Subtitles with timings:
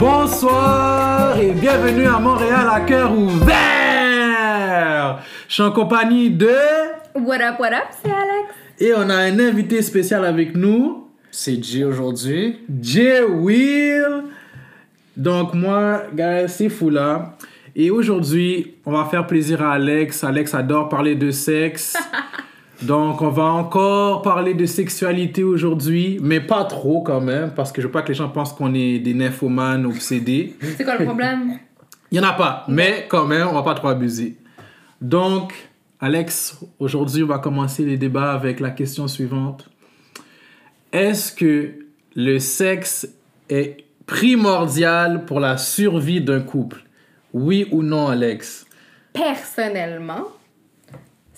[0.00, 3.52] Bonsoir et bienvenue à Montréal à cœur ouvert.
[5.46, 6.48] Je suis en compagnie de
[7.14, 8.48] What up, what up, c'est Alex.
[8.78, 12.60] et on a un invité spécial avec nous, C'est J aujourd'hui.
[12.80, 14.22] Jay Will.
[15.18, 17.36] Donc moi, guys, c'est fou là.
[17.76, 20.24] Et aujourd'hui, on va faire plaisir à Alex.
[20.24, 21.94] Alex adore parler de sexe.
[22.82, 27.82] Donc on va encore parler de sexualité aujourd'hui, mais pas trop quand même, parce que
[27.82, 30.56] je veux pas que les gens pensent qu'on est des nymphomanes obsédés.
[30.76, 31.58] C'est quoi le problème?
[32.10, 34.36] Il y en a pas, mais quand même, on va pas trop abuser.
[35.00, 35.52] Donc,
[36.00, 39.68] Alex, aujourd'hui, on va commencer les débats avec la question suivante.
[40.92, 43.06] Est-ce que le sexe
[43.50, 46.82] est primordial pour la survie d'un couple?
[47.32, 48.66] Oui ou non, Alex?
[49.12, 50.28] Personnellement,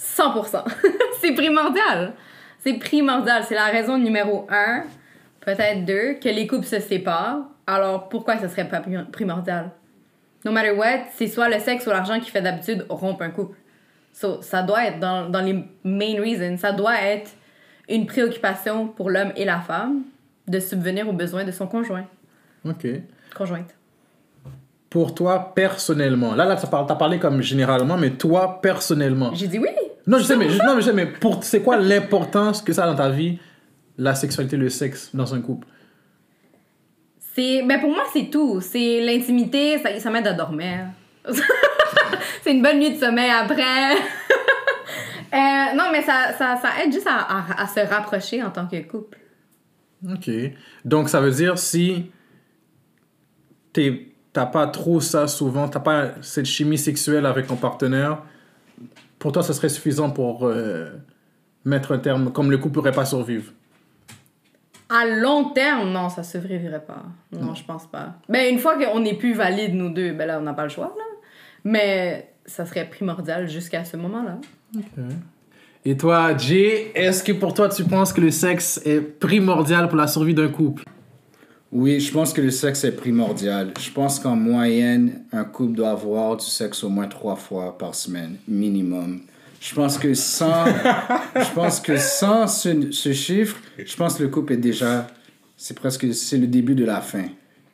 [0.02, 0.65] 100%.
[1.20, 2.12] c'est primordial.
[2.59, 3.45] C'est primordial.
[3.45, 4.84] C'est la raison numéro un,
[5.41, 7.41] peut-être deux, que les couples se séparent.
[7.67, 9.70] Alors pourquoi ce serait pas pri- primordial?
[10.44, 13.56] No matter what, c'est soit le sexe ou l'argent qui fait d'habitude rompre un couple.
[14.12, 16.56] So, ça doit être dans, dans les main reasons.
[16.59, 17.31] Ça doit être
[17.89, 20.03] une préoccupation pour l'homme et la femme
[20.48, 22.05] de subvenir aux besoins de son conjoint.
[22.64, 22.87] Ok.
[23.34, 23.75] Conjointe.
[24.91, 29.33] Pour toi, personnellement, là, là, tu as parlé comme généralement, mais toi, personnellement.
[29.34, 29.70] J'ai dit oui.
[30.06, 32.84] Non, je sais, mais, non, mais, je sais, mais pour, c'est quoi l'importance que ça
[32.84, 33.39] a dans ta vie,
[33.98, 35.67] la sexualité, le sexe dans un couple?
[37.34, 38.61] C'est, ben pour moi, c'est tout.
[38.61, 40.86] C'est l'intimité, ça, ça m'aide à dormir.
[42.42, 43.94] c'est une bonne nuit de sommeil après.
[45.34, 48.66] Euh, non, mais ça, ça, ça aide juste à, à, à se rapprocher en tant
[48.66, 49.16] que couple.
[50.06, 50.28] Ok.
[50.84, 52.11] Donc, ça veut dire si
[53.72, 58.22] t'es- t'as pas trop ça souvent, t'as pas cette chimie sexuelle avec ton partenaire,
[59.23, 60.91] pour toi, ça serait suffisant pour euh,
[61.65, 63.53] mettre un terme, comme le couple pourrait pas survivre?
[64.89, 67.05] À long terme, non, ça se survivrait pas.
[67.31, 68.17] Non, je pense pas.
[68.28, 70.71] Ben, une fois qu'on n'est plus valide, nous deux, ben là, on n'a pas le
[70.71, 71.05] choix, là.
[71.62, 74.38] Mais ça serait primordial jusqu'à ce moment-là.
[75.84, 79.99] Et toi, Jay, est-ce que pour toi, tu penses que le sexe est primordial pour
[79.99, 80.82] la survie d'un couple?
[81.72, 83.72] Oui, je pense que le sexe est primordial.
[83.81, 87.94] Je pense qu'en moyenne, un couple doit avoir du sexe au moins trois fois par
[87.94, 89.21] semaine, minimum.
[89.60, 94.28] Je pense que sans, je pense que sans ce, ce chiffre, je pense que le
[94.28, 95.06] couple est déjà,
[95.56, 97.25] c'est presque, c'est le début de la fin.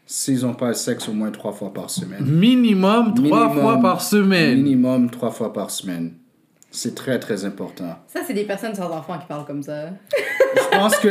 [0.07, 2.25] S'ils n'ont pas le sexe au moins trois fois par semaine.
[2.25, 3.63] Minimum trois Minimum.
[3.63, 4.57] fois par semaine.
[4.63, 6.13] Minimum trois fois par semaine.
[6.71, 7.97] C'est très, très important.
[8.07, 9.87] Ça, c'est des personnes sans enfants qui parlent comme ça.
[10.55, 11.09] Je pense que,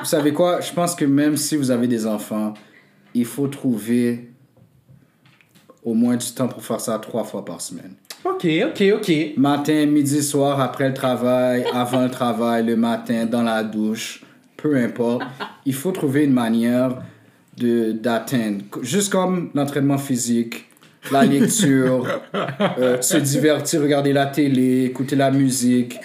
[0.00, 2.54] vous savez quoi, je pense que même si vous avez des enfants,
[3.14, 4.30] il faut trouver
[5.84, 7.94] au moins du temps pour faire ça trois fois par semaine.
[8.24, 9.12] Ok, ok, ok.
[9.36, 14.22] Matin, midi, soir, après le travail, avant le travail, le matin, dans la douche,
[14.56, 15.22] peu importe.
[15.66, 17.02] Il faut trouver une manière
[17.58, 18.62] de d'atteindre.
[18.82, 20.66] Juste comme l'entraînement physique,
[21.10, 22.06] la lecture,
[22.78, 25.98] euh, se divertir, regarder la télé, écouter la musique.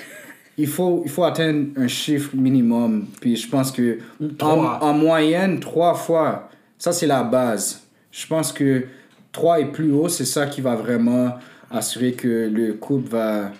[0.57, 3.05] Il faut, il faut atteindre un chiffre minimum.
[3.21, 3.99] Puis je pense que
[4.41, 7.83] en, moyenne, trois fois, ça c'est la base.
[8.11, 8.85] Je pense que
[9.31, 11.35] trois et plus haut, c'est ça qui va vraiment
[11.69, 13.51] assurer que le couple va,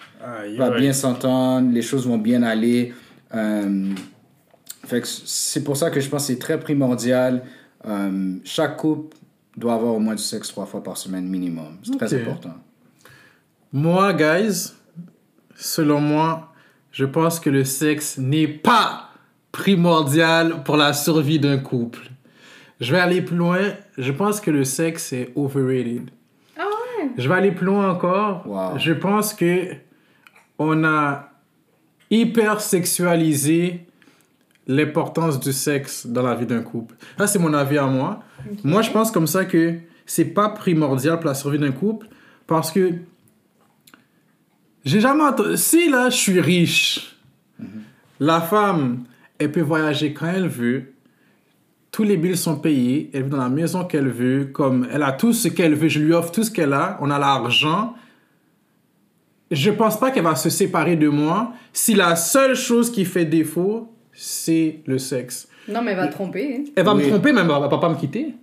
[0.57, 2.93] va bien s'entendre, les choses vont bien aller.
[3.35, 3.93] Euh,
[4.85, 7.43] fait c'est pour ça que je pense que c'est très primordial.
[7.85, 9.15] Euh, chaque couple
[9.55, 11.77] doit avoir au moins du sexe trois fois par semaine minimum.
[11.83, 12.53] C'est très important.
[13.73, 14.73] Moi, guys,
[15.55, 16.53] selon moi,
[16.97, 19.11] je pense que le sexe n'est pas
[19.51, 21.99] primordial pour la survie d'un couple.
[22.79, 23.59] Je vais aller plus loin.
[23.99, 26.09] Je pense que le sexe est overrated.
[26.57, 27.11] Ah ouais?
[27.15, 28.47] Je vais aller plus loin encore.
[28.47, 28.79] Wow.
[28.79, 29.75] Je pense que
[30.57, 31.29] on a
[32.09, 33.85] hyper sexualisé
[34.65, 36.95] l'importance du sexe dans la vie d'un couple.
[37.19, 38.23] Ça, c'est mon avis à moi.
[38.63, 39.75] Moi, je pense comme ça que
[40.07, 42.07] c'est pas primordial pour la survie d'un couple
[42.47, 42.93] parce que
[44.85, 45.57] j'ai jamais entendu.
[45.57, 47.17] Si là, je suis riche,
[48.19, 49.03] la femme,
[49.37, 50.93] elle peut voyager quand elle veut.
[51.91, 53.09] Tous les billes sont payés.
[53.13, 54.45] Elle vit dans la maison qu'elle veut.
[54.45, 55.87] Comme elle a tout ce qu'elle veut.
[55.87, 56.97] Je lui offre tout ce qu'elle a.
[57.01, 57.95] On a l'argent.
[59.49, 63.25] Je pense pas qu'elle va se séparer de moi si la seule chose qui fait
[63.25, 65.47] défaut, c'est le sexe.
[65.67, 66.65] Non, mais elle va te tromper.
[66.75, 68.33] Elle va me tromper, mais elle va elle va pas me quitter.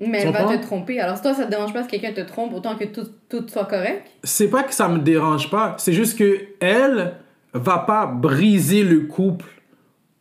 [0.00, 0.98] Mais elle va te tromper.
[1.00, 3.44] Alors, si toi, ça te dérange pas que quelqu'un te trompe autant que tout, tout
[3.48, 4.06] soit correct?
[4.24, 7.14] c'est pas que ça me dérange pas, c'est juste que elle
[7.52, 9.44] va pas briser le couple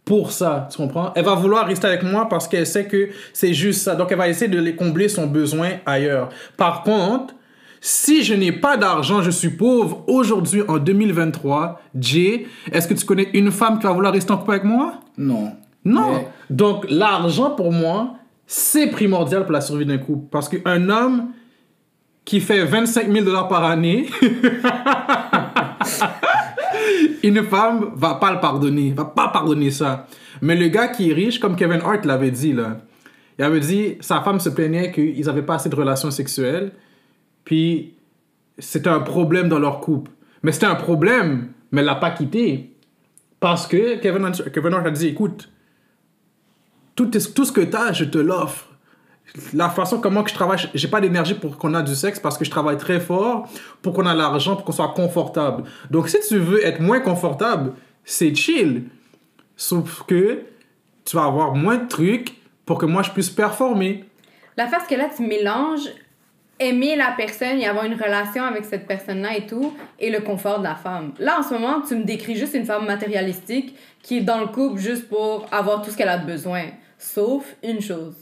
[0.06, 1.12] pour ça, tu comprends?
[1.16, 3.96] Elle va vouloir rester avec moi parce qu'elle sait que c'est juste ça.
[3.96, 6.30] Donc elle va essayer de les combler son besoin ailleurs.
[6.58, 7.36] Par contre,
[7.80, 13.06] si je n'ai pas d'argent, je suis pauvre aujourd'hui en 2023, Jay, est-ce que tu
[13.06, 14.96] connais une femme qui va vouloir rester en couple avec moi?
[15.18, 15.54] Non.
[15.86, 16.12] Non.
[16.14, 18.16] Mais- Donc l'argent pour moi,
[18.52, 20.26] c'est primordial pour la survie d'un couple.
[20.32, 21.34] Parce qu'un homme
[22.26, 24.08] qui fait 25 000 dollars par année,
[27.24, 30.08] une femme va pas le pardonner, va pas pardonner ça.
[30.42, 32.82] Mais le gars qui est riche, comme Kevin Hart l'avait dit là,
[33.38, 36.72] il avait dit sa femme se plaignait qu'ils n'avaient pas assez de relations sexuelles,
[37.46, 37.94] puis
[38.58, 40.12] c'était un problème dans leur couple.
[40.42, 42.74] Mais c'était un problème, mais elle l'a pas quitté
[43.40, 45.50] parce que Kevin, Hart- Kevin Hart a dit écoute,
[47.08, 48.66] tout, tout ce que tu as, je te l'offre.
[49.54, 52.38] La façon comment que je travaille, j'ai pas d'énergie pour qu'on a du sexe parce
[52.38, 53.48] que je travaille très fort
[53.82, 55.64] pour qu'on a l'argent, pour qu'on soit confortable.
[55.92, 57.74] Donc si tu veux être moins confortable,
[58.04, 58.86] c'est chill.
[59.56, 60.42] Sauf que
[61.06, 62.36] tu vas avoir moins de trucs
[62.66, 64.06] pour que moi je puisse performer.
[64.58, 65.90] L'affaire, c'est que là, tu mélanges
[66.60, 70.60] aimer la personne et avoir une relation avec cette personne-là et tout, et le confort
[70.60, 71.14] de la femme.
[71.18, 74.48] Là, en ce moment, tu me décris juste une femme matérialistique qui est dans le
[74.48, 76.64] couple juste pour avoir tout ce qu'elle a besoin.
[77.00, 78.14] Sauf une chose.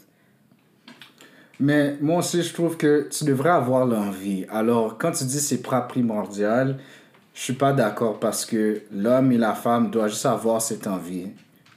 [1.60, 4.46] Mais moi aussi, je trouve que tu devrais avoir l'envie.
[4.50, 6.78] Alors, quand tu dis c'est pas primordial,
[7.34, 11.30] je suis pas d'accord parce que l'homme et la femme doivent juste avoir cette envie.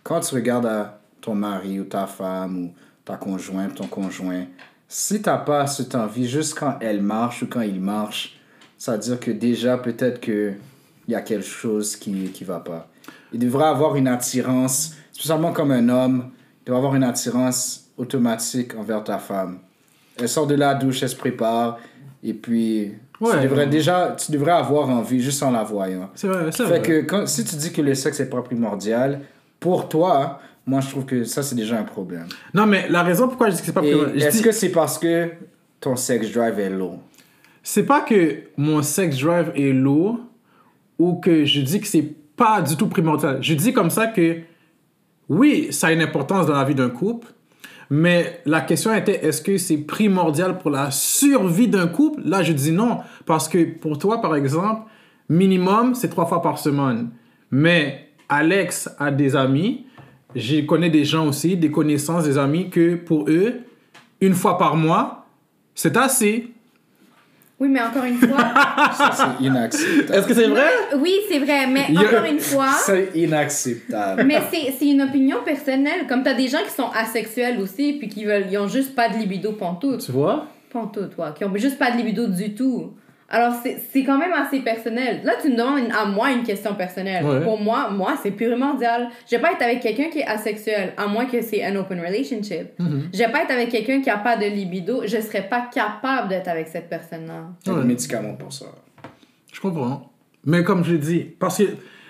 [0.03, 0.91] Quand tu regardes
[1.23, 2.75] ton mari ou ta femme ou
[3.05, 4.45] ta conjointe, ton conjoint,
[4.87, 8.39] si t'as pas cette envie juste quand elle marche ou quand il marche,
[8.77, 10.53] ça veut dire que déjà peut-être que
[11.09, 12.89] il y a quelque chose qui qui va pas.
[13.33, 16.31] Il devrait avoir une attirance, spécialement comme un homme,
[16.71, 19.59] il doit avoir une attirance automatique envers ta femme.
[20.17, 21.81] Elle sort de la douche, elle se prépare,
[22.23, 23.33] et puis Ouais.
[23.39, 26.11] tu, devrais déjà, tu devrais avoir envie juste en la voyant.
[26.15, 26.83] C'est vrai, c'est Fait vrai.
[26.83, 29.21] que quand, si tu dis que le sexe est pas primordial,
[29.59, 32.27] pour toi, moi je trouve que ça c'est déjà un problème.
[32.55, 34.69] Non, mais la raison pourquoi je dis que c'est pas primordial, Est-ce dis- que c'est
[34.71, 35.31] parce que
[35.81, 37.01] ton sex drive est low?
[37.65, 40.21] c'est pas que mon sex drive est lourd
[41.01, 43.39] ou que je dis que c'est pas du tout primordial.
[43.43, 44.39] Je dis comme ça que
[45.31, 47.29] oui, ça a une importance dans la vie d'un couple,
[47.89, 52.21] mais la question était est-ce que c'est primordial pour la survie d'un couple?
[52.25, 54.83] Là, je dis non, parce que pour toi, par exemple,
[55.29, 57.11] minimum, c'est trois fois par semaine.
[57.53, 59.87] Mais Alex a des amis,
[60.35, 63.55] je connais des gens aussi, des connaissances, des amis, que pour eux,
[64.21, 65.27] une fois par mois,
[65.77, 66.53] c'est assez.
[67.61, 68.39] Oui, mais encore une fois.
[68.97, 70.19] Ça c'est inacceptable.
[70.19, 70.71] Est-ce que c'est vrai?
[70.97, 72.71] Oui, c'est vrai, mais Il encore une fois.
[72.73, 74.25] C'est inacceptable.
[74.25, 76.07] Mais c'est c'est une opinion personnelle.
[76.09, 79.11] Comme t'as des gens qui sont asexuels aussi, puis qui veulent, ils ont juste pas
[79.11, 80.01] de libido pantoute.
[80.05, 80.47] Tu vois?
[80.71, 81.27] Pantoute, ouais.
[81.37, 82.95] Qui ont juste pas de libido du tout.
[83.33, 85.21] Alors, c'est c'est quand même assez personnel.
[85.25, 87.25] Là, tu me demandes une- à moi une question personnelle.
[87.25, 87.43] Ouais.
[87.45, 89.09] Pour moi, moi, c'est primordial.
[89.31, 92.01] Je vais pas être avec quelqu'un qui est asexuel, à moins que c'est un open
[92.01, 92.77] relationship.
[92.79, 93.11] Mhm.
[93.13, 95.03] Je vais pas être avec quelqu'un qui a pas de libido.
[95.07, 97.45] Je serais pas capable d'être avec cette personne-là.
[97.67, 98.67] Y a des médicaments pour ça.
[99.53, 100.11] Je comprends.
[100.45, 101.65] Mais comme je l'ai dit, parce que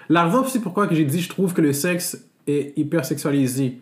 [0.09, 2.17] la raison aussi pourquoi que j'ai dit je trouve que le sexe
[2.47, 3.79] est hyper sexualisé.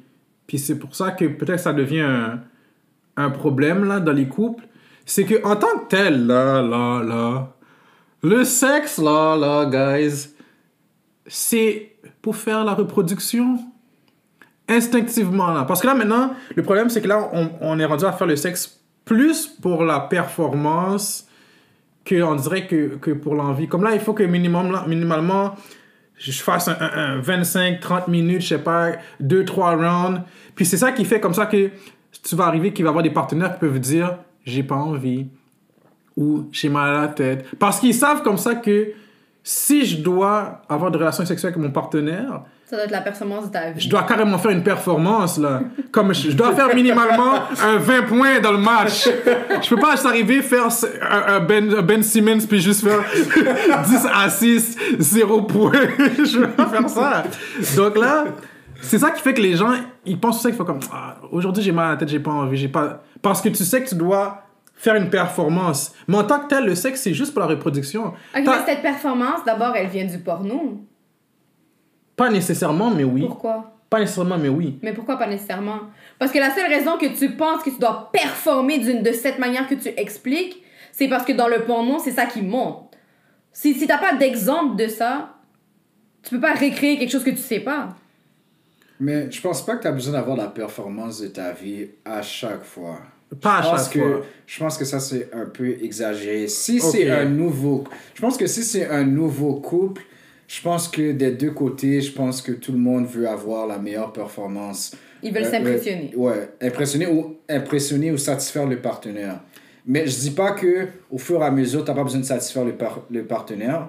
[0.47, 2.41] Puis c'est pour ça que peut-être ça devient un,
[3.17, 4.65] un problème là dans les couples.
[5.11, 7.49] C'est que en tant que tel, là, là, là,
[8.23, 9.65] le sexe, là, là,
[9.99, 10.35] guys,
[11.27, 13.59] c'est pour faire la reproduction
[14.69, 15.65] instinctivement là.
[15.65, 18.27] Parce que là maintenant, le problème c'est que là, on, on est rendu à faire
[18.27, 21.27] le sexe plus pour la performance
[22.05, 23.69] que on dirait que, que pour l'envie.
[23.69, 25.55] Comme là, il faut que minimum, là, minimalement,
[26.17, 30.21] je fasse un, un- un 25, 30 minutes, je sais pas, 2, 3 rounds.
[30.55, 31.71] Puis c'est ça qui fait comme ça que
[32.23, 35.27] tu vas arriver qu'il va y avoir des partenaires qui peuvent dire j'ai pas envie
[36.17, 37.45] ou j'ai mal à la tête.
[37.59, 38.93] Parce qu'ils savent comme ça que
[39.43, 43.47] si je dois avoir de relations sexuelles avec mon partenaire, Ça doit être la performance
[43.47, 43.81] de ta vie.
[43.81, 45.63] je dois carrément faire une performance là.
[45.93, 49.09] Comme je, je dois faire minimalement un 20 points dans le match.
[49.63, 50.69] Je peux pas juste arriver faire
[51.11, 53.01] un, ben, Ben Simmons puis juste faire
[53.87, 55.73] 10 à 6, 0 points.
[55.99, 57.23] je veux pas faire ça.
[57.77, 58.25] Donc là,
[58.83, 59.73] c'est ça qui fait que les gens,
[60.05, 62.33] ils pensent ça qu'il faut comme ah, aujourd'hui j'ai mal à la tête, j'ai pas
[62.33, 64.43] envie, j'ai pas parce que tu sais que tu dois
[64.75, 65.93] faire une performance.
[66.07, 68.07] Mais en tant que tel, le sexe c'est juste pour la reproduction.
[68.07, 70.81] Ok, T'as- mais cette performance, d'abord, elle vient du porno.
[72.17, 73.23] Pas nécessairement, mais oui.
[73.27, 73.73] Pourquoi?
[73.91, 74.79] Pas nécessairement, mais oui.
[74.83, 75.79] Mais pourquoi pas nécessairement?
[76.19, 79.39] Parce que la seule raison que tu penses que tu dois performer d'une de cette
[79.39, 82.97] manière que tu expliques, c'est parce que dans le porno, c'est ça qui monte.
[83.53, 85.35] Si, si t'as pas d'exemple de ça,
[86.23, 87.91] tu peux pas recréer quelque chose que tu sais pas.
[89.01, 92.21] Mais je pense pas que tu as besoin d'avoir la performance de ta vie à
[92.23, 92.99] chaque fois.
[93.41, 94.27] Pas à je pense chaque que, fois.
[94.47, 96.49] Je pense que ça, c'est un peu exagéré.
[96.49, 97.85] Si c'est un nouveau...
[98.15, 100.03] Je pense que si c'est un nouveau couple,
[100.49, 103.79] je pense que des deux côtés, je pense que tout le monde veut avoir la
[103.79, 104.97] meilleure performance.
[105.23, 106.13] Ils veulent Euh, s'impressionner.
[106.17, 109.41] Ouais, impressionner ou, impressionner ou satisfaire le partenaire.
[109.87, 112.25] Mais je dis pas que au fur et à mesure, tu n'as pas besoin de
[112.25, 113.89] satisfaire le, par- le partenaire,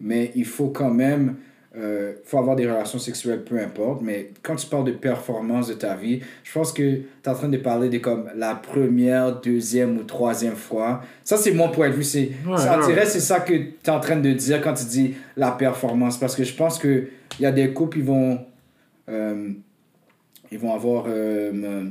[0.00, 1.36] mais il faut quand même
[1.76, 5.74] euh, faut avoir des relations sexuelles, peu importe, mais quand tu parles de performance de
[5.74, 9.40] ta vie, je pense que tu es en train de parler de comme la première,
[9.40, 11.02] deuxième ou troisième fois.
[11.24, 12.04] Ça, c'est mon point de vue.
[12.04, 15.14] C'est, Ouais, ça, c'est ça que tu es en train de dire quand tu dis
[15.36, 16.16] la performance.
[16.16, 17.08] Parce que je pense qu'il
[17.40, 18.38] y a des couples, ils vont,
[19.08, 19.50] euh,
[20.52, 21.90] ils vont avoir, euh,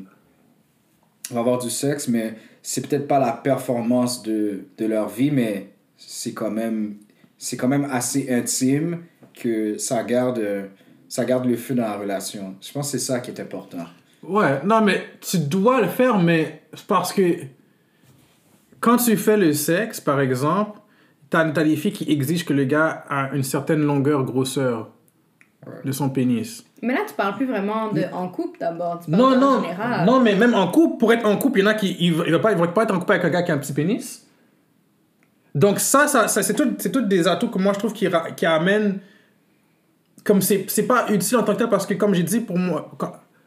[1.29, 5.71] vont avoir du sexe, mais c'est peut-être pas la performance de, de leur vie, mais
[5.97, 6.95] c'est quand même
[7.43, 8.99] c'est quand même assez intime
[9.35, 10.67] que ça garde euh,
[11.09, 12.55] ça garde le feu dans la relation.
[12.61, 13.85] Je pense que c'est ça qui est important.
[14.23, 17.21] Ouais, non, mais tu dois le faire, mais c'est parce que
[18.79, 20.79] quand tu fais le sexe, par exemple,
[21.29, 24.89] t'as as des filles qui exigent que le gars a une certaine longueur, grosseur
[25.85, 26.63] de son pénis.
[26.81, 28.99] Mais là, tu parles plus vraiment de en couple d'abord.
[29.03, 30.05] Tu parles Non, en non, général.
[30.05, 32.13] non, mais même en couple, pour être en couple, il y en a qui ils,
[32.13, 33.59] vont- ils vont pas, ils pas être en couple avec un gars qui a un
[33.59, 34.25] petit pénis.
[35.55, 38.07] Donc ça, ça, ça c'est tout, c'est tout des atouts que moi je trouve qui,
[38.35, 38.99] qui amènent
[40.23, 42.57] comme c'est c'est pas utile en tant que tel parce que comme j'ai dit pour
[42.57, 42.91] moi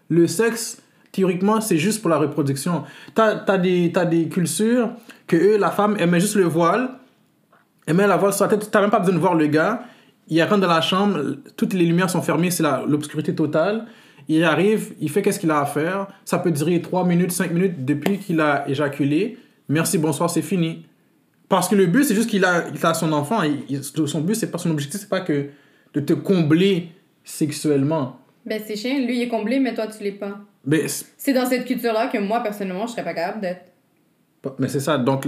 [0.08, 0.78] le sexe
[1.12, 2.84] théoriquement c'est juste pour la reproduction.
[3.14, 4.90] T'as as des t'as des cultures
[5.26, 6.90] que eux la femme elle met juste le voile
[7.86, 8.68] elle met la voile sur la tête.
[8.70, 9.84] T'as même pas besoin de voir le gars.
[10.28, 13.86] Il rentre dans la chambre toutes les lumières sont fermées c'est la- l'obscurité totale.
[14.28, 16.08] Il arrive il fait qu'est-ce qu'il a à faire.
[16.24, 19.38] Ça peut durer 3 minutes 5 minutes depuis qu'il a éjaculé.
[19.68, 20.84] Merci bonsoir c'est fini.
[21.48, 23.40] Parce que le but, c'est juste qu'il a, il a son enfant.
[24.06, 25.46] son but, c'est pas son objectif, c'est pas que
[25.96, 26.90] de te combler
[27.24, 28.18] sexuellement.
[28.44, 28.96] Ben, c'est chiant.
[28.98, 30.38] Lui, il est comblé, mais toi, tu l'es pas.
[30.64, 30.84] Mais,
[31.16, 33.62] c'est dans cette culture-là que moi, personnellement, je serais pas capable d'être.
[34.58, 34.98] mais c'est ça.
[34.98, 35.24] Donc,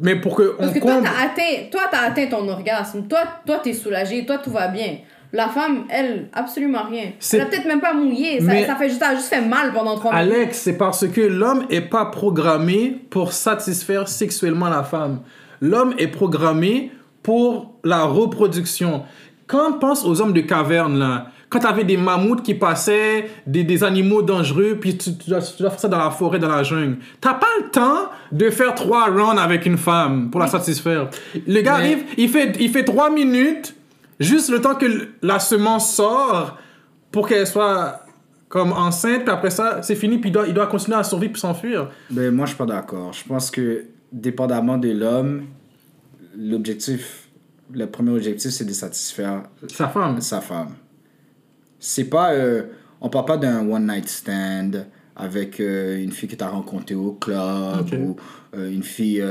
[0.00, 1.04] mais pour que Parce on que toi, comble.
[1.08, 3.06] t'as atteint, toi, t'as atteint ton orgasme.
[3.08, 4.24] Toi, toi, t'es soulagé.
[4.24, 4.98] Toi, tout va bien.
[5.32, 7.12] La femme, elle, absolument rien.
[7.32, 8.38] Elle a peut-être même pas mouillé.
[8.40, 10.34] Ça, Mais- ça fait juste, ça a juste fait mal pendant trois minutes.
[10.34, 15.22] Alex, c'est parce que l'homme est pas programmé pour satisfaire sexuellement la femme.
[15.60, 16.90] L'homme est programmé
[17.22, 19.04] pour la reproduction.
[19.52, 23.28] Quand on pense aux hommes de caverne, là, quand tu avais des mammouths qui passaient,
[23.46, 26.38] des, des animaux dangereux, puis tu, tu dois, tu dois faire ça dans la forêt,
[26.38, 30.40] dans la jungle, t'as pas le temps de faire trois rounds avec une femme pour
[30.40, 31.10] la satisfaire.
[31.46, 33.74] Le gars Mais- arrive, il fait, il fait trois minutes,
[34.18, 34.86] juste le temps que
[35.20, 36.56] la semence sort
[37.10, 38.06] pour qu'elle soit
[38.48, 41.32] comme enceinte, puis après ça, c'est fini, puis il doit, il doit continuer à survivre
[41.34, 41.90] puis s'enfuir.
[42.08, 43.12] Ben, moi, je suis pas d'accord.
[43.12, 45.42] Je pense que, dépendamment de l'homme,
[46.38, 47.21] l'objectif,
[47.72, 50.20] le premier objectif, c'est de satisfaire Sa femme.
[50.20, 50.74] sa femme.
[51.78, 52.32] C'est pas.
[52.32, 52.62] euh,
[53.00, 54.86] on parle pas d'un one night stand
[55.16, 58.16] avec euh, une fille que tu as rencontrée au club ou
[58.56, 59.22] euh, une fille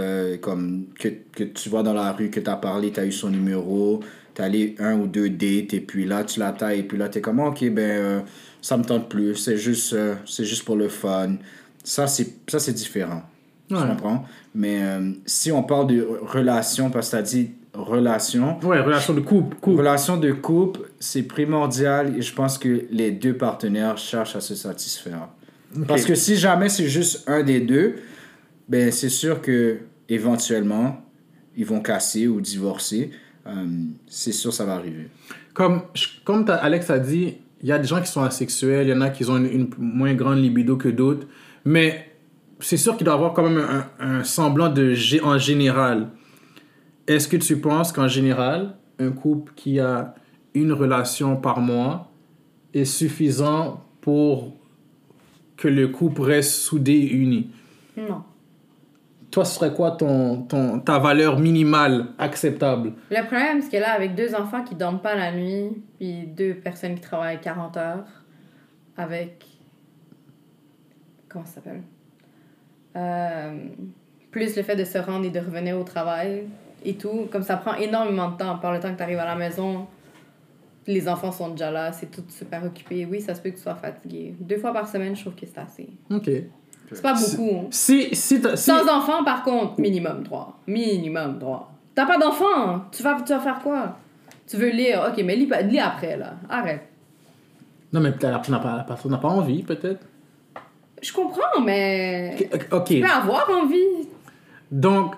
[0.42, 3.12] comme que, que tu vois dans la rue, que tu as parlé, tu as eu
[3.12, 4.02] son numéro,
[4.36, 7.08] tu allé un ou deux dates et puis là tu la tailles et puis là
[7.10, 8.24] tu es comme ok, ben
[8.62, 9.96] ça me tente plus, c'est juste,
[10.26, 11.36] c'est juste pour le fun.
[11.84, 13.24] Ça, c'est différent.
[13.68, 13.82] Tu Ouais.
[13.88, 14.24] comprends?
[14.54, 14.82] Mais
[15.26, 19.56] si on parle de relation, parce que tu as dit relation, Ouais, relation de couple.
[19.58, 19.78] couple.
[19.80, 24.56] Relation de couple, c'est primordial et je pense que les deux partenaires cherchent à se
[24.56, 25.30] satisfaire.
[25.88, 27.96] Parce que si jamais c'est juste un des deux,
[28.68, 29.78] ben c'est sûr que
[30.10, 31.02] éventuellement
[31.56, 33.12] ils vont casser ou divorcer.
[33.48, 33.52] Euh,
[34.08, 35.08] c'est sûr ça va arriver.
[35.54, 35.84] Comme,
[36.26, 39.02] comme Alex a dit, il y a des gens qui sont asexuels, il y en
[39.02, 41.28] a qui ont une, une moins grande libido que d'autres,
[41.66, 42.08] mais
[42.60, 46.10] c'est sûr qu'il doit y avoir quand même un, un semblant de en général.
[47.08, 50.14] Est-ce que tu penses qu'en général, un couple qui a
[50.54, 52.12] une relation par mois
[52.74, 54.54] est suffisant pour
[55.58, 57.52] que le couple reste soudé et uni?
[57.98, 58.24] Non.
[59.30, 62.94] Toi, ce serait quoi ton, ton, ta valeur minimale acceptable?
[63.10, 66.56] Le problème, c'est que là, avec deux enfants qui dorment pas la nuit, puis deux
[66.56, 68.06] personnes qui travaillent 40 heures,
[68.98, 69.46] avec.
[71.30, 71.82] Comment ça s'appelle?
[72.98, 73.58] Euh,
[74.32, 76.44] Plus le fait de se rendre et de revenir au travail
[76.84, 78.58] et tout, comme ça prend énormément de temps.
[78.58, 79.88] Par le temps que tu arrives à la maison,
[80.88, 83.06] les enfants sont déjà là, c'est tout super occupé.
[83.10, 84.36] Oui, ça se peut que tu sois fatigué.
[84.40, 85.90] Deux fois par semaine, je trouve que c'est assez.
[86.12, 86.30] Ok.
[86.94, 87.52] C'est pas beaucoup.
[87.64, 87.68] hein.
[87.72, 90.60] Si, si, t'as- si- Sans enfants, par contre, minimum 3.
[90.68, 91.72] Minimum 3.
[91.96, 93.98] T'as pas d'enfant, tu vas, tu vas faire quoi?
[94.48, 95.08] Tu veux lire?
[95.10, 96.34] Ok, mais lis, lis après, là.
[96.50, 96.82] Arrête.
[97.94, 100.06] Non, mais peut-être pas, la personne n'a pas envie, peut-être.
[101.02, 102.36] Je comprends, mais.
[102.72, 102.86] Ok.
[102.86, 104.08] Tu peux avoir envie.
[104.72, 105.16] Donc,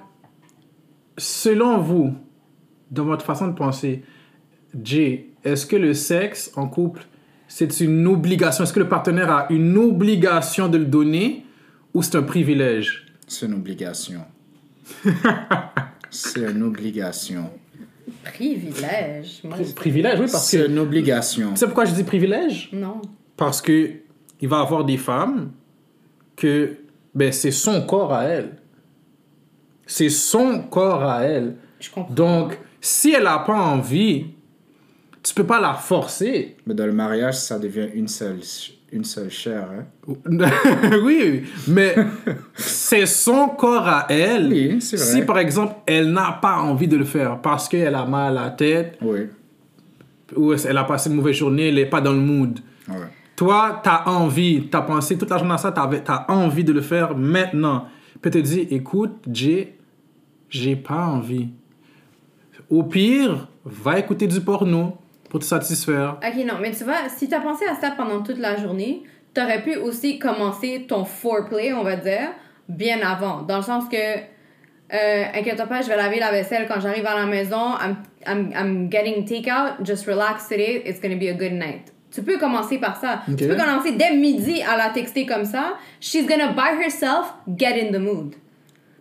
[1.18, 2.14] selon vous,
[2.92, 4.04] dans votre façon de penser,
[4.84, 7.06] Jay, est-ce que le sexe en couple,
[7.48, 8.64] c'est une obligation?
[8.64, 11.46] Est-ce que le partenaire a une obligation de le donner
[11.94, 13.06] ou c'est un privilège?
[13.28, 14.22] C'est une obligation.
[16.10, 17.50] c'est une obligation.
[18.24, 19.42] Privilège?
[19.44, 20.70] Moi, Privilège, oui, parce C'est que.
[20.70, 21.52] une obligation.
[21.52, 22.70] Tu sais pourquoi je dis privilège?
[22.74, 23.02] Non.
[23.38, 23.92] Parce que
[24.42, 25.52] il va y avoir des femmes
[26.36, 26.78] que
[27.16, 28.58] ben, c'est son corps à elle.
[29.86, 31.56] C'est son corps à elle.
[31.80, 32.14] Je comprends.
[32.14, 34.28] Donc, si elle n'a pas envie,
[35.22, 36.58] tu peux pas la forcer.
[36.66, 38.40] Mais dans le mariage, ça devient une seule,
[38.92, 39.68] une seule chair.
[39.72, 40.14] Hein?
[41.04, 41.96] oui, mais
[42.56, 44.48] c'est son corps à elle.
[44.52, 45.06] Oui, c'est vrai.
[45.06, 48.44] Si par exemple, elle n'a pas envie de le faire parce qu'elle a mal à
[48.46, 49.28] la tête Oui.
[50.36, 52.60] ou elle a passé une mauvaise journée, elle n'est pas dans le mood.
[52.90, 52.96] Ouais.
[53.36, 55.80] Toi, tu as envie, tu as pensé toute la journée à ça, tu
[56.12, 57.88] as envie de le faire maintenant.
[58.24, 59.76] Puis te dit, écoute, Jay,
[60.50, 61.50] j'ai pas envie.
[62.70, 64.98] Au pire, va écouter du porno
[65.30, 66.20] pour te satisfaire.
[66.26, 69.04] Ok, non, mais tu vois, si t'as pensé à ça pendant toute la journée,
[69.34, 72.30] t'aurais pu aussi commencer ton foreplay, on va dire,
[72.70, 73.42] bien avant.
[73.42, 77.16] Dans le sens que, euh, inquiète pas, je vais laver la vaisselle quand j'arrive à
[77.16, 77.76] la maison.
[77.82, 79.84] I'm, I'm, I'm getting takeout.
[79.84, 80.82] Just relax today.
[80.86, 81.93] It's gonna be a good night.
[82.14, 83.22] Tu peux commencer par ça.
[83.26, 85.74] Tu peux commencer dès midi à la texter comme ça.
[86.00, 88.34] She's gonna by herself get in the mood.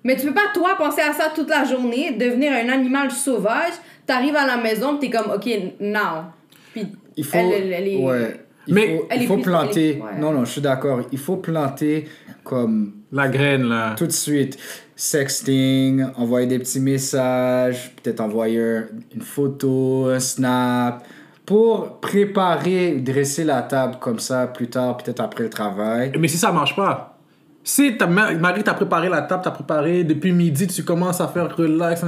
[0.05, 3.75] Mais tu peux pas, toi, penser à ça toute la journée, devenir un animal sauvage.
[4.07, 5.47] T'arrives à la maison, t'es comme, OK,
[5.79, 6.25] now.
[6.73, 9.91] Puis, Il faut, elle, elle- elle est- ouais, il Mais- faut, il faut plus- planter.
[9.91, 10.19] elle est- ouais.
[10.19, 11.03] Non, non, je suis d'accord.
[11.13, 12.09] Il faut planter
[12.43, 13.95] comme La graine, là.
[13.97, 14.59] tout de suite.
[14.97, 21.05] Sexting, envoyer des petits messages, peut-être envoyer un- une photo, un snap,
[21.53, 26.11] pour préparer, dresser la table comme ça plus tard, peut-être après le travail.
[26.19, 27.19] Mais si ça marche pas,
[27.63, 31.29] si ta ma- Marie t'a préparé la table, t'as préparé depuis midi, tu commences à
[31.29, 32.03] faire relax,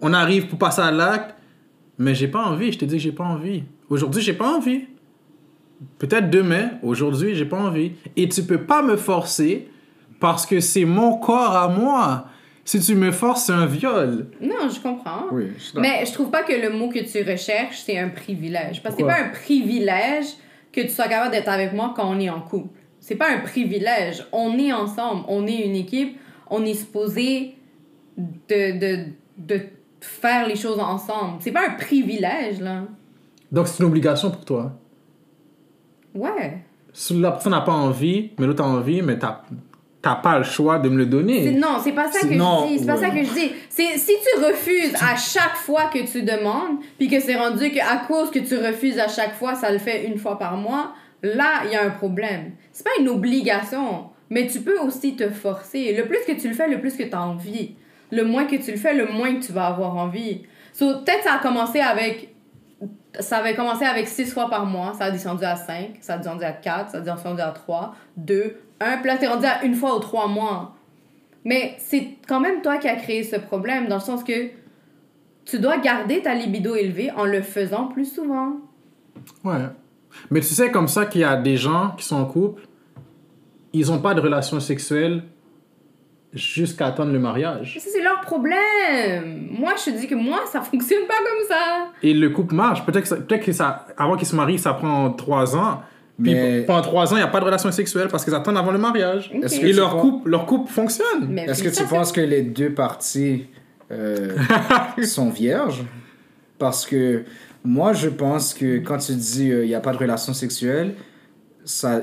[0.00, 1.34] on arrive pour passer à l'acte,
[1.98, 3.64] mais j'ai pas envie, je te dis que j'ai pas envie.
[3.90, 4.82] Aujourd'hui, j'ai pas envie.
[5.98, 7.94] Peut-être demain, aujourd'hui, j'ai pas envie.
[8.16, 9.68] Et tu peux pas me forcer
[10.20, 12.26] parce que c'est mon corps à moi.
[12.64, 14.26] Si tu me forces, c'est un viol.
[14.40, 15.24] Non, je comprends.
[15.30, 15.78] Oui, je.
[15.78, 18.82] Mais je trouve pas que le mot que tu recherches, c'est un privilège.
[18.82, 20.26] Parce que c'est pas un privilège
[20.72, 22.78] que tu sois capable d'être avec moi quand on est en couple.
[23.00, 24.26] C'est pas un privilège.
[24.32, 26.18] On est ensemble, on est une équipe,
[26.50, 27.54] on est supposé
[28.16, 29.04] de, de,
[29.36, 29.60] de
[30.00, 31.36] faire les choses ensemble.
[31.40, 32.84] C'est pas un privilège, là.
[33.52, 34.72] Donc c'est une obligation pour toi.
[36.14, 36.58] Ouais.
[36.92, 39.42] Si la personne n'a pas envie, mais l'autre a envie, mais t'as
[40.04, 41.52] t'as pas le choix de me le donner.
[41.52, 42.78] Non, c'est pas ça que non, je dis.
[42.80, 43.00] C'est pas ouais.
[43.00, 43.52] ça que je dis.
[43.70, 47.80] C'est si tu refuses à chaque fois que tu demandes, puis que c'est rendu que
[47.80, 50.92] à cause que tu refuses à chaque fois, ça le fait une fois par mois,
[51.22, 52.52] là, il y a un problème.
[52.70, 55.94] C'est pas une obligation, mais tu peux aussi te forcer.
[55.96, 57.74] Le plus que tu le fais, le plus que tu as envie.
[58.12, 60.42] Le moins que tu le fais, le moins que tu vas avoir envie.
[60.74, 62.34] So, peut-être ça a commencé avec
[63.20, 66.18] ça avait commencé avec 6 fois par mois, ça a descendu à 5, ça a
[66.18, 69.64] descendu à 4, ça a descendu à 3, 2, 1, puis là t'es rendu à
[69.64, 70.74] une fois ou trois mois.
[71.44, 74.50] Mais c'est quand même toi qui as créé ce problème, dans le sens que
[75.44, 78.56] tu dois garder ta libido élevée en le faisant plus souvent.
[79.44, 79.66] Ouais.
[80.30, 82.62] Mais tu sais comme ça qu'il y a des gens qui sont en couple,
[83.72, 85.24] ils ont pas de relation sexuelle
[86.32, 87.72] jusqu'à attendre le mariage.
[87.74, 89.48] Mais ça, c'est leur problème.
[89.50, 91.92] Moi, je te dis que moi, ça fonctionne pas comme ça.
[92.02, 92.84] Et le couple marche.
[92.84, 95.82] Peut-être que, ça, que ça, avant qu'ils se marient, ça prend trois ans.
[96.22, 98.56] Puis Mais- pendant trois ans, il n'y a pas de relation sexuelle parce qu'ils attendent
[98.56, 99.30] avant le mariage.
[99.32, 101.26] Que Et leur couple, leur couple fonctionne.
[101.28, 103.46] Mais Est-ce que tu penses que les deux parties
[103.90, 104.36] euh,
[105.02, 105.82] sont vierges?
[106.58, 107.24] Parce que
[107.64, 110.94] moi, je pense que quand tu dis euh, il n'y a pas de relation sexuelle,
[111.64, 112.02] ça,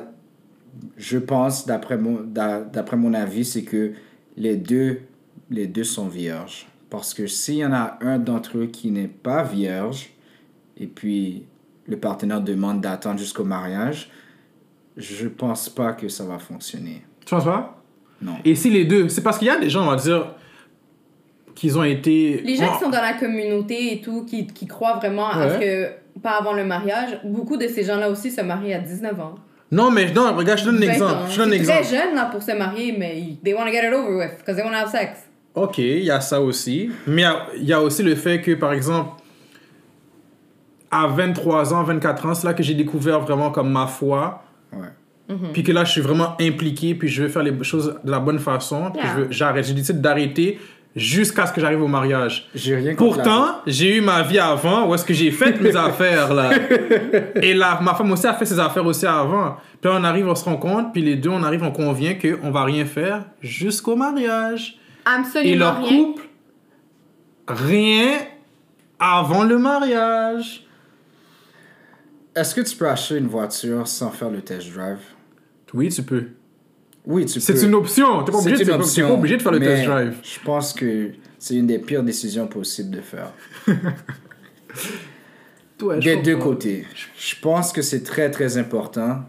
[0.97, 3.93] je pense, d'après mon, d'après mon avis, c'est que
[4.36, 5.02] les deux,
[5.50, 6.67] les deux sont vierges.
[6.89, 10.10] Parce que s'il y en a un d'entre eux qui n'est pas vierge,
[10.78, 11.45] et puis
[11.88, 14.10] le partenaire demande d'attendre jusqu'au mariage,
[14.98, 17.04] je pense pas que ça va fonctionner.
[17.26, 17.78] Tu penses pas?
[18.22, 18.34] Non.
[18.46, 20.36] Et si les deux, c'est parce qu'il y a des gens, on va dire,
[21.56, 22.41] qu'ils ont été.
[22.44, 25.50] Les gens Oh, qui sont dans la communauté et tout, qui, qui croient vraiment à
[25.50, 25.89] ce que,
[26.22, 29.36] pas avant le mariage, beaucoup de ces gens-là aussi se marient à 19 ans.
[29.72, 31.13] Non, mais non, regarde, je donne un 20 exemple.
[31.13, 31.28] ans.
[31.30, 33.88] Je donne un très jeune là, pour se marier, mais ils- they want to get
[33.88, 35.20] it over with, because they want to have sex.
[35.56, 36.91] Ok, il y a ça aussi.
[37.08, 39.12] Mais il y a- il y, a aussi le fait que, par exemple,
[40.91, 44.43] à 23 ans, 24 ans, c'est là que j'ai découvert vraiment comme ma foi.
[44.73, 44.88] Ouais.
[45.54, 48.19] Puis que là, je suis vraiment impliqué, puis je veux faire les choses de la
[48.19, 48.91] bonne façon.
[48.91, 49.12] Puis Yeah.
[49.15, 49.65] je veux- j'arrête.
[49.65, 50.60] J'ai décidé d'arrêter
[50.93, 52.49] jusqu'à ce que j'arrive au mariage.
[52.54, 55.58] J'ai rien contre la- Pourtant, j'ai eu ma vie avant où est-ce que j'ai fait
[55.62, 56.49] mes affaires là.
[57.41, 59.56] Et là, ma femme aussi a fait ses affaires aussi avant.
[59.80, 62.51] Puis on arrive, on se rend compte, puis les deux, on arrive, on convient qu'on
[62.51, 64.77] va rien faire jusqu'au mariage.
[65.06, 66.04] Absolument Et leur rien.
[66.04, 66.23] couple,
[67.47, 68.08] rien
[68.99, 70.61] avant le mariage.
[72.36, 75.00] Est-ce que tu peux acheter une voiture sans faire le test drive?
[75.74, 76.28] Oui, tu peux.
[77.06, 77.39] Oui, tu peux.
[77.39, 78.20] C'est une option.
[78.20, 78.38] Une t'es pas-
[79.12, 80.15] obligé de faire le test drive.
[80.24, 83.34] Je pense que c'est une des pires décisions possibles de faire.
[85.82, 86.86] Ouais, des deux côtés.
[87.17, 89.24] Je pense que c'est très très important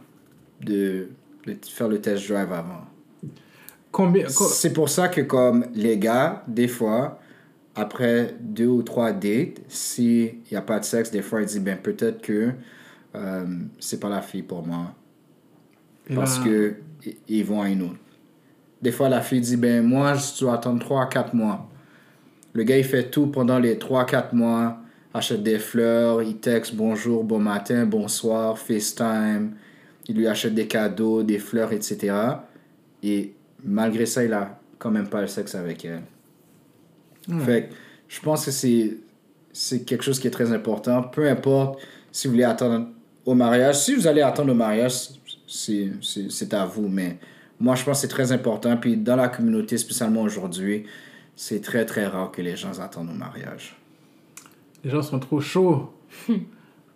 [0.60, 1.08] de,
[1.46, 2.82] de faire le test drive avant.
[3.90, 7.20] Combien, C'est pour ça que comme les gars, des fois,
[7.74, 11.58] après deux ou trois dates, s'il n'y a pas de sexe, des fois, il dit,
[11.60, 12.50] ben peut-être que
[13.14, 13.44] euh,
[13.78, 14.94] c'est pas la fille pour moi.
[16.08, 16.74] Et Parce là- que
[17.28, 17.96] ils vont à une autre.
[18.80, 21.68] Des fois, la fille dit, ben moi, je dois attendre 3 à 4 mois.
[22.52, 24.78] Le gars, il fait tout pendant les 3 à 4 mois.
[25.14, 29.52] Achète des fleurs, il texte bonjour, bon matin, bonsoir, FaceTime.
[30.08, 32.14] Il lui achète des cadeaux, des fleurs, etc.
[33.02, 36.02] Et malgré ça, il a quand même pas le sexe avec elle.
[37.44, 37.74] Fait que
[38.08, 38.96] je pense que c'est,
[39.52, 41.02] c'est quelque chose qui est très important.
[41.04, 42.88] Peu importe si vous voulez attendre
[43.24, 43.76] au mariage.
[43.78, 44.92] Si vous allez attendre au mariage,
[45.46, 46.88] c'est, c'est, c'est à vous.
[46.88, 47.18] Mais
[47.60, 48.76] moi, je pense que c'est très important.
[48.76, 50.84] Puis dans la communauté, spécialement aujourd'hui,
[51.36, 53.76] c'est très, très rare que les gens attendent au mariage.
[54.84, 55.92] Les gens sont trop chauds.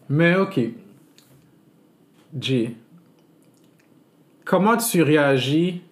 [0.09, 0.61] Mais ok.
[2.39, 2.77] Jay,
[4.45, 5.83] comment tu réagis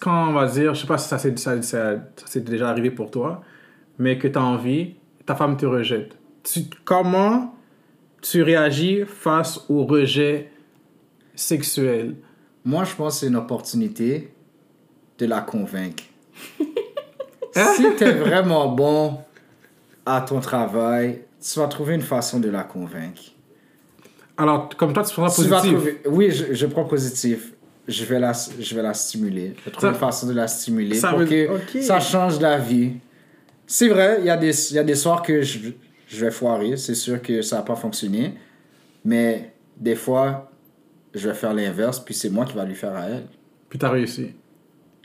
[0.00, 2.68] quand, on va dire, je sais pas si ça s'est ça, ça- ça s'est déjà
[2.68, 3.42] arrivé pour toi,
[3.98, 6.16] mais que tu as envie, ta femme te rejette.
[6.42, 7.54] Tu- comment
[8.22, 10.50] tu réagis face au rejet
[11.34, 12.14] sexuel
[12.64, 14.32] Moi, je pense que c'est une opportunité
[15.18, 16.04] de la convaincre.
[17.54, 19.18] Si tu es vraiment bon
[20.06, 23.20] à ton travail, tu vas trouver une façon de la convaincre.
[24.38, 25.76] Alors, comme toi, tu prends Tu vas positif.
[25.78, 27.52] trouver- Oui, je, je prends positif.
[27.86, 29.54] Je vais la, je vais la stimuler.
[29.58, 31.82] Je vais trouver Ça- une façon de la stimuler Ça pour veut- que ok.
[31.82, 32.92] ça change la vie.
[33.66, 35.58] C'est vrai, il y, a des- y a des soirs que je,
[36.12, 36.76] je vais foirer.
[36.76, 38.34] C'est sûr que ça n'a pas fonctionné.
[39.04, 40.50] Mais des fois,
[41.14, 43.24] je vais faire l'inverse, puis c'est moi qui va lui faire à elle.
[43.68, 44.30] Puis tu as réussi.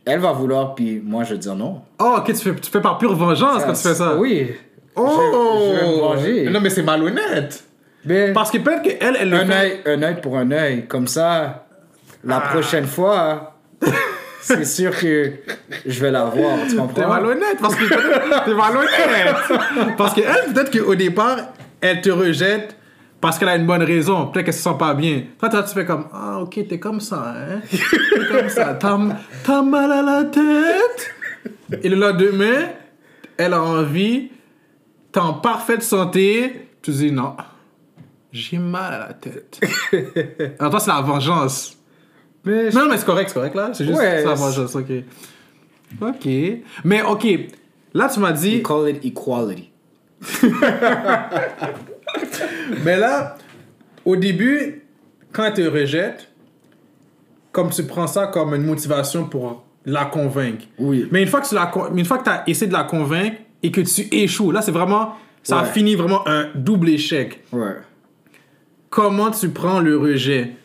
[0.06, 1.82] Elle va vouloir, puis moi, je vais dire non.
[2.00, 4.15] Oh, ok, tu fais, tu fais par pure vengeance quand tu fais ça.
[4.17, 4.52] Oui.
[4.96, 5.08] Oh!
[5.10, 6.50] Je- je vais me venger.
[6.50, 7.63] Non, mais c'est malhonnête.
[8.06, 9.54] Mais Parce que peut-être qu'elle, elle le un fait.
[9.54, 10.88] œil, un œil pour un œil.
[10.88, 11.67] Comme ça,
[12.24, 12.50] la Ah.
[12.52, 13.57] prochaine fois,
[14.48, 15.34] c'est sûr que
[15.86, 16.58] je vais la voir.
[16.66, 17.08] Tu T'es comprends?
[17.10, 17.86] malhonnête parce que
[18.46, 19.96] t'es malhonnête.
[19.98, 21.38] Parce qu'elle, peut-être qu'au départ,
[21.82, 22.76] elle te rejette
[23.20, 24.28] parce qu'elle a une bonne raison.
[24.28, 25.24] Peut-être qu'elle se sent pas bien.
[25.40, 27.60] Toi, toi, tu fais comme Ah, ok, t'es comme ça, hein?
[27.70, 28.74] T'es comme ça.
[29.44, 31.16] T'as mal à la tête?
[31.84, 32.70] Et le lendemain,
[33.38, 34.32] elle a envie,
[35.12, 36.70] t'es en parfaite santé.
[36.82, 37.36] Tu dis Non,
[38.32, 39.60] j'ai mal à la tête.
[40.60, 41.77] Alors, toi, c'est la vengeance.
[42.48, 43.72] Mais je- Non, mais c'est correct, c'est correct là.
[43.74, 44.92] C'est juste Ouais, ça, vengeance, ok.
[46.02, 46.28] Ok.
[46.84, 47.28] Mais ok,
[47.94, 48.56] là tu m'as dit.
[48.58, 49.70] we call it equality.
[52.84, 53.38] Mais là,
[54.06, 54.84] au début,
[55.32, 56.28] quand elle te rejette,
[57.52, 60.66] comme tu prends ça comme une motivation pour la convaincre.
[60.80, 61.08] Oui.
[61.12, 63.72] Mais une fois que tu la, une fois que as essayé de la convaincre et
[63.72, 65.14] que tu échoues, là c'est vraiment.
[65.44, 65.70] Ça a Ouais.
[65.70, 67.42] fini vraiment un double échec.
[67.54, 67.76] Ouais.
[68.90, 70.57] Comment tu prends le rejet?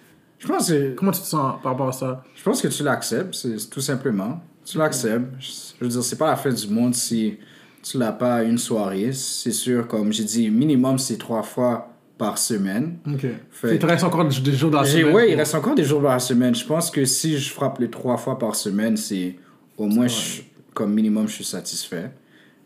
[0.42, 2.24] Je pense que, Comment tu te sens par rapport à ça?
[2.34, 4.40] Je pense que tu l'acceptes, c'est tout simplement.
[4.64, 5.32] Tu l'acceptes.
[5.40, 7.38] Je veux dire, c'est pas la fin du monde si
[7.82, 9.12] tu l'as pas une soirée.
[9.12, 12.98] C'est sûr, comme j'ai dit, minimum c'est trois fois par semaine.
[13.06, 13.26] Ok.
[13.50, 15.14] Fait- Il te reste encore des jours dans la semaine.
[15.14, 16.54] ouais, il reste encore des jours dans la semaine.
[16.54, 19.36] Je pense que si je frappe les trois fois par semaine, c'est
[19.76, 20.42] au moins, je-
[20.74, 22.12] comme minimum, je suis satisfait.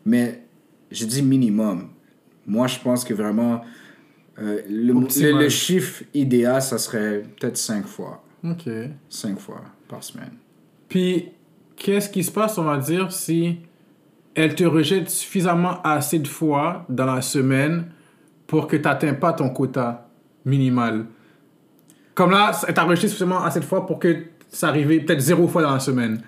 [0.05, 0.43] Mais
[0.91, 1.89] j'ai dit minimum.
[2.45, 3.61] Moi, je pense que vraiment,
[4.39, 8.23] euh, le, le- le chiffre idéal, ça serait peut-être cinq fois.
[8.43, 8.69] Ok.
[9.09, 10.31] Cinq fois par semaine.
[10.89, 11.29] Puis,
[11.75, 13.57] qu'est-ce qui se passe, on va dire, si
[14.35, 17.85] elle te rejette suffisamment assez de fois dans la semaine
[18.45, 20.07] pour que tu n'atteins pas ton quota
[20.45, 21.05] minimal?
[22.13, 24.15] Comme là, elle t'a rejeté suffisamment assez de fois pour que
[24.49, 26.21] ça arrive peut-être zéro fois dans la semaine.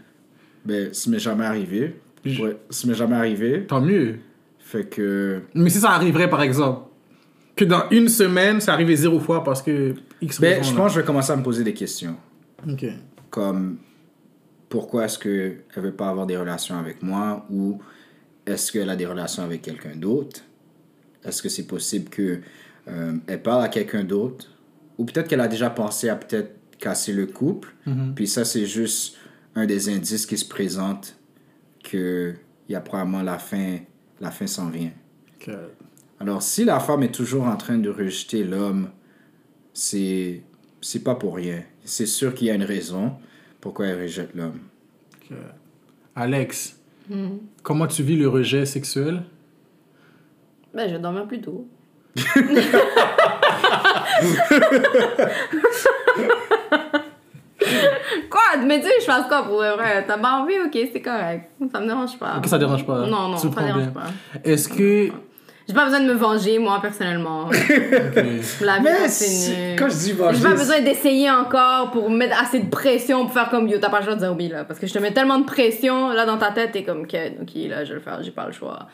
[0.66, 2.00] Ben, ça m'est jamais arrivé.
[2.26, 3.66] Je- Ouais, ça m'est jamais arrivé.
[3.66, 4.20] Tant mieux.
[4.60, 5.42] Fait que.
[5.56, 6.82] Mais si ça arriverait, par exemple,
[7.60, 10.78] que dans une semaine, ça arrivait zéro fois parce que X Ben, raison, je là.
[10.78, 12.16] pense que je vais commencer à me poser des questions.
[12.68, 12.86] Ok.
[13.30, 13.78] comme
[14.70, 17.46] pourquoi est-ce qu'elle veut pas avoir des relations avec moi?
[17.50, 17.82] Ou
[18.46, 20.42] est-ce qu'elle a des relations avec quelqu'un d'autre?
[21.24, 22.40] Est-ce que c'est possible que
[22.88, 24.48] euh, parle à quelqu'un d'autre?
[24.98, 27.74] Ou peut-être qu'elle a déjà pensé à peut-être casser le couple
[28.16, 29.18] puis ça c'est juste
[29.56, 31.18] un des indices qui se présente
[31.84, 32.34] que
[32.70, 33.80] il y a probablement la fin
[34.22, 34.92] la fin s'en vient.
[35.36, 35.50] Ok.
[36.20, 38.90] Alors, si la femme est toujours en train de rejeter l'homme,
[39.74, 40.42] c'est
[40.82, 41.64] c'est pas pour rien.
[41.84, 43.14] C'est sûr qu'il y a une raison
[43.62, 44.60] pourquoi elle rejette l'homme.
[46.16, 46.80] Alex,
[47.64, 49.24] comment tu vis le rejet sexuel?
[50.74, 51.68] Ben, je dormais plus tôt.
[58.30, 58.42] quoi?
[58.66, 60.06] Mais tu sais, je fasse quoi pour le vrai?
[60.08, 60.56] T'as pas envie?
[60.66, 61.50] Ok, c'est correct.
[61.72, 62.38] Ça me dérange pas.
[62.38, 63.06] Ok, ça dérange pas.
[63.08, 63.92] Non, non, Tu ça prends dérange bien.
[63.92, 64.08] pas.
[64.44, 65.12] Est-ce que.
[65.70, 67.46] J'ai pas besoin de me venger, moi, personnellement.
[67.50, 68.16] Ok.
[68.62, 69.08] La vie Mais continue.
[69.08, 73.26] c'est- quand je dis J'ai venger, pas besoin d'essayer encore pour mettre assez de pression
[73.26, 74.64] pour faire comme yo, t'as pas le choix de dire oui là.
[74.64, 77.16] Parce que je te mets tellement de pression, là dans ta tête, t'es comme ok,
[77.42, 78.88] ok, là je vais le faire, j'ai pas le choix.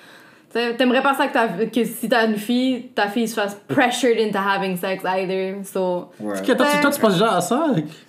[0.78, 4.18] T'aimerais pas ça que, ta- que si t'as une fille, ta fille se fasse pressured
[4.20, 5.56] into having sex either.
[5.66, 6.10] So.
[6.20, 6.40] Ouais.
[6.40, 7.68] Ok, toi, tu, toi, tu penses déjà à ça?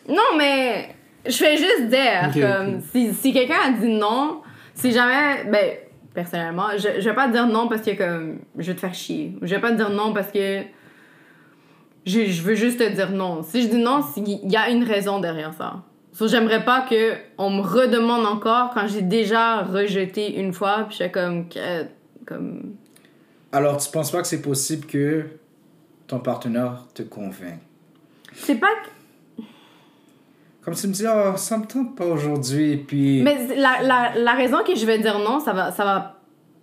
[0.08, 0.94] Non, mais
[1.26, 4.42] je fais juste dire, Ok, comme, si, si quelqu'un a dit non,
[4.74, 5.70] si jamais, ben,
[6.16, 8.94] personnellement, je, je vais pas te dire non parce que, comme, je vais te faire
[8.94, 9.36] chier.
[9.42, 10.62] Je vais pas te dire non parce que
[12.04, 13.42] je, je veux juste te dire non.
[13.44, 15.84] Si je dis non, qu'il y a une raison derrière ça.
[16.12, 20.96] So, j'aimerais pas que on me redemande encore quand j'ai déjà rejeté une fois, puis
[20.98, 21.46] je suis comme,
[22.26, 22.74] comme,
[23.52, 25.26] Alors, tu penses pas que c'est possible que
[26.06, 27.60] ton partenaire te convainc?
[28.32, 28.95] C'est pas que-
[30.66, 33.22] Comme tu me dis, oh, ça me tente pas aujourd'hui, puis.
[33.22, 36.12] Mais la, la, la raison que je vais dire non, ça va, ça va.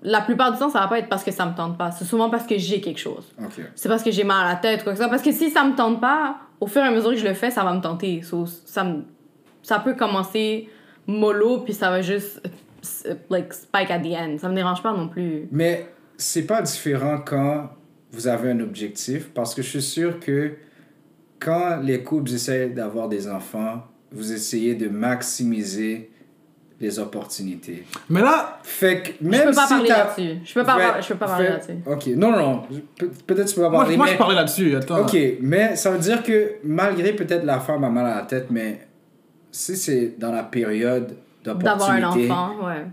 [0.04, 1.90] La plupart du temps, ça va pas être parce que ça me tente pas.
[1.92, 3.34] C'est souvent parce que j'ai quelque chose.
[3.42, 3.62] Ok.
[3.74, 5.10] C'est parce que j'ai mal à la tête ou quoi que ce soit.
[5.10, 7.34] Parce que si ça me tente pas, au fur et à mesure que je le
[7.34, 8.22] fais, ça va me tenter.
[8.22, 9.04] So, ça, me-
[9.62, 10.68] ça peut commencer
[11.08, 12.42] mollo, puis ça va juste.
[13.06, 14.38] euh, Like, spike at the end.
[14.40, 15.48] Ça me dérange pas non plus.
[15.52, 15.88] Mais
[16.18, 17.70] c'est pas différent quand
[18.12, 20.52] vous avez un objectif, parce que je suis sûr que
[21.40, 26.10] quand les couples essaient d'avoir des enfants, vous essayez de maximiser
[26.80, 27.86] les opportunités.
[28.10, 30.40] Mais là, Fait que Je même peux pas si parler là-dessus.
[30.44, 31.78] Je peux pas, Fait- je peux pas parler là-dessus.
[31.86, 32.62] Ok, non, non,
[32.98, 34.12] Pe- peut-être tu peux pas moi, parler, moi mais...
[34.14, 34.76] je parlais là-dessus.
[34.76, 35.02] Attends.
[35.02, 38.48] Ok, mais ça veut dire que malgré peut-être la femme a mal à la tête,
[38.50, 38.80] mais
[39.52, 41.14] si c'est dans la période
[41.46, 42.86] D'avoir un d'opportunité, enfant, ouais.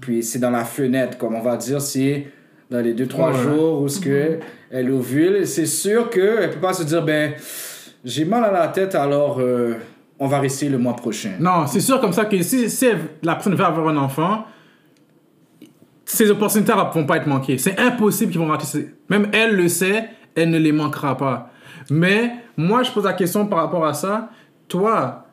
[0.00, 2.26] puis c'est dans la fenêtre, comme on va dire, c'est
[2.70, 3.42] dans les 2-3 Ouais.
[3.42, 4.38] jours où ce que
[4.70, 7.32] elle ovule, c'est sûr qu'elle peut pas se dire, ben,
[8.04, 9.74] j'ai mal à la tête, alors euh,
[10.18, 11.32] on va rester le mois prochain.
[11.40, 12.66] Non, c'est sûr comme ça que si,
[13.22, 14.44] la personne veut avoir un enfant,
[16.04, 17.58] ces opportunités ne vont pas être manquées.
[17.58, 18.94] C'est impossible qu'ils vont rater.
[19.08, 21.50] Même elle le sait, elle ne les manquera pas.
[21.90, 24.30] Mais moi, je pose la question par rapport à ça.
[24.68, 25.26] Toi,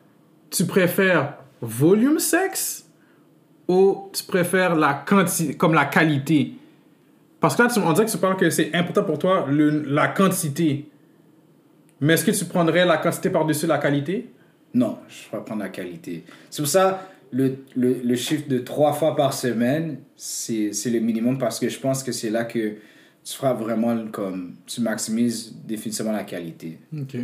[0.50, 2.88] tu préfères volume sexe
[3.68, 6.54] ou tu préfères la quantité, comme la qualité?
[7.40, 10.90] Parce que là, on dirait que tu parles que c'est important pour toi la quantité.
[12.00, 14.30] Mais est-ce que tu prendrais la quantité par-dessus la qualité?
[14.74, 16.24] Non, je vais prendre la qualité.
[16.50, 21.00] C'est pour ça, le, le, le chiffre de trois fois par semaine, c'est c'est le
[21.00, 22.74] minimum parce que je pense que c'est là que
[23.24, 24.54] tu feras vraiment comme.
[24.66, 26.78] Tu maximises définitivement la qualité.
[26.96, 27.16] Ok.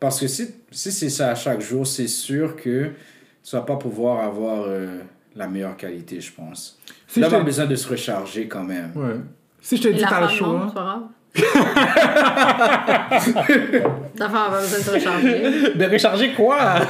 [0.00, 2.90] Parce que si, si c'est ça à chaque jour, c'est sûr que
[3.42, 5.00] tu vas pas pouvoir avoir euh,
[5.34, 6.78] la meilleure qualité, je pense.
[7.08, 8.92] Si je avoir te- besoin de se recharger quand même.
[8.94, 9.16] Ouais.
[9.60, 10.72] Si je te dis t'as le choix.
[10.74, 11.44] non, c'est
[14.18, 15.74] pas besoin de recharger.
[15.74, 16.58] De recharger quoi?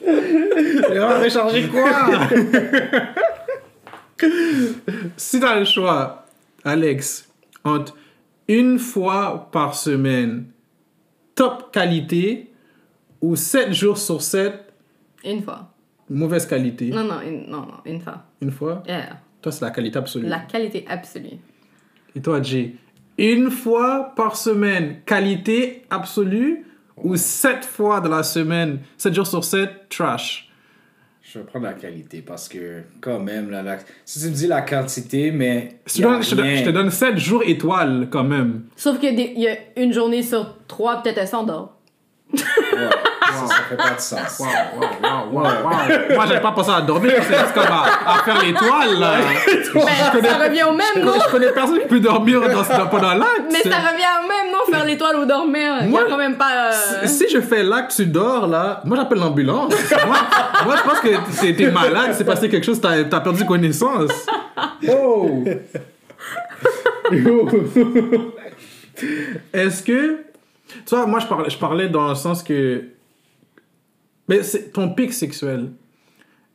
[0.00, 1.90] De recharger quoi?
[5.16, 6.26] Si t'as le choix,
[6.64, 7.28] Alex,
[7.64, 7.94] entre
[8.48, 10.46] une fois par semaine,
[11.34, 12.50] top qualité,
[13.20, 14.54] ou 7 jours sur 7,
[15.24, 15.68] Une fois.
[16.08, 16.90] mauvaise qualité.
[16.90, 18.24] Non, non, une, non, non, une fois.
[18.40, 18.82] Une fois?
[18.86, 19.20] Yeah.
[19.42, 20.26] Toi, c'est la qualité absolue.
[20.26, 21.38] La qualité absolue.
[22.16, 22.74] Et toi, Jay
[23.18, 26.64] Une fois par semaine, qualité absolue,
[26.96, 30.44] ou 7 fois dans la semaine, 7 jours sur 7, trash?
[31.22, 34.46] Je vais prendre la qualité parce que, quand même, là, la- si tu me dis
[34.46, 35.78] la quantité, mais.
[35.86, 36.56] Je te, donne, je, te donne, rien.
[36.56, 38.62] je te donne 7 jours étoiles quand même.
[38.76, 41.76] Sauf qu'il y a une journée sur trois, peut-être elle s'endort.
[42.32, 42.40] Ouais,
[43.32, 44.42] ça, ça fait pas de sens.
[45.30, 48.98] Moi, j'avais pas pensé à dormir, c'est juste comme à, à faire l'étoile.
[50.28, 51.12] ça revient au même, non?
[51.24, 53.42] je connais personne qui peut dormir dans, pendant l'acte.
[53.52, 54.72] Mais ça revient au même, non?
[54.72, 55.74] Faire l'étoile ou dormir.
[55.84, 56.70] Moi, quand même pas.
[56.72, 59.72] euh, Si je fais l'acte, tu dors là, moi j'appelle l'ambulance.
[60.06, 60.16] moi,
[60.64, 64.10] moi, je pense que t'es malade, c'est passé quelque chose, t'as as perdu connaissance.
[64.88, 65.44] Oh!
[69.52, 70.18] Est-ce que.
[70.86, 72.84] Tu vois, moi je parlais, je parlais dans le sens que.
[74.28, 75.72] Mais c'est ton pic sexuel.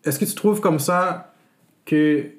[0.04, 1.34] Est-ce que tu trouves comme ça
[1.86, 2.32] que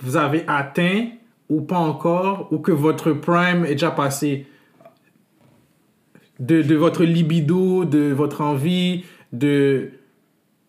[0.00, 1.08] vous avez atteint
[1.48, 4.46] ou pas encore, ou que votre prime est déjà passé?
[6.38, 9.90] de, de votre libido, de votre envie, de...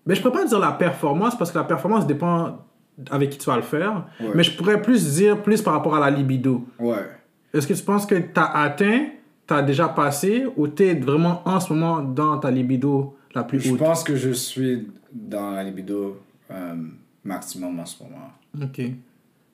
[0.05, 2.65] Mais je ne pourrais pas dire la performance, parce que la performance dépend
[3.11, 4.07] avec qui tu vas le faire.
[4.19, 4.29] Ouais.
[4.33, 6.65] Mais je pourrais plus dire plus par rapport à la libido.
[6.79, 7.07] Ouais.
[7.53, 9.07] Est-ce que tu penses que tu as atteint,
[9.47, 13.15] tu as déjà passé, ou tu es vraiment en ce moment dans ta libido?
[13.35, 13.79] La plus Je haute?
[13.79, 16.75] pense que je suis dans la libido euh,
[17.23, 18.31] maximum en ce moment.
[18.61, 18.81] Ok.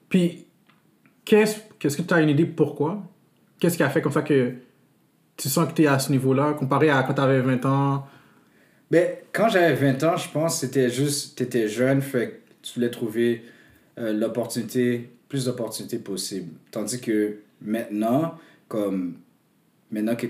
[0.09, 0.45] Puis,
[1.23, 3.03] qu'est-ce qu'est-ce que tu as une idée pourquoi?
[3.59, 4.53] Qu'est-ce qui a fait comme ça que
[5.38, 8.07] tu sens que tu es à ce niveau-là, comparé à quand tu avais 20 ans?
[8.91, 12.73] Mais quand j'avais 20 ans, je pense que c'était juste, t'étais jeune, fait que tu
[12.75, 13.43] voulais trouver
[13.97, 16.53] euh, l'opportunité plus d'opportunités possibles.
[16.71, 18.35] Tandis que maintenant,
[18.67, 19.15] comme
[19.95, 20.27] maintenant que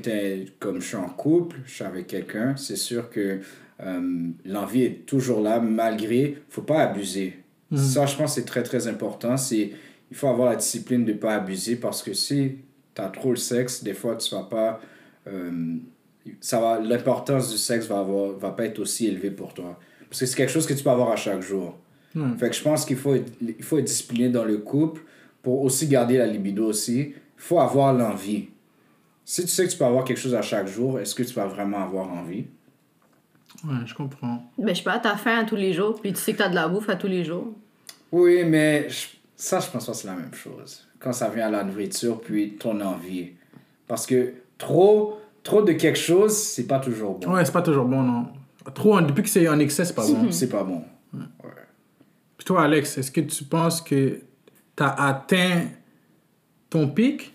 [0.60, 3.40] comme je suis en couple, je suis avec quelqu'un, c'est sûr que
[3.82, 7.40] euh, l'envie est toujours là, malgré, faut pas abuser.
[7.76, 9.36] Ça, je pense, c'est très, très important.
[9.36, 9.72] C'est,
[10.10, 12.60] il faut avoir la discipline de pas abuser parce que si
[12.94, 14.80] tu as trop le sexe, des fois, tu vas pas,
[15.28, 15.76] euh,
[16.40, 19.78] ça va, l'importance du sexe va avoir, va pas être aussi élevée pour toi.
[20.10, 21.78] Parce que c'est quelque chose que tu peux avoir à chaque jour.
[22.38, 25.02] Fait que je pense qu'il faut être, il faut être discipliné dans le couple
[25.42, 27.00] pour aussi garder la libido aussi.
[27.00, 28.48] Il faut avoir l'envie.
[29.26, 31.34] Si tu sais que tu peux avoir quelque chose à chaque jour, est-ce que tu
[31.34, 32.46] vas vraiment avoir envie?
[33.64, 34.44] Ouais, je comprends.
[34.58, 36.50] Ben, je sais pas, t'as faim à tous les jours, puis tu sais que t'as
[36.50, 37.54] de la bouffe à tous les jours.
[38.12, 40.88] Oui, mais je- ça, je pense pas que c'est la même chose.
[41.00, 43.32] Quand ça vient à la nourriture, puis ton envie.
[43.88, 47.34] Parce que trop, trop de quelque chose, c'est pas toujours bon.
[47.34, 48.28] Ouais, c'est pas toujours bon, non.
[48.74, 50.32] Trop, en- depuis que c'est en excès, c'est pas bon.
[50.32, 50.84] C'est pas bon.
[52.38, 54.20] Puis toi, Alex, est-ce que tu penses que
[54.76, 55.68] tu as atteint
[56.70, 57.34] ton pic,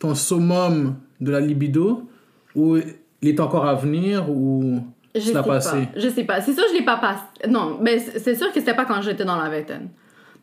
[0.00, 2.08] ton summum de la libido,
[2.56, 2.76] ou
[3.22, 4.80] il est encore à venir, ou
[5.14, 5.54] Je tu sais l'as pas.
[5.54, 5.88] passé?
[5.94, 6.40] Je sais pas.
[6.40, 7.22] C'est sûr, je l'ai pas passé.
[7.48, 9.90] Non, mais c'est sûr que c'était pas quand j'étais dans la vingtaine.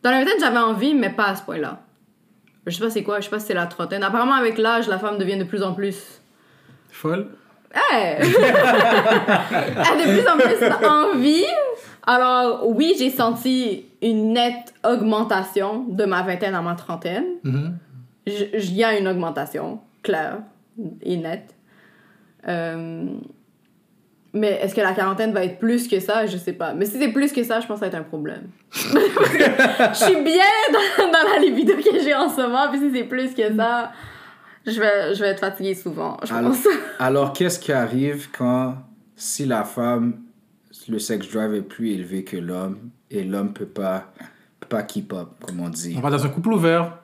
[0.02, 1.80] Dans la vingtaine, j'avais envie, mais pas à ce point-là.
[2.66, 4.02] Je sais pas c'est quoi, je sais pas si c'est la trentaine.
[4.02, 6.20] Apparemment, avec l'âge, la femme devient de plus en plus.
[6.90, 7.26] Folle?
[7.74, 8.16] Hey!
[8.20, 8.26] Elle
[9.78, 11.44] a de plus en plus envie.
[12.06, 17.24] Alors, oui, j'ai senti une nette augmentation de ma vingtaine à ma trentaine.
[17.44, 17.52] Mhm.
[17.64, 17.72] J-
[18.28, 20.38] Il y a une augmentation claire
[21.02, 21.54] et nette.
[22.46, 23.06] Euh,
[24.34, 26.26] mais est-ce que la quarantaine va être plus que ça?
[26.26, 26.74] Je sais pas.
[26.74, 28.48] Mais si c'est plus que ça, je pense que ça va être un problème.
[28.72, 33.04] je suis bien dans, dans la libido que j'ai en ce moment, puis si c'est
[33.04, 33.92] plus que ça,
[34.66, 36.68] je vais, je vais être fatiguée souvent, je Alors, pense.
[36.98, 38.76] alors qu'est-ce qui arrive quand,
[39.16, 40.20] si la femme,
[40.88, 44.12] le sex drive est plus élevé que l'homme, et l'homme peut pas,
[44.60, 45.94] peut pas keep up, comme on dit?
[45.96, 46.98] On va dans un couple ouvert.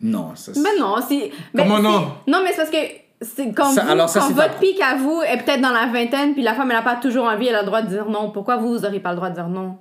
[0.00, 0.62] Non, ça c'est...
[0.62, 1.30] Ben non, si.
[1.54, 2.00] ben Comment si- non?
[2.26, 2.76] Non, mais c'est parce que
[3.22, 5.60] c'est quand, Ça- vous- alors ça, quand c'est votre ta- pic à vous est peut-être
[5.62, 7.82] dans la vingtaine, puis la femme, elle n'a pas toujours envie, elle a le droit
[7.82, 8.30] de dire non.
[8.30, 9.78] Pourquoi vous, vous n'aurez pas le droit de dire non?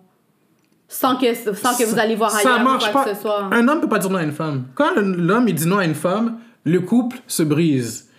[0.87, 3.09] Sans que, sans que vous allez voir ailleurs ça ou marche quoi pas.
[3.09, 3.49] que ce soit.
[3.51, 4.65] Un homme peut pas dire non à une femme.
[4.75, 8.09] Quand l'homme il dit non à une femme, le couple se brise.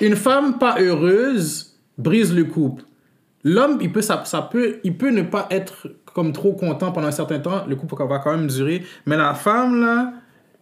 [0.00, 2.82] Une femme pas heureuse brise le couple.
[3.44, 7.06] L'homme, il peut, ça, ça peut, il peut ne pas être comme trop content pendant
[7.06, 7.64] un certain temps.
[7.68, 8.84] Le couple va quand même durer.
[9.06, 10.12] Mais la femme là,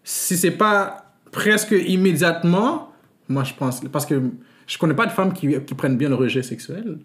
[0.05, 2.93] si c'est pas presque immédiatement,
[3.29, 4.23] moi je pense parce que
[4.67, 6.99] je connais pas de femmes qui, qui prennent bien le rejet sexuel.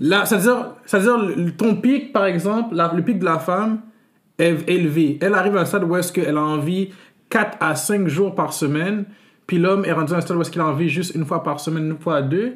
[0.00, 3.82] Là, c'est-à-dire, c'est-à-dire le- ton pic, par exemple, la- le pic de la femme
[4.38, 5.18] est élevé.
[5.20, 6.90] Elle arrive à un stade où est-ce qu'elle a envie
[7.28, 9.04] 4 à 5 jours par semaine,
[9.46, 11.42] puis l'homme est rendu à un stade où est-ce qu'il a envie juste une fois
[11.42, 12.54] par semaine, une fois à deux.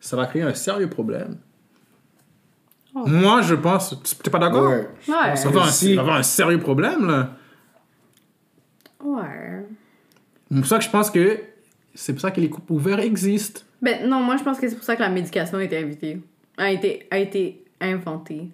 [0.00, 1.36] Ça va créer un sérieux problème.
[2.94, 3.06] Oh.
[3.06, 3.96] Moi, je pense...
[4.02, 4.70] Tu n'es pas d'accord?
[4.70, 4.88] Ouais.
[5.08, 5.36] Ouais.
[5.36, 7.36] Ça va, un, avoir un sérieux problème, là.
[9.04, 9.66] Ouais.
[10.50, 11.40] C'est pour ça que je pense que
[11.94, 13.60] c'est pour ça que les couples ouverts existent.
[13.82, 16.20] Ben non, moi je pense que c'est pour ça que la médication a été invitée.
[16.56, 18.50] A été, a été inventée.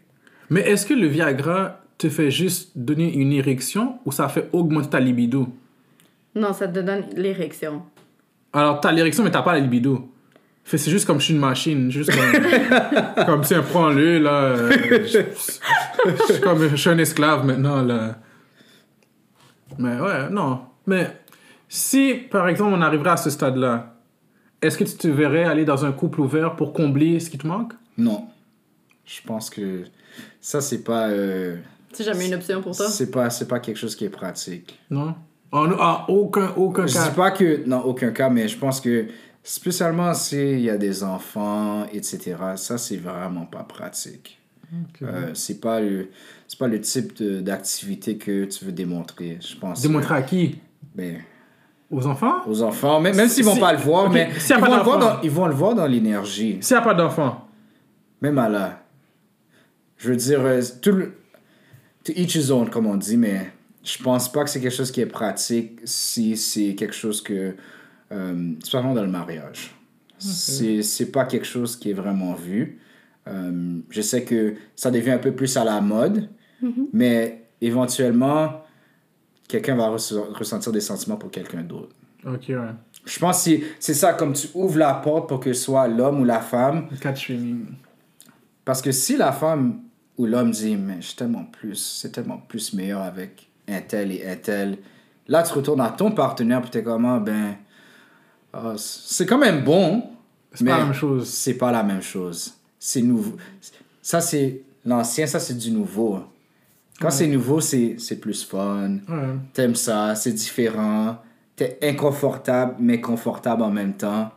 [0.50, 4.90] Mais est-ce que le Viagra te fait juste donner une érection ou ça fait augmenter
[4.90, 5.48] ta libido?
[6.34, 7.82] Non, ça te donne l'érection.
[8.52, 10.10] Alors, t'as l'érection, mais t'as pas la libido.
[10.64, 11.90] Fait, c'est juste comme je suis une machine.
[11.90, 14.30] Juste comme, comme tiens, prends-le, là.
[14.44, 14.70] euh,
[15.04, 15.18] je,
[16.28, 18.16] je suis comme, je suis un esclave maintenant, là.
[19.78, 20.60] Mais ouais, non.
[20.86, 21.10] Mais
[21.68, 23.94] si, par exemple, on arriverait à ce stade-là,
[24.62, 27.46] est-ce que tu te verrais aller dans un couple ouvert pour combler ce qui te
[27.46, 27.74] manque?
[27.98, 28.26] Non.
[29.04, 29.82] Je pense que
[30.40, 31.08] ça, c'est pas...
[31.08, 31.56] euh,
[31.92, 32.88] C'est jamais une option pour toi?
[32.88, 34.78] c'est pas, c'est pas quelque chose qui est pratique.
[34.88, 35.14] Non?
[35.52, 37.08] En, en aucun, aucun Je cas.
[37.10, 39.06] dis pas que, dans aucun cas, mais je pense que,
[39.44, 44.40] spécialement s'il y a des enfants, etc., ça, c'est vraiment pas pratique.
[45.02, 46.08] Euh, c'est pas le
[46.48, 50.58] c'est pas le type d'activité que tu veux démontrer je pense Démontrer à qui?
[50.96, 51.18] ben,
[51.92, 52.38] Aux enfants?
[52.48, 54.76] aux enfants même, même s'ils vont Si- pas le voir mais a ils, pas vont
[54.76, 57.46] le voir dans, ils vont le voir dans l'énergie S'il n'y a pas d'enfants.
[58.20, 58.82] même à la
[59.96, 61.12] je veux dire euh, tout le
[62.02, 63.52] to each his own comme on dit mais
[63.84, 67.54] je pense pas que c'est quelque chose qui est pratique si c'est quelque chose que
[68.14, 69.74] euh, spécialement dans le mariage.
[70.18, 72.78] C'est c'est pas quelque chose qui est vraiment vu.
[73.28, 76.28] Euh, je sais que ça devient un peu plus à la mode
[76.94, 78.62] mais éventuellement
[79.48, 81.94] quelqu'un va resse- ressentir des sentiments pour quelqu'un d'autre.
[82.26, 82.56] Ok, ouais.
[83.04, 86.20] je pense que c'est- ça comme tu ouvres la porte pour que ce soit l'homme
[86.20, 86.88] ou la femme.
[87.00, 87.66] Catch streaming.
[88.64, 89.80] parce que si la femme
[90.16, 94.26] ou l'homme dit, mais je tellement plus, c'est tellement plus meilleur avec un tel et
[94.26, 94.78] un tel,
[95.28, 97.56] là tu retournes à ton partenaire puis t'es comment, ben,
[98.54, 100.10] ah, c'est quand même bon.
[100.52, 101.28] C'est pas la même chose.
[101.28, 102.54] C'est pas la même chose.
[102.78, 103.36] C'est nouveau.
[104.00, 106.20] Ça c'est l'ancien, ça c'est du nouveau.
[107.00, 108.98] Quand c'est nouveau, c'est plus fun.
[109.08, 109.34] Ouais.
[109.52, 111.18] T'aimes ça, c'est différent.
[111.56, 114.30] T'es inconfortable, mais confortable en même temps.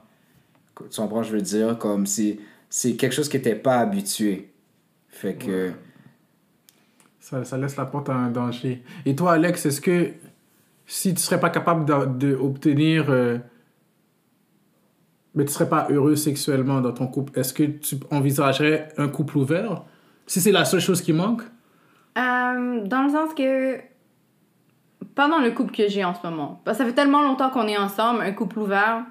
[0.89, 1.78] Tu comprends, je veux dire?
[1.78, 2.39] Comme si
[2.70, 4.51] c'est quelque chose que t'es pas habitué.
[5.09, 5.72] Fait que.
[7.20, 8.82] Ça, ça laisse la porte à un danger.
[9.05, 10.13] Et toi, Alex, est-ce que
[10.88, 13.07] si tu serais pas capable d'obtenir.
[13.09, 13.38] Euh,
[15.38, 19.38] mais tu serais pas heureux sexuellement dans ton couple, est-ce que tu envisagerais un couple
[19.38, 19.83] ouvert?
[20.25, 21.43] Si c'est la seule chose qui manque?
[22.17, 23.77] Euh, dans le sens que.
[25.13, 26.59] Pas dans le couple que j'ai en ce moment.
[26.65, 29.05] Parce que ça fait tellement longtemps qu'on est ensemble, un couple ouvert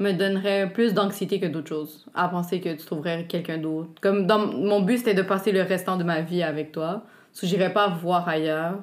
[0.00, 2.06] me donnerait plus d'anxiété que d'autres choses.
[2.12, 3.90] À penser que tu trouverais quelqu'un d'autre.
[4.00, 7.04] Comme mon but, c'était de passer le restant de ma vie avec toi.
[7.32, 8.80] So, j'irais pas voir ailleurs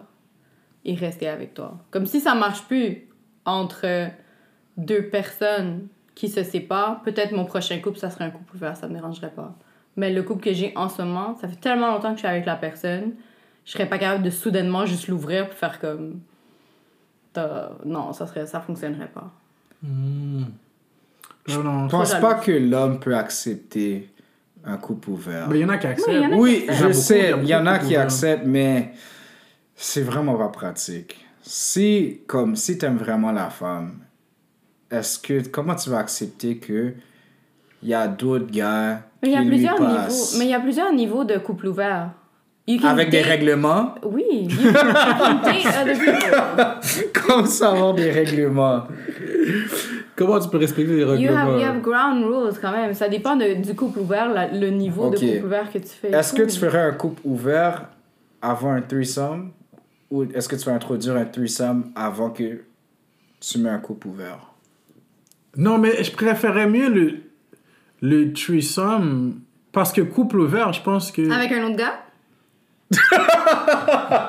[0.85, 1.77] et rester avec toi.
[1.91, 3.09] Comme si ça marche plus
[3.43, 4.09] entre
[4.77, 8.88] deux personnes qui se séparent, peut-être mon prochain couple, ça serait un couple ouvert, ça
[8.88, 9.53] me dérangerait pas.
[9.97, 12.28] Mais le couple que j'ai en ce moment, ça fait tellement longtemps que je suis
[12.28, 13.13] avec la personne,
[13.66, 16.20] je serais pas capable de soudainement juste l'ouvrir pour faire comme.
[17.34, 19.32] T'as- Non, ça serait, ça fonctionnerait pas.
[19.84, 20.45] Non.
[21.47, 21.59] Je
[21.89, 24.09] pense Trop pas que l'homme peut accepter
[24.63, 25.47] un couple ouvert.
[25.49, 26.34] Mais il y en a qui acceptent.
[26.34, 28.93] Oui, Oui, je sais, il y en a qui acceptent, mais
[29.76, 31.24] c'est vraiment pas pratique.
[31.43, 33.99] Si, comme, si t'aimes vraiment la femme,
[34.91, 36.93] est-ce que, comment tu vas accepter que
[37.83, 40.25] il y a d'autres gars Mais il y a qui lui plusieurs niveaux.
[40.39, 42.09] Mais il y a plusieurs niveaux de couple ouvert.
[42.67, 43.93] You avec des règlements?
[44.03, 47.11] Oui, you can, you can date other people.
[47.13, 48.86] Comment ça avoir des règlements?
[50.15, 52.93] Comment tu peux respecter les You règlements have, you have ground rules quand même.
[52.95, 56.09] Ça dépend de- du couple ouvert, la- le niveau de couple ouvert que tu fais.
[56.11, 57.86] Est-ce que tu ferais un couple ouvert
[58.41, 59.51] avant un threesome?
[60.09, 62.61] Ou est-ce que tu vas introduire un threesome avant que
[63.41, 64.39] tu mets un couple ouvert?
[65.58, 67.14] Non, mais je préférais mieux le,
[68.01, 69.36] le threesome
[69.72, 71.30] parce que couple ouvert, je pense que.
[71.32, 71.99] Avec un autre gars?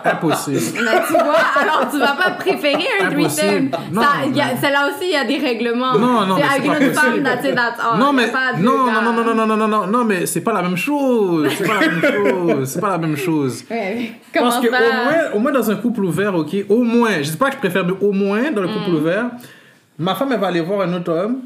[0.05, 0.59] Impossible.
[0.85, 3.71] Mais tu vois, alors tu vas pas préférer un threesome.
[4.61, 5.95] C'est là aussi, il y a des règlements.
[5.99, 7.99] Non, non, mais avec une autre femme, that's it, that's all.
[7.99, 8.63] non, Il y a mais.
[8.63, 11.51] Non, non, non, non, non, non, non, non, non, mais c'est pas la même chose.
[11.57, 12.69] C'est pas la même chose.
[12.69, 13.65] C'est pas la même chose.
[13.71, 14.77] Ouais, Parce que ça?
[14.79, 17.55] au moins, au moins dans un couple ouvert, ok, au moins, je dis pas que
[17.55, 18.95] je préfère, mais au moins dans le couple Mm.
[18.95, 19.25] ouvert,
[19.99, 21.41] ma femme elle va aller voir un autre homme,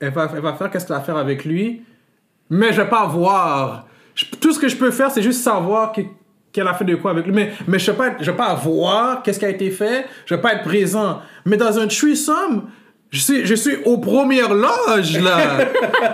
[0.00, 1.82] elle va, elle va faire qu'est-ce qu'elle va faire avec lui,
[2.50, 3.86] mais je vais pas voir.
[4.14, 6.02] Je- tout ce que je peux faire, c'est juste savoir que-
[6.52, 9.22] qu'elle a fait de quoi avec lui, mais, mais je vais je vais pas voir
[9.22, 11.20] qu'est-ce qui a été fait, je vais pas être présent.
[11.44, 12.64] Mais dans un threesome,
[13.10, 15.38] je suis, je suis aux premières loges là.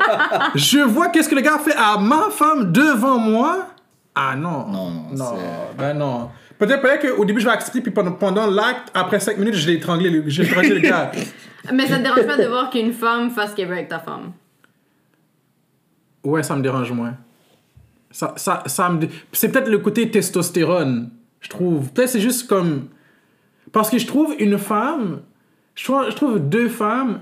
[0.54, 3.66] je vois qu'est-ce que le gars fait à ma femme devant moi.
[4.14, 4.66] Ah non.
[4.66, 5.34] Non, non, Non,
[5.78, 6.30] ben non.
[6.58, 9.66] Peut-être peut qu'au début je vais accepter, puis pendant, pendant l'acte, après 5 minutes, je
[9.66, 11.10] l'ai étranglé, j'ai étranglé le gars.
[11.72, 13.98] Mais ça te dérange pas de voir qu'une femme fasse ce qu'elle veut avec ta
[13.98, 14.32] femme.
[16.24, 17.14] Ouais, ça me dérange moins.
[18.10, 19.06] Ça, ça, ça me...
[19.32, 21.10] C'est peut-être le côté testostérone,
[21.40, 21.90] je trouve.
[21.92, 22.88] Peut-être c'est juste comme...
[23.72, 25.20] Parce que je trouve une femme...
[25.74, 27.20] Je trouve, je trouve deux femmes...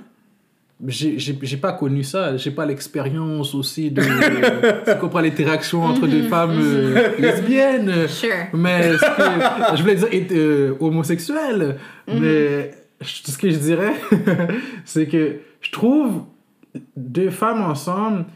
[0.87, 4.01] J'ai j'ai- j'ai pas connu ça, j'ai pas l'expérience aussi de...
[4.93, 8.07] tu comprends l'interaction entre deux femmes euh, lesbiennes.
[8.07, 8.31] Sure.
[8.53, 11.79] Mais que, je voulais dire euh, homosexuel.
[12.07, 12.71] Mais
[13.01, 13.95] ce que je dirais,
[14.85, 16.25] c'est que je trouve
[16.97, 18.27] deux femmes ensemble,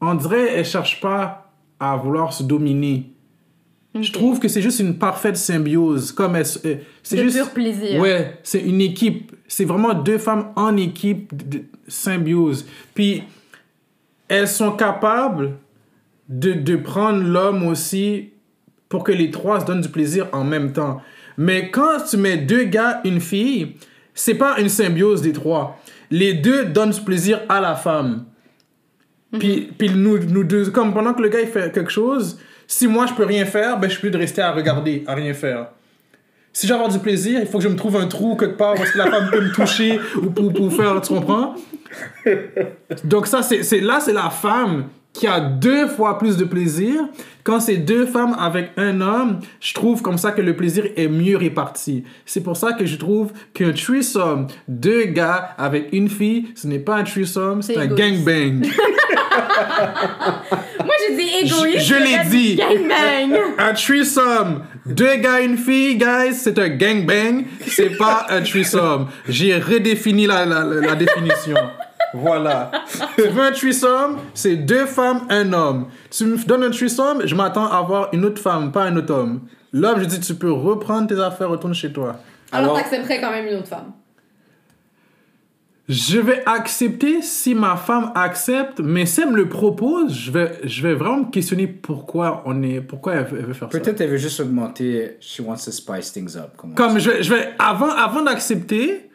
[0.00, 3.12] on dirait elles cherchent pas à vouloir se dominer.
[3.94, 6.12] Je trouve que c'est juste une parfaite symbiose.
[6.12, 6.42] Comme euh,
[7.02, 8.00] c'est juste pur plaisir.
[8.00, 9.36] Ouais, c'est une équipe.
[9.46, 12.66] C'est vraiment deux femmes en équipe de, de symbiose.
[12.94, 13.22] Puis
[14.28, 15.58] elles sont capables
[16.28, 18.30] de, de prendre l'homme aussi
[18.88, 21.02] pour que les trois se donnent du plaisir en même temps.
[21.38, 23.76] Mais quand tu mets deux gars, une fille,
[24.14, 25.78] c'est pas une symbiose des trois.
[26.10, 28.24] Les deux donnent plaisir à la femme.
[29.38, 32.86] Puis, puis nous, nous deux, comme pendant que le gars il fait quelque chose, si
[32.86, 35.32] moi je peux rien faire, ben je suis plus de rester à regarder, à rien
[35.32, 35.68] faire.
[36.52, 38.78] Si j'ai avoir du plaisir, il faut que je me trouve un trou quelque part
[38.78, 41.54] où est-ce que la femme peut me toucher ou pour, pour faire, tu comprends?
[43.04, 46.94] Donc ça, c'est c'est- là, c'est la femme qui a deux fois plus de plaisir.
[47.44, 51.08] Quand c'est deux femmes avec un homme, je trouve comme ça que le plaisir est
[51.08, 52.04] mieux réparti.
[52.24, 56.78] C'est pour ça que je trouve qu'un threesome, deux gars avec une fille, ce n'est
[56.78, 58.64] pas un threesome, c'est un gangbang.
[60.84, 61.78] Moi, j'ai dit égoïste.
[61.80, 62.56] Je- je l'ai dit.
[62.56, 63.38] Gangbang.
[63.58, 69.08] Un threesome, deux gars, une fille, guys, c'est un gangbang, c'est pas un threesome.
[69.28, 71.56] J'ai redéfini la, la, la- la définition.
[72.14, 72.70] Voilà.
[73.16, 75.86] Tu veux un threesome, c'est deux femmes, un homme.
[76.10, 79.12] Tu me donnes un threesome, je m'attends à avoir une autre femme, pas un autre
[79.14, 79.40] homme.
[79.72, 82.16] L'homme, je dis, tu peux reprendre tes affaires, retourne chez toi.
[82.52, 83.92] Alors, Alors- t'accepterais quand même une autre femme?
[85.88, 90.60] Je vais accepter si ma femme accepte, mais si elle me le propose, je vais,
[90.62, 93.78] je vais vraiment me questionner pourquoi on est, pourquoi elle veut, elle veut faire ça.
[93.78, 95.16] Peut-être elle veut juste augmenter.
[95.20, 96.56] She wants to spice things up.
[96.56, 99.10] Comme Comme je vais, je vais avant, avant d'accepter,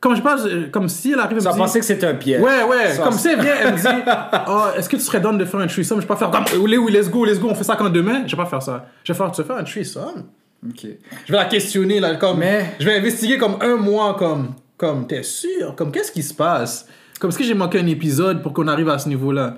[0.00, 0.40] comme je pense,
[0.72, 2.40] comme si elle arrive Ça me dit, pensait que c'était un piège.
[2.40, 2.92] Ouais, ouais.
[2.92, 4.10] Ça, comme c'est- si elle vient, elle me dit
[4.48, 5.98] oh, Est-ce que tu serais down de faire un threesome?
[5.98, 7.90] Je vais pas faire comme Oui, oui, let's go, let's go, on fait ça quand
[7.90, 8.22] demain.
[8.26, 8.86] Je vais pas faire ça.
[9.04, 10.24] Je vais faire, tu veux faire un threesome?
[10.68, 10.86] Ok.
[11.26, 12.38] Je vais la questionner, là, comme.
[12.38, 14.54] Mais- Je vais investiguer comme un mois, comme.
[14.76, 15.74] Comme, t'es sûr?
[15.74, 16.86] Comme, qu'est-ce qui se passe?
[17.20, 19.56] Comme, est-ce que j'ai manqué un épisode pour qu'on arrive à ce niveau-là?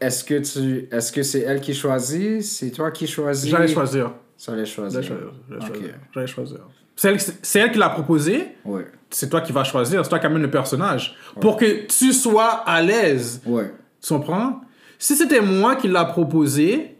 [0.00, 2.42] Est-ce que tu, est-ce que c'est elle qui choisit?
[2.42, 3.50] C'est toi qui choisis?
[3.50, 4.12] J'allais choisir.
[4.36, 5.02] Ça allait choisir.
[5.02, 5.32] J'allais choisir.
[5.48, 5.68] J'allais Ok.
[5.76, 5.94] choisir.
[6.12, 6.58] J'allais choisir.
[6.96, 8.48] C'est elle, c'est elle qui l'a proposé?
[8.64, 8.86] Ouais.
[9.14, 10.04] C'est toi qui vas choisir.
[10.04, 11.14] C'est toi qui amène le personnage.
[11.40, 13.40] Pour que tu sois à l'aise.
[13.46, 13.72] Ouais.
[14.02, 14.60] Tu comprends?
[14.98, 16.96] Si c'était moi qui l'a proposé,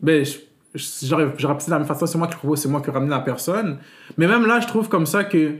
[0.00, 0.24] ben,
[0.74, 3.78] j'aurais de la même façon, c'est moi qui propose, c'est moi qui ramène la personne.
[4.16, 5.56] Mais même là, je trouve comme ça que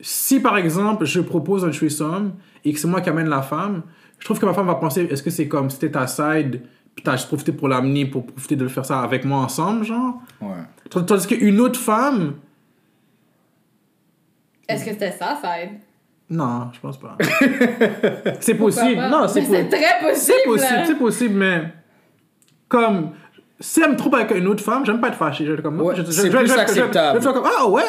[0.00, 2.32] si par exemple je propose un threesome
[2.64, 3.82] et que c'est moi qui amène la femme,
[4.18, 6.62] je trouve que ma femme va penser est-ce que c'est comme c'était ta side,
[6.96, 9.84] puis t'as juste profité pour l'amener, pour profiter de le faire ça avec moi ensemble,
[9.84, 10.20] genre?
[10.40, 10.50] Ouais.
[10.90, 12.34] Tandis qu'une autre femme,
[14.72, 15.78] Est-ce que c'était ça, side?
[16.30, 17.16] non, je pense pas.
[18.40, 18.96] c'est possible.
[18.96, 19.08] pas?
[19.10, 19.68] Non, c'est possible.
[19.68, 20.16] très possible.
[20.16, 21.62] C'est possible, c'est possible, mais
[22.68, 23.10] comme
[23.60, 25.44] si elle me trompe avec une autre femme, j'aime pas être fâché.
[25.44, 27.20] Je, comme, Ouais, je- je- c'est je- plus je- je- acceptable.
[27.22, 27.82] Je, comme ah ouais,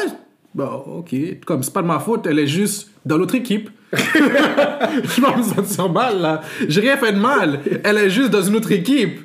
[0.53, 1.15] bah ok,
[1.45, 3.69] comme c'est pas de ma faute, elle est juste dans l'autre équipe.
[3.93, 6.41] je vais me sentir mal là.
[6.67, 7.59] J'ai rien fait de mal.
[7.83, 9.19] Elle est juste dans une autre équipe.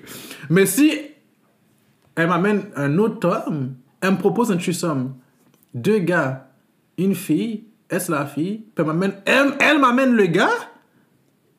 [0.50, 0.92] Mais si
[2.14, 5.14] elle m'amène un autre homme, elle me propose un threesome,
[5.74, 6.47] deux gars,
[6.98, 10.50] une fille, est-ce la fille, puis elle m'amène, elle, elle m'amène le gars?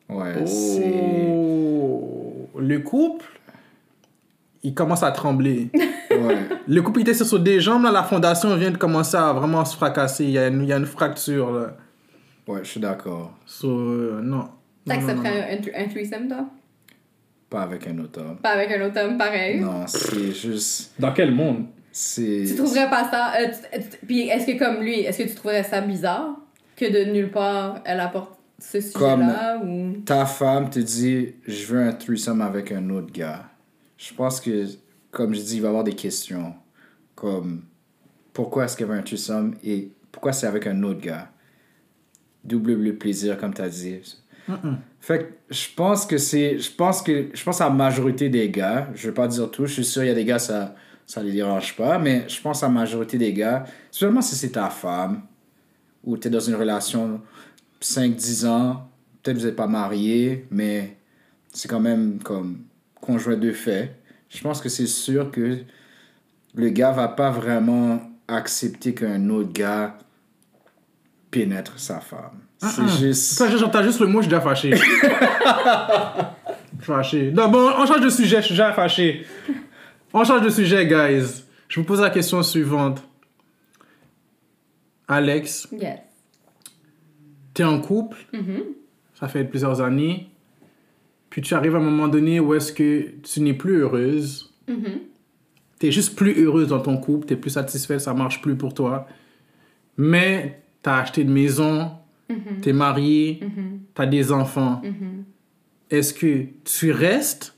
[0.08, 0.46] Ouais.
[0.46, 1.26] C'est.
[1.28, 3.26] Oh, le couple,
[4.62, 5.70] il commence à trembler.
[6.10, 6.38] Ouais.
[6.68, 9.76] le couple était sur deux jambes, là, la fondation vient de commencer à vraiment se
[9.76, 10.24] fracasser.
[10.24, 11.76] Il y a une, il y a une fracture, là.
[12.46, 13.32] Ouais, je suis d'accord.
[13.46, 14.48] So, euh, non.
[14.86, 16.46] T'accepterais un, un, un threesome, toi?
[17.48, 18.36] Pas avec un autre homme.
[18.38, 19.60] Pas avec un autre homme pareil.
[19.60, 20.92] Non, c'est juste.
[20.98, 21.66] Dans quel monde?
[21.92, 22.44] C'est.
[22.46, 23.32] Tu trouverais pas ça.
[23.40, 26.36] euh, tu- tu- puis est-ce que, comme lui, est-ce que tu trouverais ça bizarre
[26.76, 29.96] que de nulle part elle apporte ce sujet-là ou?
[30.04, 33.44] Ta femme te dit Je veux un threesome avec un autre gars.
[33.98, 34.66] Je pense que,
[35.10, 36.54] comme je dis, il va y avoir des questions.
[37.14, 37.62] Comme
[38.32, 41.28] Pourquoi est-ce qu'elle veut un threesome et pourquoi c'est avec un autre gars?
[42.44, 43.98] Double le plaisir, comme tu as dit.
[45.00, 46.58] Fait que je pense que c'est.
[46.58, 47.28] Je pense que.
[47.34, 48.88] Je pense à la majorité des gars.
[48.94, 49.66] Je vais pas dire tout.
[49.66, 50.74] Je suis sûr, il y a des gars, ça.
[51.10, 51.98] Ça les dérange pas.
[51.98, 53.64] Mais je pense à la majorité des gars.
[53.90, 55.22] Seulement si c'est ta femme.
[56.04, 57.20] Ou tu es dans une relation
[57.82, 58.88] 5-10 ans.
[59.20, 60.46] Peut-être vous n'êtes pas mariés.
[60.52, 60.96] Mais
[61.52, 62.60] c'est quand même comme
[63.00, 63.96] conjoint de fait.
[64.28, 65.58] Je pense que c'est sûr que
[66.54, 69.98] le gars va pas vraiment accepter qu'un autre gars
[71.32, 72.38] pénètre sa femme.
[72.58, 73.32] C'est juste.
[73.32, 74.74] Ça, j'entends juste le mot, je suis déjà fâché.
[76.80, 77.32] fâché.
[77.32, 79.26] Non, bon, on change de sujet, je suis déjà fâché.
[80.12, 81.44] On change de sujet, guys.
[81.68, 83.02] Je vous pose la question suivante.
[85.08, 85.98] Alex, Yes.
[87.54, 88.62] t'es en couple, Mhm.
[89.14, 90.28] ça fait plusieurs années,
[91.30, 95.00] puis tu arrives à un moment donné où est-ce que tu n'es plus heureuse, Mhm.
[95.80, 99.08] t'es juste plus heureuse dans ton couple, t'es plus satisfaite, ça marche plus pour toi,
[99.96, 101.90] mais t'as acheté une maison,
[102.62, 103.40] t'es marié,
[103.94, 104.80] t'as des enfants.
[105.90, 107.56] Est-ce que tu restes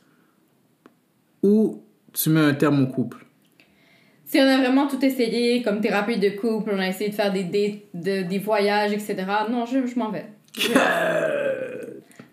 [1.42, 1.82] ou
[2.12, 3.18] tu mets un terme au couple?
[4.24, 7.32] Si on a vraiment tout essayé, comme thérapie de couple, on a essayé de faire
[7.32, 9.16] des dates, de- des voyages, etc.
[9.50, 10.24] Non, je, je m'en vais.
[10.56, 10.70] Je-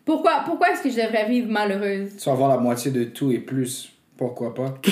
[0.05, 2.15] Pourquoi, pourquoi est-ce que je devrais vivre malheureuse?
[2.17, 3.91] Tu vas avoir la moitié de tout et plus.
[4.17, 4.73] Pourquoi pas?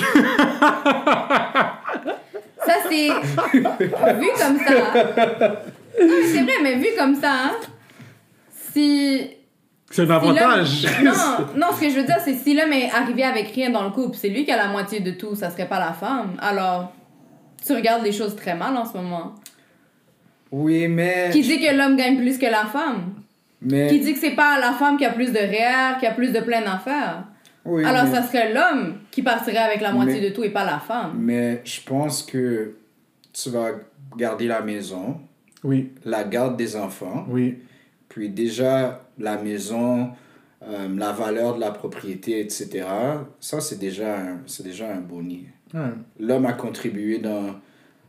[2.64, 3.08] Ça, c'est.
[3.52, 4.74] vu comme ça.
[6.00, 7.50] Non, mais c'est vrai, mais vu comme ça, hein,
[8.72, 9.30] si.
[9.90, 10.86] C'est un avantage.
[11.02, 11.12] Non,
[11.56, 13.90] non, ce que je veux dire, c'est si l'homme est arrivé avec rien dans le
[13.90, 16.32] couple, c'est lui qui a la moitié de tout, ça serait pas la femme.
[16.40, 16.92] Alors,
[17.64, 19.34] tu regardes les choses très mal en ce moment.
[20.50, 21.30] Oui, mais.
[21.32, 23.14] Qui dit que l'homme gagne plus que la femme?
[23.60, 23.88] mais...
[23.88, 26.32] Qui dit que c'est pas la femme qui a plus de REER, qui a plus
[26.32, 27.24] de plein d'affaires?
[27.64, 28.14] Oui, Alors, mais...
[28.14, 31.12] ça serait l'homme qui partirait avec la moitié Mais- de tout et pas la femme.
[31.18, 32.76] mais je pense que
[33.32, 33.70] tu vas
[34.16, 35.18] garder la maison,
[35.64, 37.58] Oui, la garde des enfants, oui.
[38.08, 40.10] puis déjà la maison,
[40.62, 42.86] euh, la valeur de la propriété, etc.
[43.40, 45.46] Ça, c'est déjà un, c'est déjà un boni.
[46.18, 47.54] L'homme a contribué dans.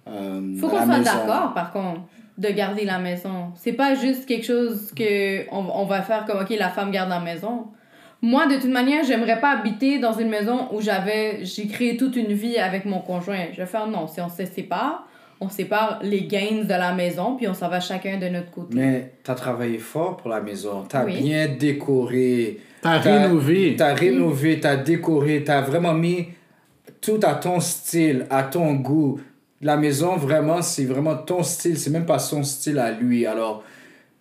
[0.07, 2.01] euh, Faut qu'on soit d'accord, par contre,
[2.37, 3.51] de garder la maison.
[3.55, 7.09] C'est pas juste quelque chose que on, on va faire comme, OK, la femme garde
[7.09, 7.67] la maison.
[8.21, 12.15] Moi, de toute manière, j'aimerais pas habiter dans une maison où j'avais, j'ai créé toute
[12.15, 13.45] une vie avec mon conjoint.
[13.53, 14.07] Je vais faire non.
[14.07, 15.07] Si on se sépare,
[15.41, 18.75] on sépare les gains de la maison, puis on s'en va chacun de notre côté.
[18.75, 20.83] Mais tu as travaillé fort pour la maison.
[20.89, 21.21] Tu as Oui.
[21.21, 22.59] bien décoré.
[22.81, 23.75] T'as rénové.
[23.77, 26.27] Tu as rénové, tu as décoré, tu as vraiment mis
[27.01, 29.19] tout à ton style, à ton goût.
[29.61, 31.77] La maison, vraiment, c'est vraiment ton style.
[31.77, 33.25] C'est même pas son style à lui.
[33.25, 33.63] Alors,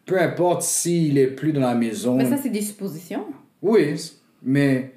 [0.05, 2.17] peu importe s'il est plus dans la maison.
[2.17, 3.25] Mais ça, c'est des suppositions.
[3.63, 3.95] Oui,
[4.43, 4.93] mais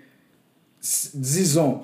[1.14, 1.82] disons,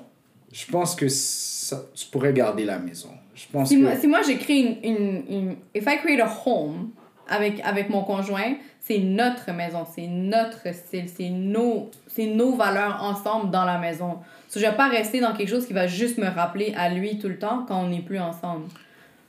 [0.51, 3.09] je pense que ça, tu pourrais garder la maison.
[3.37, 3.81] Je pense Si que...
[3.83, 6.89] moi, si moi j'ai créé une, une, une- If I create a home
[7.29, 12.99] avec, avec mon conjoint, c'est notre maison, c'est notre style, c'est nos, c'est nos valeurs
[13.03, 14.17] ensemble dans la maison.
[14.47, 17.19] So, je vais pas rester dans quelque chose qui va juste me rappeler à lui
[17.19, 18.65] tout le temps quand on n'est plus ensemble.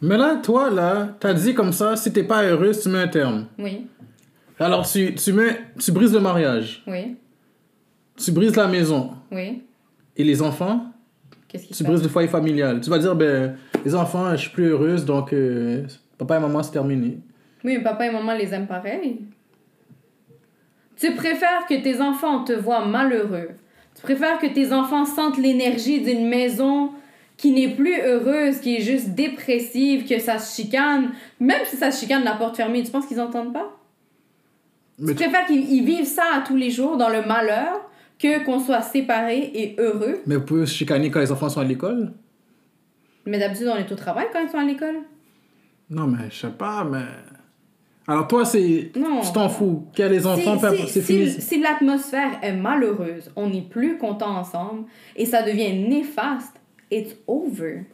[0.01, 3.09] Mais là, toi, là, t'as dit comme ça, si t'es pas heureuse, tu mets un
[3.09, 3.47] terme.
[3.59, 3.87] Oui,
[4.61, 7.17] Alors, tu, tu, mets, tu brises le mariage, oui,
[8.17, 9.11] tu brises la maison.
[9.33, 9.63] oui.
[10.17, 10.87] Et les enfants,
[11.49, 11.93] Qu'est-ce qui se tu passe?
[11.93, 12.81] brises le foyer familial.
[12.81, 15.87] Tu vas dire, ben, les enfants, je suis plus heureuse, donc euh,
[16.19, 17.19] papa et maman, c'est terminé.
[17.65, 19.21] Oui, mais papa et maman les aiment pareil.
[20.97, 23.51] Tu préfères que tes enfants te voient malheureux.
[23.95, 26.91] Tu préfères que tes enfants sentent l'énergie d'une maison
[27.37, 31.11] qui n'est plus heureuse, qui est juste dépressive, que ça se chicane.
[31.41, 33.71] Même si ça se chicane la porte fermée, tu penses qu'ils entendent pas?
[34.99, 37.88] Mais tu préfères qu'ils ils vivent ça à tous les jours dans le malheur
[38.19, 40.21] que qu'on soit séparés et heureux.
[40.27, 42.13] Mais vous pouvez se chicaner quand les enfants sont à l'école
[43.27, 44.97] Mais d'habitude, on est au travail quand ils sont à l'école.
[45.91, 47.05] Non, mais je sais pas, mais.
[48.07, 48.91] Alors, toi, c'est.
[48.97, 49.21] Non.
[49.21, 49.87] Tu t'en fous.
[49.93, 51.31] Qu'il y a les enfants, c'est si, fini.
[51.31, 56.61] si l'atmosphère est malheureuse, on n'est plus content ensemble et ça devient néfaste,
[56.91, 57.85] it's over.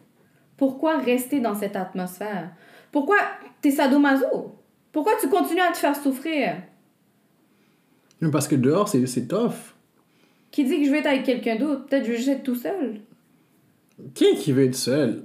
[0.56, 2.50] Pourquoi rester dans cette atmosphère?
[2.92, 3.16] Pourquoi
[3.60, 4.54] t'es sadomaso?
[4.92, 6.56] Pourquoi tu continues à te faire souffrir?
[8.30, 9.73] Parce que dehors, c'est c'est tough.
[10.54, 11.84] Qui dit que je vais être avec quelqu'un d'autre?
[11.86, 13.00] Peut-être que je veux juste être tout seul.
[14.14, 15.24] Qui qui veut être seul?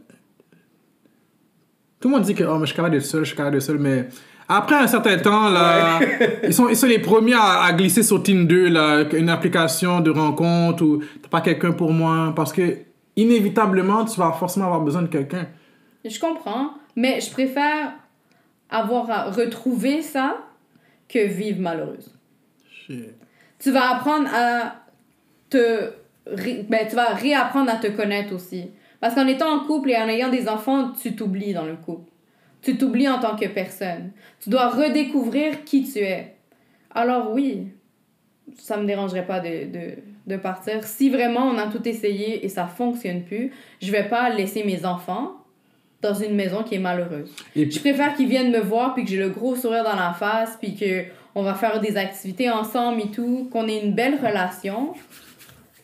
[1.99, 3.57] Tout le monde dit que oh, mais je suis capable d'être seul, je suis capable
[3.57, 4.07] d'être seul, mais
[4.47, 5.99] après un certain temps, là,
[6.43, 10.09] ils, sont, ils sont les premiers à, à glisser sur Tinder, là, une application de
[10.09, 12.77] rencontre ou t'as pas quelqu'un pour moi, parce que
[13.15, 15.47] inévitablement, tu vas forcément avoir besoin de quelqu'un.
[16.03, 17.93] Je comprends, mais je préfère
[18.67, 20.37] avoir à retrouver ça
[21.07, 22.15] que vivre malheureuse.
[22.67, 23.13] Shit.
[23.59, 24.78] tu vas apprendre à
[25.49, 25.91] te
[26.69, 28.69] ben, tu vas réapprendre à te connaître aussi.
[28.99, 32.11] Parce qu'en étant en couple et en ayant des enfants tu t'oublies dans le couple.
[32.61, 34.11] Tu t'oublies en tant que personne.
[34.41, 36.35] Tu dois redécouvrir qui tu es.
[36.93, 37.67] Alors oui
[38.57, 39.91] ça me dérangerait pas de, de,
[40.27, 40.83] de partir.
[40.83, 44.85] Si vraiment on a tout essayé et ça fonctionne plus je vais pas laisser mes
[44.85, 45.35] enfants
[46.01, 47.31] dans une maison qui est malheureuse.
[47.55, 50.13] Et je préfère qu'ils viennent me voir puis que j'ai le gros sourire dans la
[50.13, 54.15] face puis que on va faire des activités ensemble et tout, qu'on ait une belle
[54.15, 54.93] relation,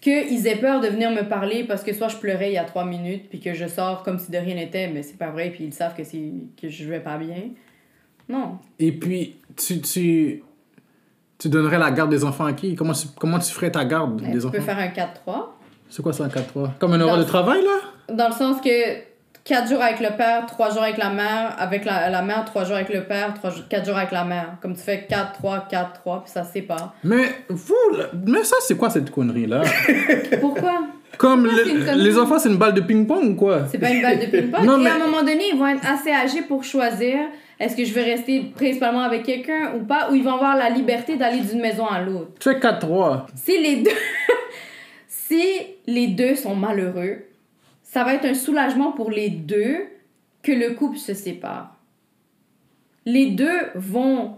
[0.05, 2.63] qu'ils aient peur de venir me parler parce que soit je pleurais il y a
[2.63, 5.49] trois minutes puis que je sors comme si de rien n'était, mais c'est pas vrai
[5.49, 6.21] puis ils savent que c'est
[6.61, 7.49] que je vais pas bien.
[8.29, 8.57] Non.
[8.79, 10.43] et puis tu, tu,
[11.37, 12.73] tu donnerais la garde des enfants à qui?
[12.75, 14.61] Comment tu, comment tu ferais ta garde Mais des tu peux enfants?
[14.65, 14.87] faire un
[15.33, 15.45] 4-3
[15.89, 18.13] C'est quoi ça, un 4-3 Comme un horaire de travail, là?
[18.15, 18.69] Dans le sens que
[19.45, 22.63] 4 jours avec le père, 3 jours avec la mère, avec la, la mère, 3
[22.65, 24.55] jours avec le père, 3 4 jours avec la mère.
[24.61, 26.95] Comme tu fais 4, 3, 4, 3, puis ça se sépare.
[27.03, 27.75] Mais vous,
[28.25, 29.61] mais ça, c'est quoi cette connerie-là?
[30.41, 30.87] Pourquoi?
[31.19, 34.19] Comme le- les enfants, c'est une balle de ping-pong ou quoi C'est pas une balle
[34.19, 34.63] de ping-pong.
[34.65, 37.15] Non, Et mais- à un moment donné, ils vont être assez âgés pour choisir
[37.59, 40.69] est-ce que je vais rester principalement avec quelqu'un ou pas, ou ils vont avoir la
[40.71, 42.31] liberté d'aller d'une maison à l'autre.
[42.39, 43.27] Tu fais 4-3.
[43.35, 43.91] Si les deux,
[45.07, 45.43] si
[45.85, 47.19] les deux sont malheureux,
[47.95, 49.87] ça va être un soulagement pour les deux
[50.43, 51.77] que le couple se sépare.
[53.05, 54.35] Les deux vont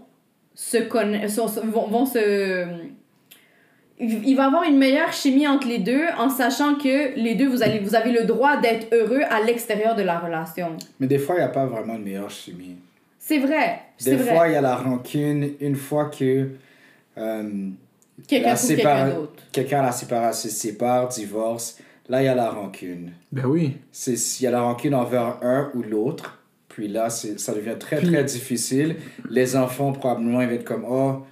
[0.54, 1.34] se connaître,
[1.64, 2.68] vont, vont se
[3.98, 7.48] il va y avoir une meilleure chimie entre les deux en sachant que les deux,
[7.48, 10.76] vous, allez, vous avez le droit d'être heureux à l'extérieur de la relation.
[11.00, 12.76] Mais des fois, il n'y a pas vraiment de meilleure chimie.
[13.18, 13.80] C'est vrai.
[14.04, 14.36] Des vrai.
[14.36, 15.50] fois, il y a la rancune.
[15.60, 16.50] Une fois que
[17.18, 17.70] euh,
[18.28, 19.16] Quelqu'un la quelqu'un
[19.50, 21.78] quelqu'un séparation se sépare, divorce,
[22.08, 23.12] là, il y a la rancune.
[23.32, 23.76] Ben oui.
[23.92, 26.38] C'est Il y a la rancune envers un ou l'autre.
[26.68, 28.96] Puis là, c'est- ça devient très, Puis- très difficile.
[29.28, 31.22] Les enfants, probablement, ils vont être comme Oh,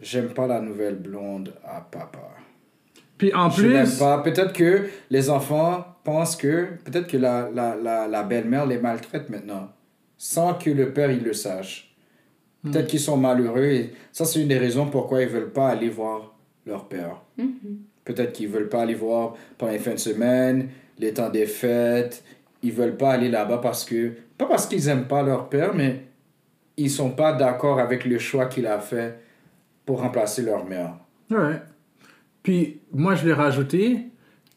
[0.00, 2.20] j'aime pas la nouvelle blonde à papa.
[3.18, 4.18] Puis en Je plus, pas.
[4.22, 9.30] Peut-être que les enfants pensent que peut-être que la, la, la, la belle-mère les maltraite
[9.30, 9.70] maintenant,
[10.18, 11.94] sans que le père il le sache.
[12.62, 15.88] Peut-être qu'ils sont malheureux et ça c'est une des raisons pourquoi ils veulent pas aller
[15.88, 16.34] voir
[16.66, 17.22] leur père.
[17.38, 17.78] Mhm.
[18.06, 22.24] Peut-être qu'ils veulent pas aller voir pendant les fins de semaine, les temps des fêtes.
[22.62, 26.04] Ils veulent pas aller là-bas parce que pas parce qu'ils aiment pas leur père, mais
[26.78, 29.20] ils sont pas d'accord avec le choix qu'il a fait
[29.84, 30.94] pour remplacer leur mère.
[31.30, 31.60] ouais.
[32.42, 34.06] Puis moi, je l'ai rajouté.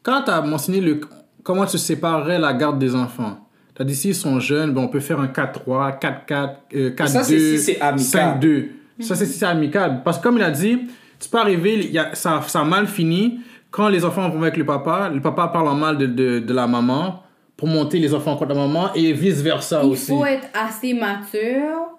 [0.04, 1.02] Quand tu as mentionné le,
[1.43, 5.00] comment tu séparerais la garde des enfants, T'as dit s'ils sont jeunes, ben, on peut
[5.00, 8.39] faire un 4-3, 4-4, euh, 4-2, Ça, c'est si c'est amical.
[8.41, 8.66] 5-2.
[9.00, 10.04] Ça, c'est si c'est amical.
[10.04, 10.82] Parce que comme il a dit,
[11.20, 13.41] tu peux arriver, il y a, ça, ça a mal fini.
[13.72, 16.53] Quand les enfants vont avec le papa, le papa parle en mal de, de, de
[16.53, 17.24] la maman
[17.55, 20.11] pour monter les enfants contre la maman et vice-versa Il aussi.
[20.11, 21.89] faut être assez mature,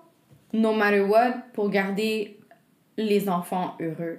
[0.53, 2.39] no matter what, pour garder
[2.97, 4.19] les enfants heureux.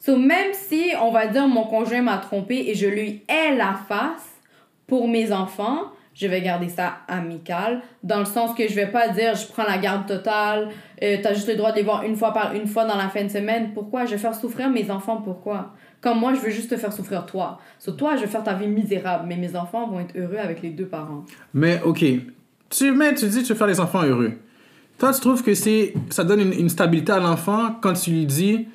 [0.00, 3.74] So, même si, on va dire, mon conjoint m'a trompé et je lui ai la
[3.88, 4.30] face
[4.86, 9.08] pour mes enfants, je vais garder ça amical, dans le sens que je vais pas
[9.08, 10.68] dire je prends la garde totale,
[11.00, 13.08] euh, t'as juste le droit de les voir une fois par une fois dans la
[13.08, 13.70] fin de semaine.
[13.72, 14.04] Pourquoi?
[14.04, 15.74] Je vais faire souffrir mes enfants, pourquoi?
[16.00, 17.60] Comme moi, je veux juste te faire souffrir toi.
[17.78, 20.60] So, toi, je vais faire ta vie misérable, mais mes enfants vont être heureux avec
[20.60, 21.24] les deux parents.
[21.54, 22.04] Mais ok,
[22.68, 24.32] tu, mais tu dis tu veux faire les enfants heureux.
[24.98, 28.26] Toi, tu trouves que c'est, ça donne une, une stabilité à l'enfant quand tu lui
[28.26, 28.66] dis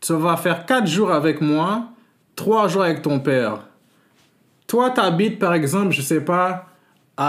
[0.00, 1.88] tu vas faire 4 jours avec moi,
[2.36, 3.66] 3 jours avec ton père.
[4.68, 6.71] Toi, tu habites par exemple, je sais pas,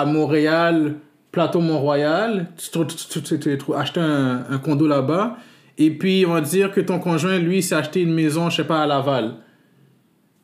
[0.01, 0.95] à Montréal,
[1.31, 5.37] Plateau Mont-Royal, tu tu- tu- un, un condo là-bas,
[5.77, 8.63] et puis on va dire que ton conjoint, lui, s'est acheté une maison, je sais
[8.63, 9.35] pas, à Laval.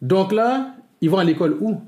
[0.02, 0.72] Donc là,
[1.02, 1.82] ils vont à l'école où?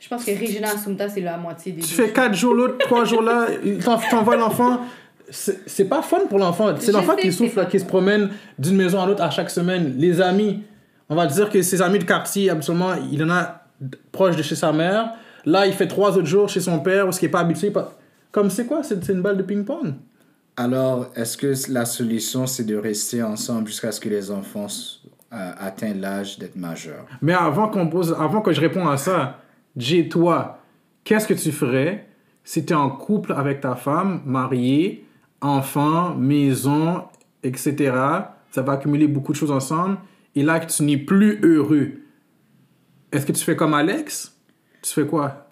[0.00, 3.04] Je pense que Regina Assumpta, c'est la moitié des Tu fais 4 jours l'autre, 3
[3.04, 3.46] jours là,
[3.84, 4.80] t'en- t'envoies l'enfant.
[5.30, 6.74] C'est pas fun pour l'enfant.
[6.78, 8.28] C'est l'enfant qui souffre, là, qui se promène
[8.58, 9.94] d'une maison à l'autre à chaque semaine.
[9.96, 10.62] Les amis,
[11.08, 13.62] on va dire que ses amis de quartier, absolument, il en a
[14.12, 15.14] proche de chez sa mère.
[15.46, 17.70] Là, il fait 3 autres jours chez son père parce qu'il n'est pas habitué.
[17.70, 17.92] pas-
[18.32, 18.82] Comme c'est quoi?
[18.82, 19.94] C'est c'est une balle de ping-pong?
[20.56, 24.66] Alors, est-ce que la solution, c'est de rester ensemble jusqu'à ce que les enfants
[25.32, 27.06] euh, atteignent l'âge d'être majeurs?
[27.20, 29.40] Mais avant, qu'on pose, avant que je réponde à ça,
[29.76, 30.60] Jay, toi,
[31.02, 32.06] qu'est-ce que tu ferais
[32.44, 35.04] si tu es en couple avec ta femme, mariée,
[35.40, 37.02] enfant, maison,
[37.42, 37.92] etc.
[38.50, 39.96] Ça va accumuler beaucoup de choses ensemble.
[40.36, 41.92] Et là, que tu n'es plus heureux.
[43.12, 44.33] Est-ce que tu fais comme Alex?
[44.84, 45.50] Tu fais quoi?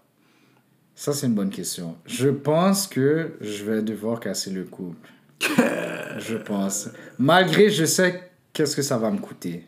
[0.95, 1.97] Ça, c'est une bonne question.
[2.05, 5.09] Je pense que je vais devoir casser le couple.
[6.19, 6.91] je pense.
[7.19, 9.65] Malgré, je sais qu'est-ce que ça va me coûter.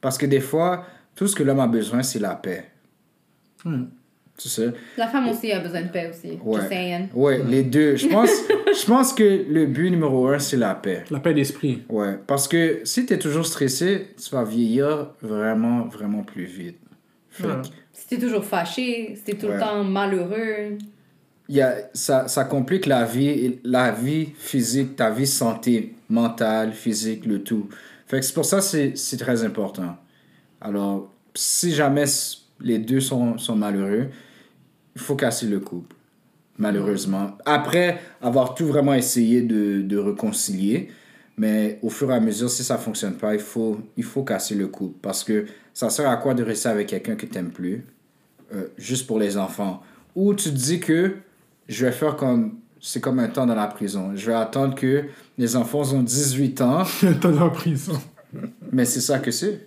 [0.00, 0.86] Parce que des fois,
[1.16, 2.70] tout ce que l'homme a besoin, c'est la paix.
[3.64, 3.86] Hmm.
[4.38, 4.72] Tu sais?
[4.96, 6.38] La femme aussi a besoin de paix aussi.
[6.68, 7.08] Saying.
[7.14, 7.96] Ouais, les deux.
[7.96, 11.02] Je pense, je pense que le but numéro un, c'est la paix.
[11.10, 11.82] La paix d'esprit.
[11.88, 16.78] Ouais, parce que si tu es toujours stressé, tu vas vieillir vraiment, vraiment plus vite.
[17.92, 19.54] Si t'es toujours fâché, si t'es tout Ouais.
[19.54, 20.78] le temps malheureux.
[21.48, 26.72] il y a, ça, ça complique la vie, la vie physique, ta vie santé, mentale,
[26.72, 27.68] physique, le tout.
[28.06, 29.96] Fait que c'est pour ça que c'est c'est très important.
[30.60, 32.04] Alors, si jamais
[32.60, 34.06] les deux sont, sont malheureux,
[34.96, 35.94] il faut casser le couple,
[36.58, 37.36] malheureusement.
[37.44, 40.88] Après avoir tout vraiment essayé de, de réconcilier,
[41.36, 44.54] mais au fur et à mesure, si ça fonctionne pas, il faut, il faut casser
[44.54, 44.98] le couple.
[45.02, 47.84] Parce que ça sert à quoi de rester avec quelqu'un que tu n'aimes plus,
[48.54, 49.82] euh, juste pour les enfants?
[50.16, 51.16] Ou tu te dis que
[51.68, 52.54] je vais faire comme.
[52.80, 54.12] C'est comme un temps dans la prison.
[54.14, 55.04] Je vais attendre que
[55.38, 57.98] les enfants ont 18 ans, T'es en prison.
[58.70, 59.66] mais c'est ça que c'est.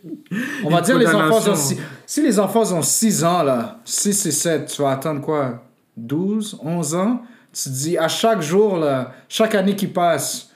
[0.63, 4.25] On va dire les enfants ont six- Si les enfants ont 6 ans, là, 6
[4.27, 5.63] et 7, tu vas attendre quoi?
[5.97, 7.21] 12, 11 ans?
[7.51, 10.51] Tu te dis, à chaque jour, là, chaque année qui passe,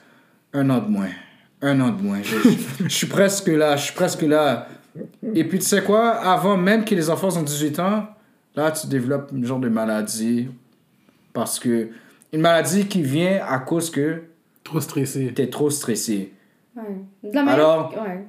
[0.52, 1.10] un an de moins.
[1.62, 2.22] Un an de moins.
[2.22, 4.68] Je, je- je suis presque là, je suis presque là.
[5.34, 6.10] Et puis, tu sais quoi?
[6.10, 8.06] Avant même que les enfants ont 18 ans,
[8.54, 10.48] là, tu développes une genre de maladie.
[11.32, 11.90] Parce que.
[12.32, 14.22] Une maladie qui vient à cause que
[14.64, 15.32] Trop stressé.
[15.34, 16.32] tu es trop stressé.
[16.76, 16.82] Ouais.
[17.22, 18.24] De la manière- Alors- ouais.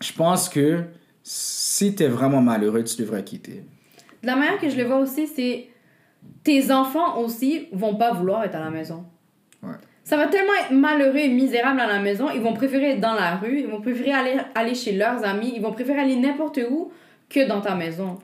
[0.00, 0.84] Je pense que
[1.22, 3.64] si tu es vraiment malheureux, tu devrais quitter.
[4.22, 5.68] De la manière que je le vois aussi, c'est
[6.44, 9.04] tes enfants aussi vont pas vouloir être à la maison.
[9.62, 9.74] Ouais.
[10.04, 13.14] Ça va tellement être malheureux et misérable à la maison, ils vont préférer être dans
[13.14, 16.58] la rue, ils vont préférer aller, aller chez leurs amis, ils vont préférer aller n'importe
[16.70, 16.90] où
[17.30, 18.18] que dans ta maison.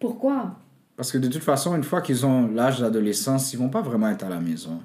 [0.00, 0.56] Pourquoi?
[0.96, 4.08] Parce que de toute façon, une fois qu'ils ont l'âge d'adolescence, ils vont pas vraiment
[4.10, 4.80] être à la maison.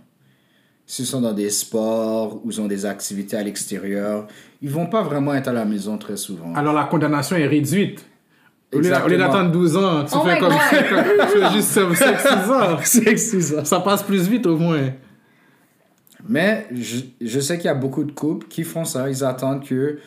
[0.85, 4.27] S'ils sont dans des sports ou ils ont des activités à l'extérieur,
[4.61, 6.53] ils vont pas vraiment être à la maison très souvent.
[6.53, 8.05] Alors la condamnation est réduite.
[8.71, 9.17] Au lieu, au lieu Exactement.
[9.17, 11.69] d'attendre 12 ans, tu Oh fais comme tu fais juste
[13.15, 13.65] 6 ans.
[13.65, 14.89] Ça passe plus vite au moins.
[16.27, 19.09] Mais je, je sais qu'il y a beaucoup de couples qui font ça.
[19.09, 19.99] Ils attendent que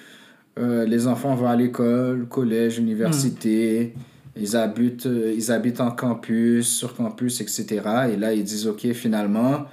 [0.58, 3.94] euh, les enfants vont à l'école, collège, université.
[4.36, 7.82] Ils, habitent, euh, ils habitent en campus, sur campus, etc.
[8.12, 9.66] Et là, ils disent, OK, finalement,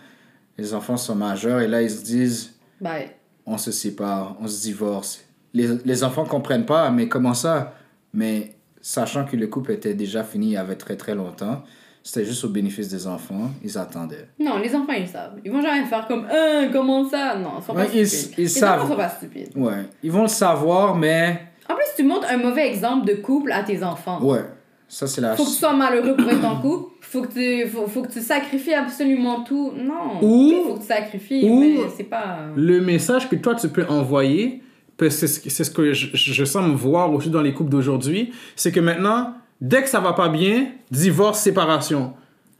[0.57, 1.61] les enfants sont majeurs.
[1.61, 3.03] Et là, ils se disent, Ben,
[3.45, 5.21] on se sépare, on se divorce.
[5.53, 7.75] Les, les enfants comprennent pas, mais comment ça?
[8.13, 11.63] Mais sachant que le couple était déjà fini il y avait très très longtemps,
[12.07, 14.27] c'était juste au bénéfice des enfants, ils attendaient.
[14.39, 15.39] non, les enfants ils savent.
[15.43, 17.35] Ils vont jamais faire comme Hein, comment ça?
[17.35, 18.35] Non, ils sont Ouais, pas ils- stupides.
[18.37, 18.79] ils les savent.
[18.81, 19.49] enfants sont pas stupides.
[19.55, 23.51] Ouais, ils vont le savoir, mais En plus, tu montres un mauvais exemple de couple
[23.51, 24.23] à tes enfants.
[24.23, 24.45] ouais.
[24.87, 25.35] Ça, c'est la.
[25.35, 26.91] Faut que tu sois malheureux pour être en couple.
[27.01, 29.71] Faut que tu, faut, faut que tu sacrifies absolument tout.
[29.75, 30.19] Non.
[30.21, 32.37] Ou- Il faut que tu sacrifies, ou- mais c'est pas.
[32.55, 34.61] Le message que toi, tu peux envoyer,
[35.09, 38.71] c'est ce que je, je, je sens me voir aussi dans les couples d'aujourd'hui, c'est
[38.71, 42.13] que maintenant, dès que ça va pas bien, divorce, séparation.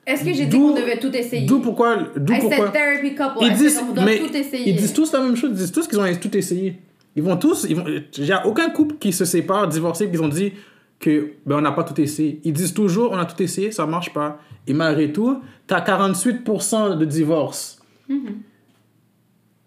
[0.06, 1.46] Est-ce que j'ai dit qu'on devait tout essayer?
[1.46, 1.98] D'où pourquoi...
[2.16, 3.40] D'où pourquoi therapy couple.
[3.42, 4.70] ils disent, mais tout essayer.
[4.70, 6.80] ils disent tous la même chose, ils disent tous qu'ils ont tout essayé.
[7.16, 10.22] Ils vont tous, ils vont, il n'y a aucun couple qui se sépare, divorcé, qu'ils
[10.22, 10.54] ont dit
[11.00, 12.42] que ben, on n'a pas tout essayé.
[12.44, 14.40] Ils disent toujours on a tout essayé, ça marche pas.
[14.68, 17.82] Et malgré tout, tu as 48% de divorce.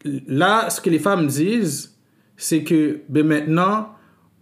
[0.04, 1.96] Là, ce que les femmes disent,
[2.36, 3.88] c'est que ben, maintenant,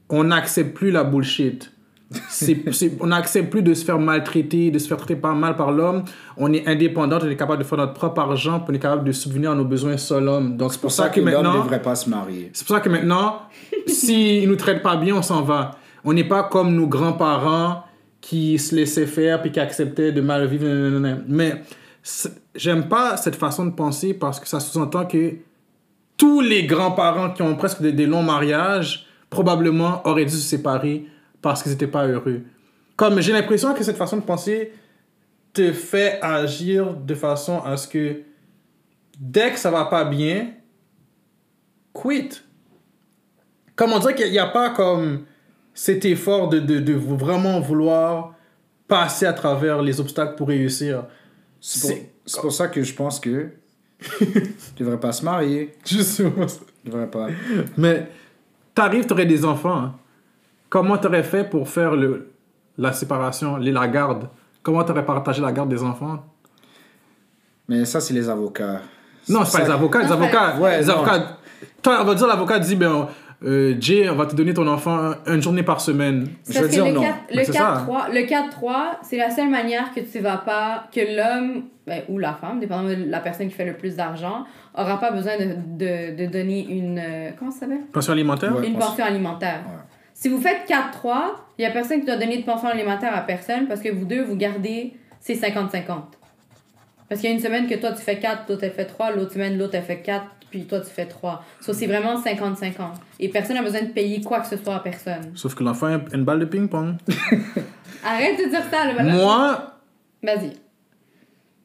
[0.09, 1.73] on n'accepte plus la bullshit.
[3.01, 6.05] On n'accepte plus de se faire maltraiter, de se faire traiter pas mal par l'homme.
[6.37, 9.13] On est indépendante, on est capable de faire notre propre argent, on est capable de
[9.13, 10.57] subvenir à nos besoins seul homme.
[10.57, 12.51] Donc c'est pour pour ça que l'homme ne maintenant, devrait pas se marier.
[12.53, 13.43] c'est pour ça que maintenant,
[13.89, 15.73] s'ils ne nous traitent pas bien, on s'en va.
[16.05, 17.83] On n'est pas comme nos grands-parents
[18.21, 20.65] qui se laissaient faire puis qui acceptaient de mal vivre.
[21.27, 21.63] Mais
[22.55, 25.35] j'aime pas cette façon de penser parce que ça sous-entend que
[26.17, 31.07] tous les grands-parents qui ont presque des, des longs mariages probablement auraient dû se séparer
[31.47, 32.43] parce qu'ils n'étaient pas heureux.
[32.97, 34.73] Comme j'ai l'impression que cette façon de penser
[35.53, 38.23] te fait agir de façon à ce que
[39.19, 40.51] dès que ça va pas bien,
[41.95, 42.31] quit.
[43.77, 45.25] Comme on dirait qu'il n'y a pas comme
[45.73, 48.35] cet effort de, de, de vraiment vouloir
[48.89, 51.05] passer à travers les obstacles pour réussir.
[51.61, 53.51] C'est pour, pour ça que je pense que
[54.19, 54.29] tu
[54.79, 55.75] devrais pas se marier.
[55.85, 56.47] Justement.
[56.47, 57.29] Tu devrais pas.
[57.77, 58.09] Mais
[58.75, 59.77] t'arrives, t'aurais des enfants.
[59.79, 59.95] hein.
[60.69, 62.31] Comment t'aurais fait pour faire le,
[62.79, 64.29] la séparation, les, la garde
[64.63, 66.25] Comment t'aurais partagé la garde des enfants?
[67.69, 68.81] Mais ça, c'est les avocats.
[69.29, 70.03] Non, c'est pas les avocats.
[70.03, 71.39] Les avocats, ouais, les avocats.
[71.83, 73.09] Toi, on va dire l'avocat dit ben,
[73.45, 76.29] euh, Jay, on va te donner ton enfant une journée par semaine.
[76.49, 77.03] Je veux dire le non.
[77.03, 77.87] 4 Mais le c'est ça.
[77.89, 82.19] 4-3, le 4-3, c'est la seule manière que tu vas pas, que l'homme, ben, ou
[82.19, 84.45] la femme, dépendamment de la personne qui fait le plus d'argent,
[84.75, 85.45] aura pas besoin de,
[85.77, 87.83] de, de donner une, euh, comment ça s'appelle?
[87.93, 88.57] Pension alimentaire?
[88.57, 88.67] Ouais.
[88.67, 89.61] Une pension alimentaire.
[89.67, 89.83] Ouais.
[90.19, 93.21] Si vous faites 4-3, il y a personne qui doit donner de pension alimentaire à
[93.21, 95.85] personne parce que vous deux, vous gardez, c'est 50-50.
[97.07, 99.11] Parce qu'il y a une semaine que toi tu fais 4, l'autre elle fait 3,
[99.11, 101.45] l'autre semaine l'autre elle fait 4, puis toi tu fais 3.
[101.61, 102.73] So, c'est vraiment 50-50.
[103.21, 105.33] Et personne n'a besoin de payer quoi que ce soit à personne.
[105.35, 106.95] Sauf que l'enfant a une balle de ping-pong.
[108.03, 109.13] Arrête de dire ça, là, voilà.
[109.13, 109.73] Moi,
[110.23, 110.53] Vas-y.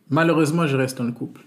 [0.09, 1.39] malheureusement, je reste dans le couple.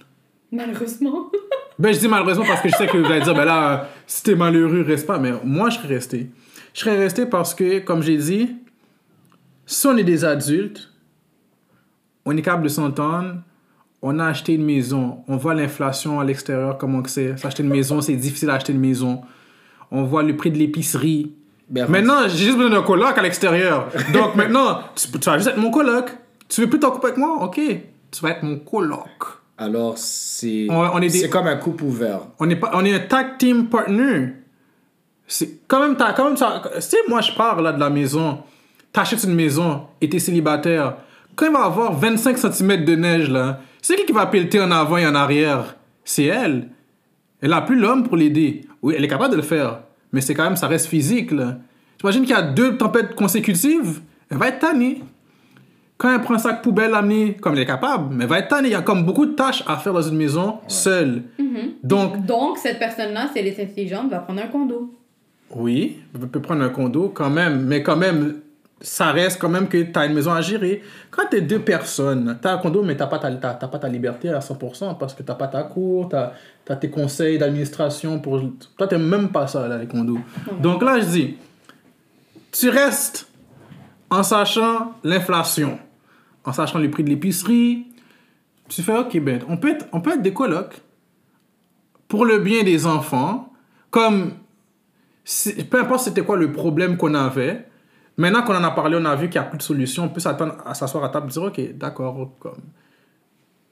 [0.51, 1.31] Malheureusement.
[1.79, 4.23] Ben, je dis malheureusement parce que je sais que vous allez dire, ben là, si
[4.23, 5.19] t'es malheureux, reste pas.
[5.19, 6.31] Mais moi, je serais resté.
[6.75, 8.57] Je serais resté parce que, comme j'ai dit,
[9.65, 10.91] si on est des adultes,
[12.27, 13.37] on est capable de s'entendre,
[14.03, 17.39] on a acheté une maison, on voit l'inflation à l'extérieur, comment que c'est.
[17.39, 19.23] S'acheter une maison, c'est difficile d'acheter une maison.
[19.91, 21.33] On voit le prix de l'épicerie.
[21.89, 23.89] Maintenant, j'ai juste besoin d'un coloc à l'extérieur.
[24.13, 26.11] Donc maintenant, tu, tu vas juste être mon coloc.
[26.49, 27.43] Tu veux plus t'en couper avec moi?
[27.45, 27.55] Ok.
[28.11, 29.09] Tu vas être mon coloc.
[29.57, 32.21] Alors, c'est On- on est des- c'est comme un couple ouvert.
[32.41, 34.33] On est, pas, on est un tag team partner.
[35.27, 36.63] C'est quand même, t'as quand même ça.
[36.81, 38.39] Si moi je pars là de la maison,
[38.93, 40.97] t'achètes une maison et t'es célibataire,
[41.35, 44.61] quand il va y avoir 25 cm de neige là, c'est qui qui va pelleter
[44.61, 45.77] en avant et en arrière?
[46.05, 46.69] C'est elle.
[47.41, 48.63] Elle a plus l'homme pour l'aider.
[48.83, 49.81] Oui, elle est capable de le faire,
[50.13, 51.59] mais c'est quand même, ça reste physique là.
[52.01, 54.01] J'imagine qu'il y a deux tempêtes consécutives,
[54.31, 55.03] elle va être tannée.
[55.97, 58.49] Quand elle prend un sac poubelle amené, comme elle est capable, mais elle va être
[58.49, 58.69] tannée.
[58.69, 61.23] Il y a comme beaucoup de tâches à faire dans une maison seule.
[61.83, 64.93] Donc, Donc, cette personne-là, si elle est intelligente, va prendre un condo.
[65.55, 68.41] Oui, on peut prendre un condo quand même, mais quand même,
[68.81, 70.83] ça reste quand même que tu as une maison à gérer.
[71.11, 73.55] Quand tu es deux personnes, tu as un condo, mais tu n'as pas, ta- t'as-
[73.55, 76.17] t'as pas ta liberté à 100% parce que tu n'as pas ta cour, tu
[76.73, 78.19] as, tes conseils d'administration.
[78.19, 78.41] pour
[78.77, 80.19] Toi, tu même pas ça, là, les condos.
[80.61, 81.37] Donc là, je dis,
[82.51, 83.29] tu restes
[84.11, 85.79] en sachant l'inflation,
[86.45, 87.87] en sachant le prix de l'épicerie.
[88.69, 90.81] Tu fais, OK, ben, on peut être, on peut être des colocs
[92.09, 93.53] pour le bien des enfants,
[93.91, 94.33] comme
[95.71, 97.67] peu importe c'était quoi le problème qu'on avait,
[98.17, 100.09] maintenant qu'on en a parlé, on a vu qu'il n'y a plus de solution, on
[100.09, 102.63] peut s'attendre à s'asseoir à table et dire Ok, d'accord, comme,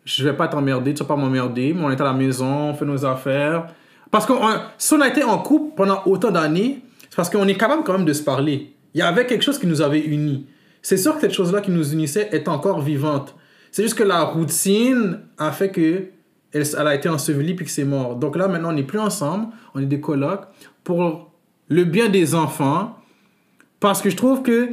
[0.04, 2.74] je vais pas t'emmerder, tu vas pas m'emmerder, mais on est à la maison, on
[2.74, 3.66] fait nos affaires.
[4.10, 4.32] Parce que
[4.78, 7.92] si on a été en couple pendant autant d'années, c'est parce qu'on est capable quand
[7.92, 8.74] même de se parler.
[8.94, 10.46] Il y avait quelque chose qui nous avait unis.
[10.82, 13.34] C'est sûr que cette chose-là qui nous unissait est encore vivante.
[13.70, 16.08] C'est juste que la routine a fait que
[16.52, 18.16] elle a été ensevelie puis que c'est mort.
[18.16, 20.42] Donc là, maintenant, on n'est plus ensemble, on est des colocs
[20.84, 21.31] pour
[21.72, 22.96] le bien des enfants.
[23.80, 24.70] Parce que je trouve que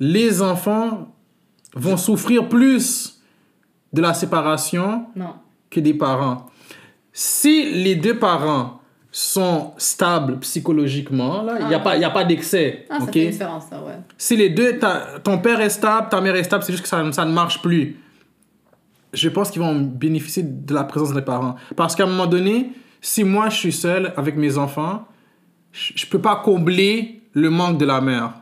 [0.00, 1.14] les enfants
[1.74, 3.20] vont souffrir plus
[3.92, 5.34] de la séparation Non.
[5.70, 6.46] que des parents.
[7.12, 8.80] Si les deux parents
[9.10, 11.80] sont stables psychologiquement, il n'y a Ah.
[11.80, 12.86] pas, y a pas d'excès.
[12.90, 13.12] Ah, ça ok?
[13.12, 13.98] fait une différence, ça, ouais.
[14.16, 16.88] Si les deux, ta- ton père est stable, ta mère est stable, c'est juste que
[16.88, 17.96] ça, ça ne marche plus.
[19.12, 21.56] Je pense qu'ils vont bénéficier de la présence des parents.
[21.76, 25.06] Parce qu'à un moment donné, si moi je suis seul avec mes enfants,
[25.94, 28.32] je ne peux pas combler le manque de la mère.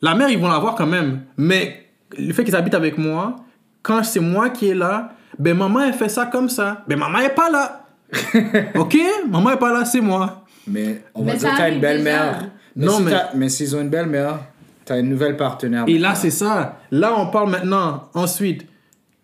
[0.00, 1.22] La mère, ils vont l'avoir quand même.
[1.36, 1.86] Mais
[2.18, 3.36] le fait qu'ils habitent avec moi,
[3.82, 6.84] quand c'est moi qui est là, ben maman, elle fait ça comme ça.
[6.86, 7.86] Ben maman est pas là.
[8.76, 8.96] ok?
[9.28, 10.44] Maman est pas là, c'est moi.
[10.66, 12.44] Mais on Mais va ça dire que t'as arrive une belle-mère.
[12.76, 14.38] Non, si mais- mais s'ils ont une belle-mère,
[14.84, 15.84] t'as une nouvelle partenaire.
[15.86, 16.78] Et là, c'est ça.
[16.90, 18.08] Là, on parle maintenant.
[18.14, 18.66] Ensuite,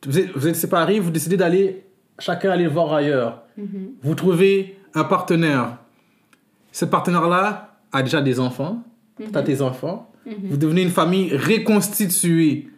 [0.07, 1.85] vous êtes, vous êtes séparés, vous décidez d'aller
[2.19, 3.43] chacun aller voir ailleurs.
[4.03, 5.77] Vous trouvez un partenaire.
[6.73, 8.83] Ce partenaire-là a déjà des enfants.
[9.19, 10.11] Tu as tes enfants.
[10.27, 12.69] Vous devenez une famille reconstituée.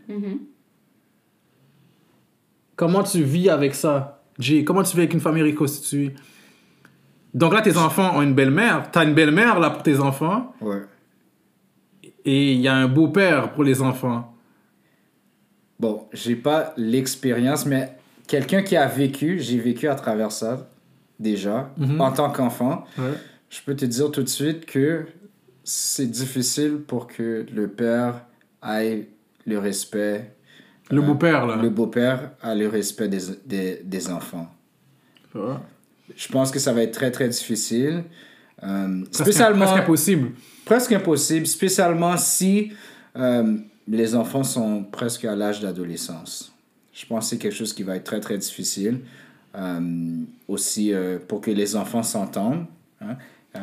[2.77, 4.65] Comment tu vis avec ça, Jay?
[4.65, 6.15] Comment tu vis avec une famille reconstituée?
[7.35, 8.91] Donc là, tes enfants ont une belle-mère.
[8.91, 10.55] Tu as une belle-mère là pour tes enfants.
[10.61, 10.83] Ouais.
[12.25, 14.35] Et il y a un beau-père pour les enfants.
[15.81, 20.69] Bon, j'ai pas l'expérience, mais quelqu'un qui a vécu, j'ai vécu à travers ça
[21.19, 22.01] déjà, Mhm.
[22.01, 22.85] en tant qu'enfant.
[22.99, 23.15] Ouais.
[23.53, 25.05] Je peux te dire tout de suite que
[25.63, 28.25] c'est difficile pour que le père
[28.67, 29.09] ait
[29.47, 30.35] le respect.
[30.91, 31.57] Le euh, beau-père, là.
[31.57, 34.49] Le beau-père a le respect des, des, des enfants.
[35.35, 38.05] Je pense que ça va être très, très difficile.
[38.63, 40.31] Euh, Presque- spécialement, Presque impossible.
[40.65, 42.73] presque impossible, spécialement si
[43.17, 46.55] euh, les enfants sont presque à l'âge d'adolescence.
[46.95, 49.01] Je pense que c'est quelque chose qui va être très, très difficile.
[49.57, 49.81] Euh,
[50.49, 50.93] aussi,
[51.29, 52.65] pour que les enfants s'entendent.
[53.03, 53.17] hein.
[53.57, 53.61] Euh,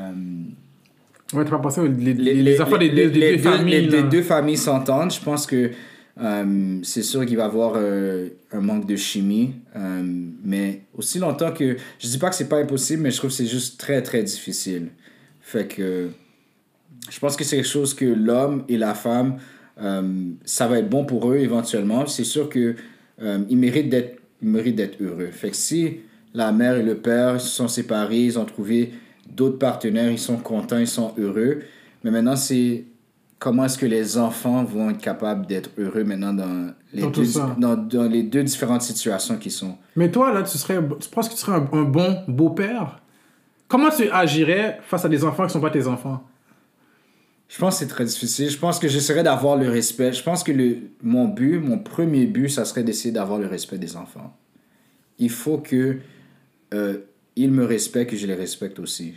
[1.32, 3.88] Ouais, tu vas penser aux les, les, les des, deux- des les deux familles.
[3.88, 5.14] les- deux familles s'entendent.
[5.14, 5.70] Je pense que
[6.20, 9.52] euh, c'est sûr qu'il va y avoir euh, un manque de chimie.
[9.76, 10.02] euh,
[10.44, 11.78] mais aussi longtemps que.
[12.00, 14.24] Je dis pas que c'est pas impossible, mais je trouve que c'est juste très, très
[14.24, 14.88] difficile.
[15.40, 16.10] Fait que.
[17.12, 19.38] Je pense que c'est quelque chose que l'homme et la femme,
[20.46, 22.08] ça va être bon pour eux éventuellement.
[22.08, 22.76] C'est sûr que
[23.22, 25.28] euh, ils méritent d'être ils méritent d'être heureux.
[25.32, 25.98] Fait que si
[26.34, 28.94] la mère et le père se sont séparés, ils ont trouvé
[29.32, 31.62] d'autres partenaires, ils sont contents, ils sont heureux.
[32.04, 32.86] Mais maintenant, c'est
[33.40, 37.28] comment est-ce que les enfants vont être capables d'être heureux maintenant dans les, Dans deux,
[37.58, 39.78] dans, dans les deux différentes situations qui sont.
[39.96, 43.02] Mais toi, là, tu, serais, tu penses que tu serais un, un bon beau-père?
[43.68, 46.24] Comment tu agirais face à des enfants qui ne sont pas tes enfants?
[47.48, 48.50] Je pense que c'est très difficile.
[48.50, 50.14] Je pense que j'essaierai d'avoir le respect.
[50.14, 53.80] Je pense que le, mon but, mon premier but, ça serait d'essayer d'avoir le respect
[53.80, 54.36] des enfants.
[55.18, 55.98] Il faut que
[56.74, 56.98] euh,
[57.36, 59.14] ils me respectent et je les respecte aussi.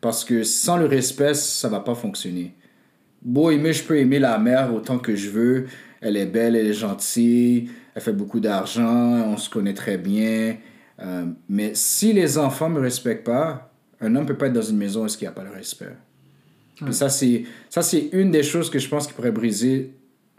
[0.00, 2.54] Parce que sans le respect, ça va pas fonctionner.
[3.22, 5.66] Beau aimer, je peux aimer la mère autant que je veux.
[6.00, 10.56] Elle est belle, elle est gentille, elle fait beaucoup d'argent, on se connaît très bien.
[11.00, 14.76] Euh, mais si les enfants me respectent pas, un homme peut pas être dans une
[14.76, 15.94] maison où il n'y a pas le respect.
[16.76, 19.92] Puis ça, c'est, ça, c'est une des choses que je pense qui pourrait briser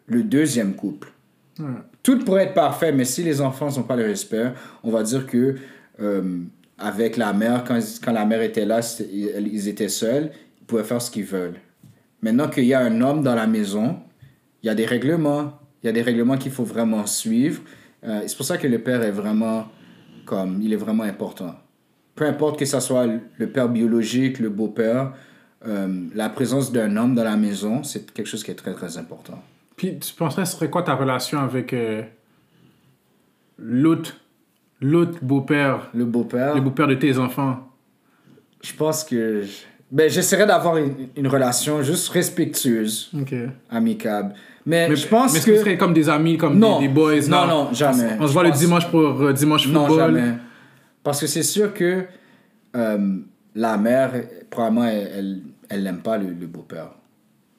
[0.07, 1.11] le deuxième couple.
[1.59, 1.65] Ouais.
[2.01, 4.51] Tout pourrait être parfait, mais si les enfants n'ont pas le respect,
[4.83, 5.55] on va dire que
[6.01, 6.39] euh,
[6.77, 8.79] avec la mère, quand, quand la mère était là,
[9.11, 11.59] ils ils étaient seuls, ils pouvaient faire ce qu'ils veulent.
[12.21, 13.99] Maintenant qu'il y a un homme dans la maison,
[14.63, 15.59] il y a des règlements.
[15.83, 17.61] Il y a des règlements qu'il faut vraiment suivre.
[18.05, 19.67] Euh, c'est pour ça que le père est vraiment
[20.25, 21.55] comme, il est vraiment important.
[22.15, 23.07] Peu importe que ce soit
[23.37, 25.13] le père biologique, le beau-père,
[25.67, 28.97] euh, la présence d'un homme dans la maison, c'est quelque chose qui est très, très
[28.97, 29.41] important.
[29.75, 32.03] Puis tu penserais, ce serait quoi ta relation avec euh,
[33.57, 34.15] l'autre,
[34.83, 37.69] l'autre beau-père, Le beau-père, le beau-père de tes enfants
[38.61, 39.43] je pense que...
[39.91, 43.35] Ben, j'essaierai d'avoir une, une relation juste respectueuse, Ok.
[43.69, 44.33] amicable.
[44.65, 45.55] Mais, Mais je pense mais est-ce que...
[45.55, 46.79] ce serait comme des amis, comme Non.
[46.79, 47.27] des, des boys?
[47.27, 48.15] Non, non, jamais.
[48.21, 50.15] On se voit le dimanche pour euh, dimanche Non, football.
[50.15, 50.33] jamais.
[51.03, 52.05] Parce que c'est sûr que
[52.77, 53.17] euh,
[53.53, 54.13] la mère,
[54.49, 56.91] probablement, elle elle, l'aime pas, le, le beau-père.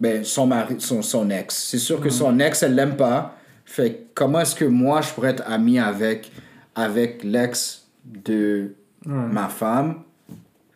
[0.00, 1.54] Ben, son mari, son, son ex.
[1.70, 3.36] C'est sûr que son ex, elle l'aime pas.
[3.66, 6.32] Fait que comment est-ce que moi, je pourrais être ami avec,
[6.74, 8.74] avec l'ex de
[9.06, 10.00] ma femme?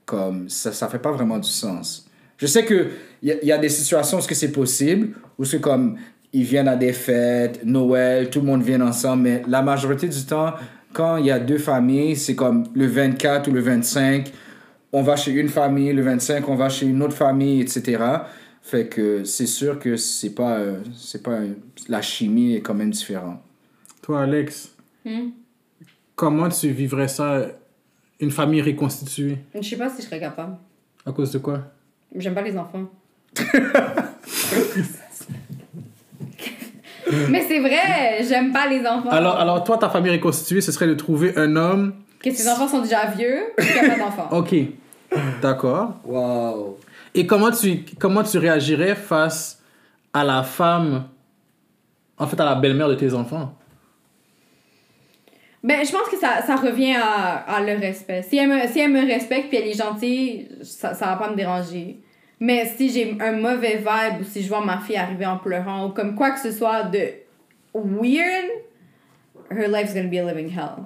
[0.05, 2.07] Comme, ça, ça fait pas vraiment du sens.
[2.39, 2.89] Je sais que
[3.23, 5.97] il y, a- y a des situations où c'est possible, où c'est comme,
[6.33, 10.23] ils viennent à des fêtes, Noël, tout le monde vient ensemble, mais la majorité du
[10.25, 10.55] temps,
[10.95, 14.33] quand il y a deux familles, c'est comme le 24 ou le 25,
[14.93, 18.03] on va chez une famille, le 25, on va chez une autre famille, etc.
[18.63, 21.49] Fait que c'est sûr que c'est pas, euh, c'est pas, euh,
[21.89, 23.41] la chimie est quand même différente.
[24.01, 24.71] Toi, Alex,
[25.05, 25.31] Hmm?
[26.19, 27.43] Comment tu vivrais ça,
[28.19, 29.39] une famille reconstituée?
[29.55, 30.57] Je sais pas si je serais capable.
[31.07, 31.61] À cause de quoi?
[32.17, 32.87] J'aime pas les enfants.
[37.31, 39.09] Mais c'est vrai, j'aime pas les enfants.
[39.11, 41.95] alors, alors, toi, ta famille reconstituée, ce serait de trouver un homme.
[42.21, 44.29] Que tes enfants sont déjà vieux, qu'il n'y a pas d'enfants.
[44.33, 44.55] Ok.
[45.41, 45.95] D'accord.
[46.05, 46.79] Wow.
[47.15, 49.63] Et comment tu, comment tu réagirais face
[50.13, 51.05] à la femme,
[52.19, 53.58] en fait, à la belle-mère de tes enfants?
[55.63, 58.23] Ben, je pense que ça, ça revient à, à le respect.
[58.23, 61.31] Si elle, me, si elle me respecte puis elle est gentille, ça, ça va pas
[61.31, 61.99] me déranger.
[62.41, 65.87] Mais si j'ai un mauvais vibe ou si je vois ma fille arriver en pleurant
[65.87, 67.11] ou comme quoi que ce soit de
[67.75, 68.47] weird,
[69.51, 70.85] her life's gonna be a living hell.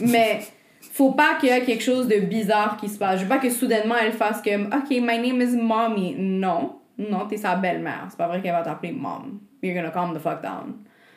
[0.00, 0.40] Mais
[0.80, 3.18] faut pas qu'il y ait quelque chose de bizarre qui se passe.
[3.20, 6.16] Je veux pas que soudainement elle fasse comme OK, my name is mommy.
[6.18, 6.76] Non.
[6.98, 8.06] Non, t'es sa belle-mère.
[8.10, 9.40] C'est pas vrai qu'elle va t'appeler mom.
[9.62, 10.74] You're gonna calm the fuck down.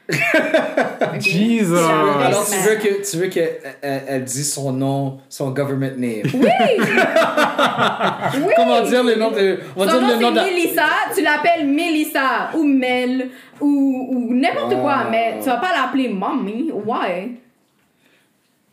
[1.20, 1.76] Jesus.
[1.76, 6.24] Alors, tu veux que tu veux qu'elle elle, elle dise son nom, son government name?
[6.34, 6.50] Oui!
[8.36, 8.54] oui!
[8.56, 9.60] Comment dire le nom de.
[9.76, 10.56] On va Son dire nom le nom c'est de.
[10.56, 13.30] Mélissa, tu l'appelles Mélissa ou Mel
[13.62, 16.72] ou, ou n'importe quoi, mais tu vas pas l'appeler mommy.
[16.72, 17.38] Why?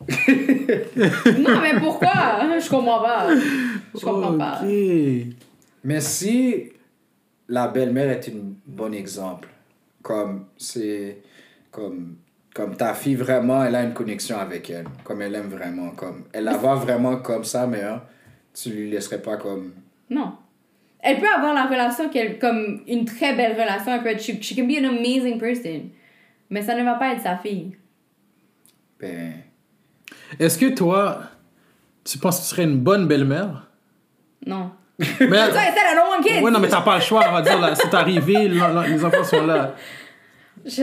[0.09, 2.13] non, mais pourquoi?
[2.59, 3.29] Je comprends pas.
[3.95, 4.61] Je comprends pas.
[4.63, 4.69] Ok.
[5.85, 6.73] Mais si
[7.49, 9.49] la belle-mère est un bon exemple,
[10.03, 11.19] comme c'est.
[11.71, 12.17] Comme,
[12.53, 16.25] comme ta fille vraiment, elle a une connexion avec elle, comme elle aime vraiment, comme
[16.33, 18.03] elle la voit vraiment comme sa mère,
[18.53, 19.73] tu lui laisserais pas comme.
[20.09, 20.35] Non.
[20.99, 24.43] Elle peut avoir la relation qu'elle, comme une très belle relation, elle peut être, she,
[24.43, 25.91] she can be an amazing person,
[26.51, 27.77] mais ça ne va pas être sa fille.
[28.99, 29.35] Ben.
[30.39, 31.23] Est-ce que toi,
[32.05, 33.71] tu penses que tu serais une bonne belle-mère?
[34.45, 34.73] Non.
[35.01, 36.43] Mais, So I said I don't want kids.
[36.43, 38.85] ouais, non, mais t'as pas le choix, on va dire, là, c'est arrivé, là, là,
[38.87, 39.75] les enfants sont là.
[40.65, 40.83] Je-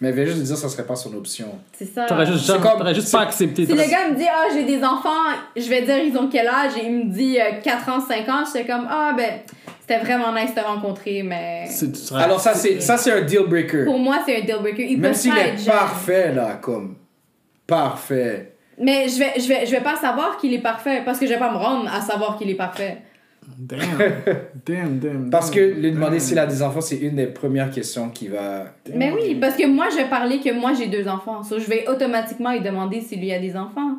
[0.00, 1.58] Mais elle vient juste de dire que ça serait pas son option.
[1.72, 2.04] C'est ça.
[2.06, 3.64] T'aurais juste, C'est jamais- comme- t'aurais juste pas accepté.
[3.64, 5.10] Si le gars me dit, ah, j'ai des enfants,
[5.56, 6.72] je vais dire, ils ont quel âge?
[6.76, 8.42] Et il me dit euh, 4 ans, 5 ans.
[8.52, 9.40] J'étais comme, ah, ben,
[9.80, 11.66] c'était vraiment nice de te rencontrer, mais.
[11.70, 13.84] C'est- tu serais- Alors, ça, c'est ça, c'est un deal breaker.
[13.84, 14.82] Pour moi, c'est un deal breaker.
[14.84, 15.66] Ils Même peuvent s'il pas est être jeunes.
[15.74, 16.96] parfait, là, comme.
[17.66, 18.53] Parfait.
[18.80, 21.32] Mais je vais, je, vais, je vais pas savoir qu'il est parfait parce que je
[21.32, 22.98] vais pas me rendre à savoir qu'il est parfait.
[23.58, 23.80] Damn.
[24.66, 25.30] Damn, damn.
[25.30, 28.64] Parce que lui demander s'il a des enfants, c'est une des premières questions qui va.
[28.94, 31.42] Mais oui, parce que moi, je vais parler que moi, j'ai deux enfants.
[31.42, 33.98] So, je vais automatiquement lui demander s'il lui a des enfants.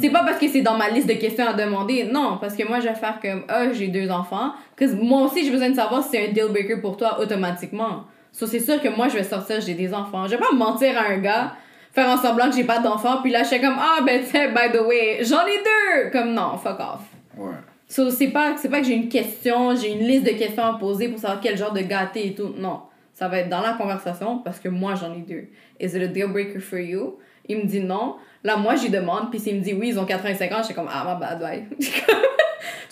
[0.00, 2.04] C'est pas parce que c'est dans ma liste de questions à demander.
[2.04, 4.52] Non, parce que moi, je vais faire comme, ah, j'ai deux enfants.
[4.76, 8.04] Que moi aussi, j'ai besoin de savoir si c'est un deal breaker pour toi automatiquement.
[8.32, 10.26] So, c'est sûr que moi, je vais sortir, j'ai des enfants.
[10.26, 11.52] Je vais pas mentir à un gars,
[11.94, 14.30] faire en semblant que j'ai pas d'enfants, puis là, je suis comme, ah, ben, tu
[14.30, 16.10] sais, by the way, j'en ai deux!
[16.10, 17.00] Comme, non, fuck off.
[17.36, 17.54] Ouais.
[17.88, 20.74] So, c'est pas, c'est pas que j'ai une question, j'ai une liste de questions à
[20.78, 22.52] poser pour savoir quel genre de gâté et tout.
[22.56, 22.80] Non.
[23.12, 25.44] Ça va être dans la conversation parce que moi, j'en ai deux.
[25.78, 27.18] Is it a deal breaker for you?
[27.46, 28.16] Il me dit non.
[28.42, 29.30] Là, moi, j'y demande.
[29.30, 31.40] Puis s'il me dit oui, ils ont 85 ans, je suis comme, ah, ma bad,
[31.42, 31.64] ouais.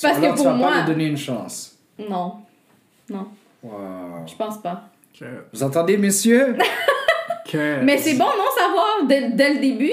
[0.01, 0.71] parce Alors, que tu pour vas moi.
[0.71, 1.77] pas lui donner une chance.
[1.99, 2.37] Non.
[3.11, 3.27] Non,
[3.65, 4.25] Wow.
[4.27, 4.85] je pense pas.
[5.53, 6.57] Vous entendez, messieurs?
[7.83, 9.93] Mais c'est bon, non, savoir dès, dès le début?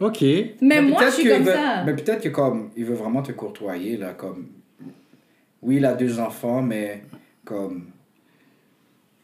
[0.00, 0.22] Ok.
[0.60, 1.82] Mais, moi, je peut-être suis que comme il veut- ça.
[1.84, 4.46] Mais peut-être que comme il veut vraiment te courtoyer là, comme
[5.62, 7.04] oui, il a deux enfants, mais
[7.44, 7.86] comme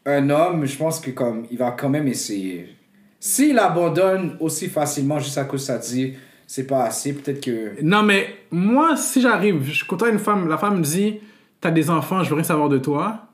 [0.05, 2.75] un homme, je pense que comme il va quand même essayer.
[3.19, 6.13] S'il abandonne aussi facilement juste à cause ça dit
[6.47, 10.57] c'est pas assez, peut-être que Non, mais moi, si j'arrive, je côtoie une femme, la
[10.57, 11.19] femme me dit
[11.61, 13.27] T'as des enfants, je veux rien savoir de toi.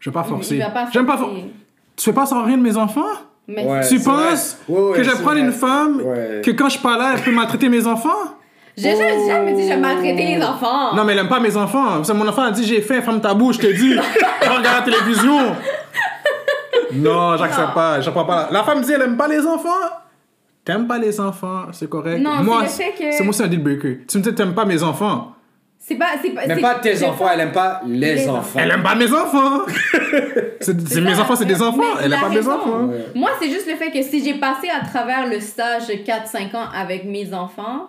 [0.00, 0.56] Je vais pas forcer.
[0.56, 1.42] Il va pas J'aime pas forcer.
[1.42, 1.50] for-
[1.96, 3.06] Tu veux pas savoir rien de mes enfants?
[3.48, 3.80] Mais Ouais.
[3.80, 4.78] Tu c'est penses vrai.
[4.78, 5.46] Ouais, ouais, que je vais c'est prendre vrai.
[5.46, 6.42] une femme Ouais.
[6.44, 8.10] que quand je suis pas là, elle peut maltraiter mes enfants?
[8.76, 10.94] J'ai jamais jamais dit je vais maltraiter les enfants.
[10.94, 12.04] Non, mais elle aime pas mes enfants.
[12.04, 13.94] C'est mon enfant a dit J'ai faim, ferme ta bouche, je te dis.
[14.42, 15.38] Regarde la télévision.
[16.92, 17.74] Non, j'accepte Non.
[17.74, 18.00] pas.
[18.00, 18.48] J'apprends pas.
[18.50, 19.68] La femme dit Elle aime pas les enfants.
[20.64, 22.20] T'aimes pas les enfants, c'est correct.
[22.20, 24.00] Non, moi, c'est le fait que- c'est moi, c'est un deal breaker.
[24.06, 25.32] Tu me dis T'aimes pas mes enfants.
[25.88, 26.08] C'est pas.
[26.20, 28.58] C'est pas, mais pas tes enfants, pas- elle aime pas les, Les enfants.
[28.62, 29.60] Elle aime pas mes enfants.
[30.60, 31.78] c'est c'est mes enfants, c'est des enfants.
[31.78, 32.84] Mais Elle aime pas mes enfants.
[32.84, 33.06] Ouais.
[33.14, 36.54] Moi, c'est juste le fait que si j'ai passé à travers le stage de 4-5
[36.54, 37.88] ans avec mes enfants,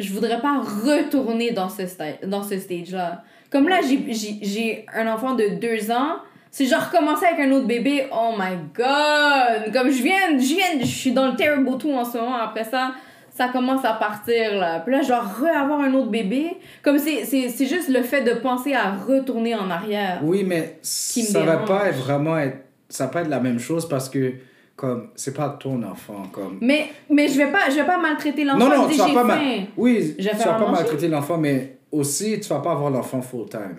[0.00, 3.22] je voudrais pas retourner dans ce, sta- dans ce stage-là.
[3.52, 6.16] Comme là, j'ai- j'ai j'ai un enfant de 2 ans.
[6.52, 9.72] Si je recommençais avec un autre bébé, oh my god!
[9.72, 12.36] Comme je viens, je viens, je suis dans le terrible tout en ce moment.
[12.36, 12.90] Après ça,
[13.36, 14.80] ça commence à partir là.
[14.80, 16.56] Puis là, je dois re-avoir un autre bébé.
[16.82, 20.20] Comme c'est c'est- c'est juste le fait de penser à retourner en arrière.
[20.22, 22.58] Oui, mais Qui ça va pas être vraiment être
[22.88, 24.32] ça va pas être la même chose parce que
[24.76, 28.44] comme c'est pas ton enfant comme Mais, mais je vais pas, je vais pas maltraiter
[28.44, 28.58] l'enfant.
[28.68, 29.40] Non, non, tu vas pas mal.
[29.76, 33.20] Oui, Je vais tu vas pas maltraiter l'enfant, mais aussi, tu vas pas avoir l'enfant
[33.20, 33.76] full-time.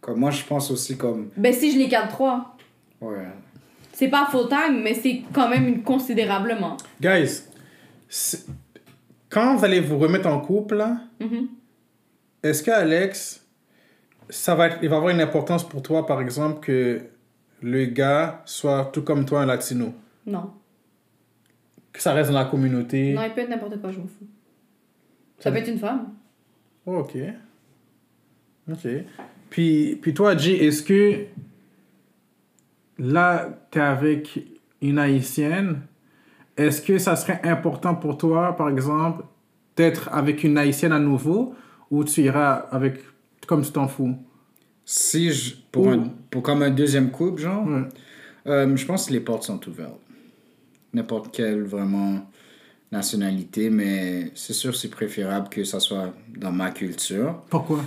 [0.00, 1.28] Comme moi, je pense aussi comme.
[1.36, 2.56] Ben si je les garde trois.
[3.00, 3.26] Ouais.
[3.92, 6.76] C'est pas full time, mais c'est quand même une considérablement.
[7.00, 7.42] Guys,
[9.28, 10.84] quand vous allez vous remettre en couple,
[11.20, 11.48] Mhm.
[12.42, 13.44] est-ce que Alex,
[14.30, 17.00] ça va être, il va avoir une importance pour toi, par exemple, que
[17.62, 19.92] le gars soit tout comme toi un latino,
[20.26, 20.52] Non.
[21.92, 23.12] que ça reste dans la communauté?
[23.14, 24.26] Non, il peut être n'importe quoi, je m'en fous.
[25.38, 26.08] Ça peut être une femme.
[26.86, 27.16] Ok.
[28.70, 28.86] Ok.
[29.50, 31.24] Puis, puis toi, Jay, est-ce que
[32.98, 34.40] là, tu es avec
[34.82, 35.80] une haïtienne,
[36.58, 39.24] est-ce que ça serait important pour toi, par exemple,
[39.76, 41.54] d'être avec une haïtienne à nouveau
[41.90, 43.00] ou tu iras avec
[43.46, 44.14] comme tu t'en fous?
[44.84, 45.54] Si je.
[45.72, 47.82] Pour, Ou- un- pour comme un deuxième couple, genre, Ouais.
[48.46, 50.00] euh, je pense que les portes sont ouvertes.
[50.94, 52.26] N'importe quelle vraiment
[52.90, 57.42] nationalité, mais c'est sûr c'est préférable que ça soit dans ma culture.
[57.50, 57.80] Pourquoi?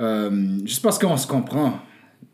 [0.00, 1.74] Euh, juste parce qu'on se comprend.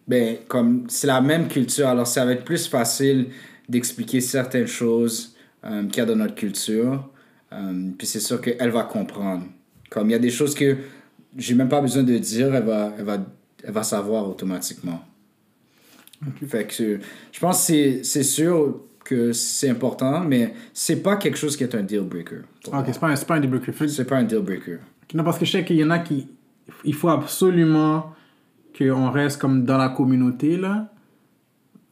[0.06, 3.28] Ben, comme c'est la même culture, alors ça va être plus facile
[3.68, 7.08] d'expliquer certaines choses euh, qu'il y a dans notre culture.
[7.52, 9.44] Euh, puis c'est sûr qu'elle va comprendre.
[9.90, 10.76] Comme il y a des choses que
[11.36, 13.18] j'ai même pas besoin de dire, elle va, elle va,
[13.64, 15.02] elle va savoir automatiquement.
[16.46, 17.00] Fait que
[17.32, 21.74] je pense que c'est- sûr que c'est important, mais c'est pas quelque chose qui est
[21.74, 22.42] un deal breaker.
[22.66, 23.88] Ok, c'est pas, pas un deal breaker.
[23.88, 24.78] C'est pas un deal breaker.
[25.14, 26.28] Non, parce que je sais qu'il y en a qui.
[26.84, 28.12] Il faut absolument
[28.78, 30.92] qu'on reste comme dans la communauté, là.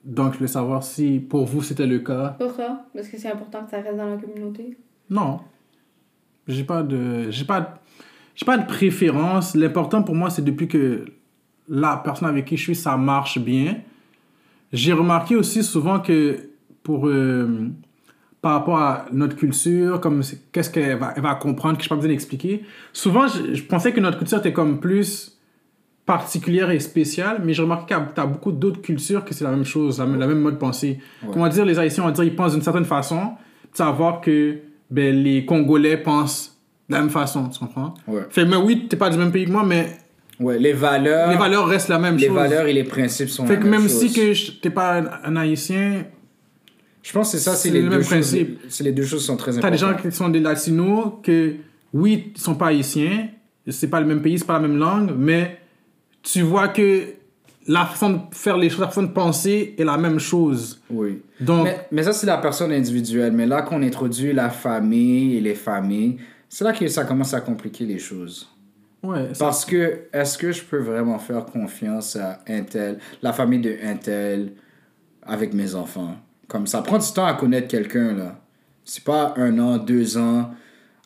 [0.09, 2.35] Donc, je voulais savoir si pour vous c'était le cas.
[2.39, 2.87] Pourquoi?
[2.95, 4.77] Parce que c'est important que ça reste dans la communauté.
[5.11, 5.41] Non.
[6.47, 7.31] J'ai pas de.
[7.31, 7.81] J'ai pas,
[8.35, 9.55] j'ai pas de préférence.
[9.55, 11.05] L'important pour moi, c'est depuis que
[11.69, 13.77] la personne avec qui je suis, ça marche bien.
[14.73, 16.39] J'ai remarqué aussi souvent que
[16.83, 17.07] pour.
[17.07, 17.69] euh,
[18.41, 20.23] par rapport à notre culture, comme
[20.53, 22.63] qu'est-ce qu'elle va, elle va comprendre, que je n'ai pas besoin d'expliquer.
[22.93, 25.38] Souvent, je, je pensais que notre culture était comme plus
[26.09, 29.51] particulière et spéciale, mais j'ai remarqué que tu as beaucoup d'autres cultures que c'est la
[29.51, 30.99] même chose, la, même- la même mode de pensée.
[31.33, 33.33] Comment dire, les Haïtiens, on va dire, ils pensent d'une certaine façon,
[33.75, 34.57] tu vas voir que
[34.91, 36.57] ben, les Congolais pensent
[36.89, 37.93] de la même façon, tu comprends?
[38.07, 38.23] Ouais.
[38.31, 39.99] Fait, mais oui, t'es pas du même pays que moi, mais
[40.41, 42.35] Ouais, les valeurs, les valeurs restent la même les chose.
[42.37, 44.07] valeurs et les principes sont fait la que même même chose.
[44.09, 46.05] si que t'es pas un, Haïtien,
[47.03, 48.35] Je pense que c'est ça, c'est les le deux choses.
[48.81, 50.03] les deux choses sont très T'as des importantes.
[50.05, 51.55] gens qui sont des latinos que,
[51.93, 53.29] oui, ils sont pas haïtiens,
[53.69, 55.58] c'est pas le même pays, c'est pas la même langue, mais
[56.31, 57.05] tu vois que
[57.67, 60.83] la façon de faire les choses, la façon de penser est la même chose.
[60.91, 61.23] Oui.
[61.41, 63.33] Donc, Mais, mais ça, c'est la personne individuelle.
[63.33, 66.19] Mais là qu'on introduit la famille et les familles,
[66.49, 68.49] c'est là que ça commence à compliquer les choses.
[69.03, 73.61] ouais, Parce que, est-ce que je peux vraiment faire confiance à un tel, la famille
[73.61, 74.53] de un tel,
[75.23, 76.17] avec mes enfants?
[76.47, 78.41] Comme ça prend du temps à connaître quelqu'un, là.
[78.85, 80.51] C'est pas un an, deux ans.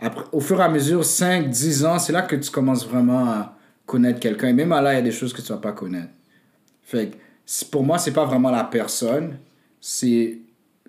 [0.00, 3.24] Après, au fur et à mesure, 5, 10 ans, c'est là que tu commences vraiment
[3.28, 3.56] à
[3.92, 4.48] connaître quelqu'un.
[4.48, 6.12] Et même là, il y a des choses que tu vas pas connaître.
[6.82, 9.36] Fait que, pour moi, c'est pas vraiment la personne.
[9.80, 10.38] C'est,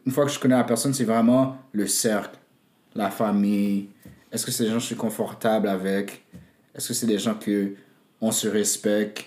[0.06, 2.40] une fois que je connais la personne, c'est vraiment le cercle,
[2.96, 3.90] la famille.
[4.32, 6.24] Est-ce que c'est des gens que je suis confortable avec?
[6.74, 7.74] Est-ce que c'est des gens que
[8.22, 9.26] on se respecte?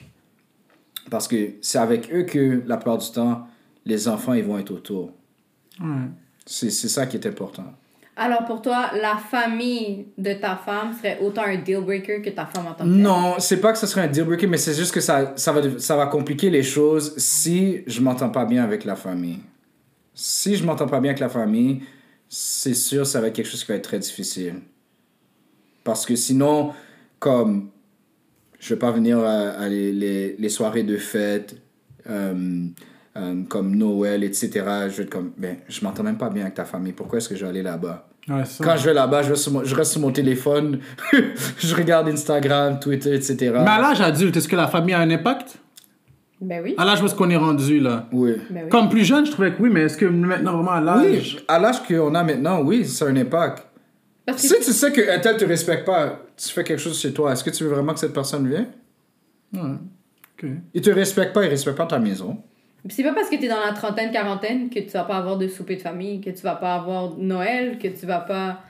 [1.11, 3.47] Parce que c'est avec eux que, la plupart du temps,
[3.85, 5.13] les enfants, ils vont être autour.
[6.47, 7.75] c'est ça qui est important.
[8.19, 12.47] Alors pour toi, la famille de ta femme serait autant un deal breaker que ta
[12.47, 12.89] femme en tant que?
[12.89, 15.53] Non, c'est pas que ce serait un deal breaker, mais c'est juste que ça, ça,
[15.53, 19.41] va, ça va compliquer les choses si je m'entends pas bien avec la famille.
[20.15, 21.83] Si je m'entends pas bien avec la famille,
[22.27, 24.55] c'est sûr ça va être quelque chose qui va être très difficile.
[25.85, 26.73] Parce que sinon,
[27.19, 27.69] comme
[28.59, 31.57] je vais pas venir à, à les, les, les soirées de fête,
[32.09, 32.65] euh,
[33.17, 34.51] euh, comme Noël, etc.
[34.89, 36.93] Je vais être comme, ben, je m'entends même pas bien avec ta famille.
[36.93, 38.09] Pourquoi est-ce que je vais aller là-bas?
[38.29, 38.63] Ouais, ça.
[38.65, 40.81] Quand je vais là-bas, je, reste sur mon- je reste sur mon téléphone,
[41.59, 43.37] je regarde Instagram, Twitter, etc.
[43.53, 45.59] Mais à l'âge adulte, est-ce que la famille a un impact?
[46.41, 46.75] Ben oui.
[46.77, 48.09] À l'âge où est-ce qu'on est rendu, là?
[48.13, 48.33] Oui.
[48.51, 48.69] Ben oui.
[48.69, 51.39] Comme plus jeune, je trouvais que oui, mais est-ce que maintenant, vraiment, à Oui, l'âge...
[51.49, 53.65] à l'âge qu'on a maintenant, oui, ça a un impact.
[54.27, 57.13] Parce que Si tu sais qu'un tel te respecte pas, tu fais quelque chose chez
[57.13, 58.67] toi, est-ce que tu veux vraiment que cette personne vienne?
[59.55, 59.61] Ouais.
[60.43, 60.51] Ok.
[60.75, 62.37] Il te respecte pas, il respecte pas ta maison.
[62.89, 65.49] C'est pas parce que t'es dans la trentaine, quarantaine que tu vas pas avoir de
[65.49, 68.61] souper de famille, que tu vas pas avoir Noël, que tu vas pas.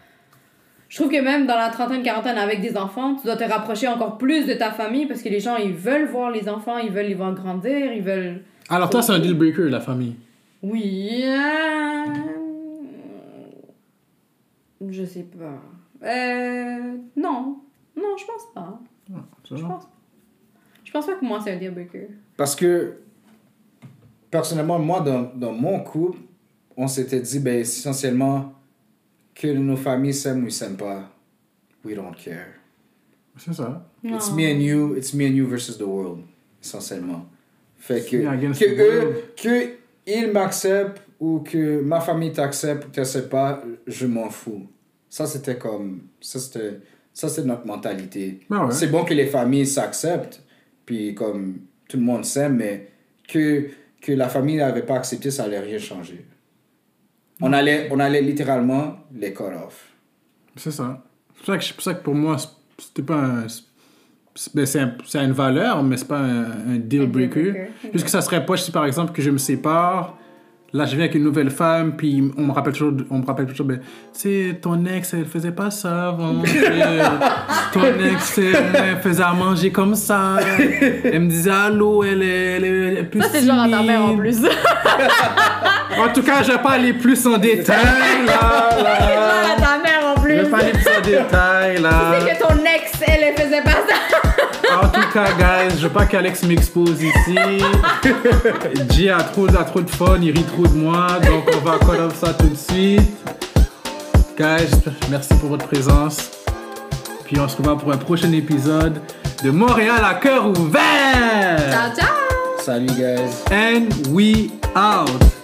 [0.88, 3.88] Je trouve que même dans la trentaine, quarantaine avec des enfants, tu dois te rapprocher
[3.88, 6.90] encore plus de ta famille parce que les gens ils veulent voir les enfants, ils
[6.92, 8.42] veulent les voir grandir, ils veulent.
[8.68, 10.16] Alors toi, c'est un deal breaker, la famille.
[10.62, 11.22] Oui.
[11.24, 12.04] euh,
[14.88, 16.06] Je sais pas.
[16.06, 16.96] Euh.
[17.16, 17.58] Non.
[17.96, 18.78] Non, je pense pas.
[19.48, 19.90] C'est Je pense pas.
[20.84, 22.08] Je pense pas que moi c'est un deal breaker.
[22.36, 22.98] Parce que,
[24.30, 26.18] personnellement, moi, dans, dans mon couple,
[26.76, 28.52] on s'était dit, ben, essentiellement,
[29.34, 31.10] que nos familles s'aiment ou s'aiment pas.
[31.84, 32.54] We don't care.
[33.36, 33.86] C'est ça.
[34.02, 34.36] It's Non.
[34.36, 36.20] me and you, it's me and you versus the world,
[36.62, 37.26] essentiellement.
[37.76, 39.16] Fait que, que eux, world.
[39.36, 39.70] que
[40.06, 44.66] ils m'acceptent ou que ma famille t'accepte ou t'accepte pas, je m'en fous.
[45.08, 46.80] Ça, c'était comme, ça, c'était,
[47.12, 48.40] ça, c'est notre mentalité.
[48.50, 48.58] Ouais.
[48.70, 50.42] C'est bon que les familles s'acceptent,
[50.84, 51.58] puis comme
[51.88, 52.88] tout le monde s'aime, mais
[53.28, 53.68] que,
[54.06, 56.24] que la famille n'avait pas accepté, ça allait rien changer.
[57.40, 59.88] On allait, on allait littéralement les cut off.
[60.56, 61.02] C'est ça.
[61.34, 62.36] C'est pour ça que, c'est pour ça que pour moi,
[62.78, 63.48] c'était pas un...
[63.48, 67.50] c'est- ben, c'est un- c'est une valeur, mais c'est pas un, un deal breaker.
[67.84, 67.90] ok.
[67.90, 70.16] Puisque ça serait pas si par exemple que je me sépare,
[70.72, 73.46] là je viens avec une nouvelle femme, puis on me rappelle toujours, on me rappelle
[73.46, 73.80] toujours, ben,
[74.12, 76.34] sais, ton ex elle faisait pas ça avant,
[77.72, 80.36] ton ex elle faisait à manger comme ça,
[81.04, 83.68] elle me disait allô, elle est, elle est, elle est plus Ça, c'est genre à
[83.68, 84.38] ta mère en plus.
[85.98, 87.76] En tout cas, je vais pas aller plus en détail
[88.26, 88.98] là, C'est là.
[89.00, 90.34] genre à ta mère en Je plus.
[90.36, 91.90] vais pas aller plus en détail là.
[92.20, 94.15] Tu sais que ton ex, elle, elle faisait pas ça.
[94.74, 97.36] En tout cas, guys, je veux pas qu'Alex m'expose ici.
[98.90, 101.78] J a trop, a trop de fun, il rit trop de moi, donc on va
[101.78, 103.00] call up ça tout de suite.
[104.36, 104.70] Guys,
[105.10, 106.30] merci pour votre présence.
[107.24, 109.00] Puis on se revoit pour un prochain épisode
[109.42, 111.70] de Montréal à cœur ouvert.
[111.70, 112.14] Ciao, ciao.
[112.58, 113.44] Salut, guys.
[113.50, 115.35] And we out.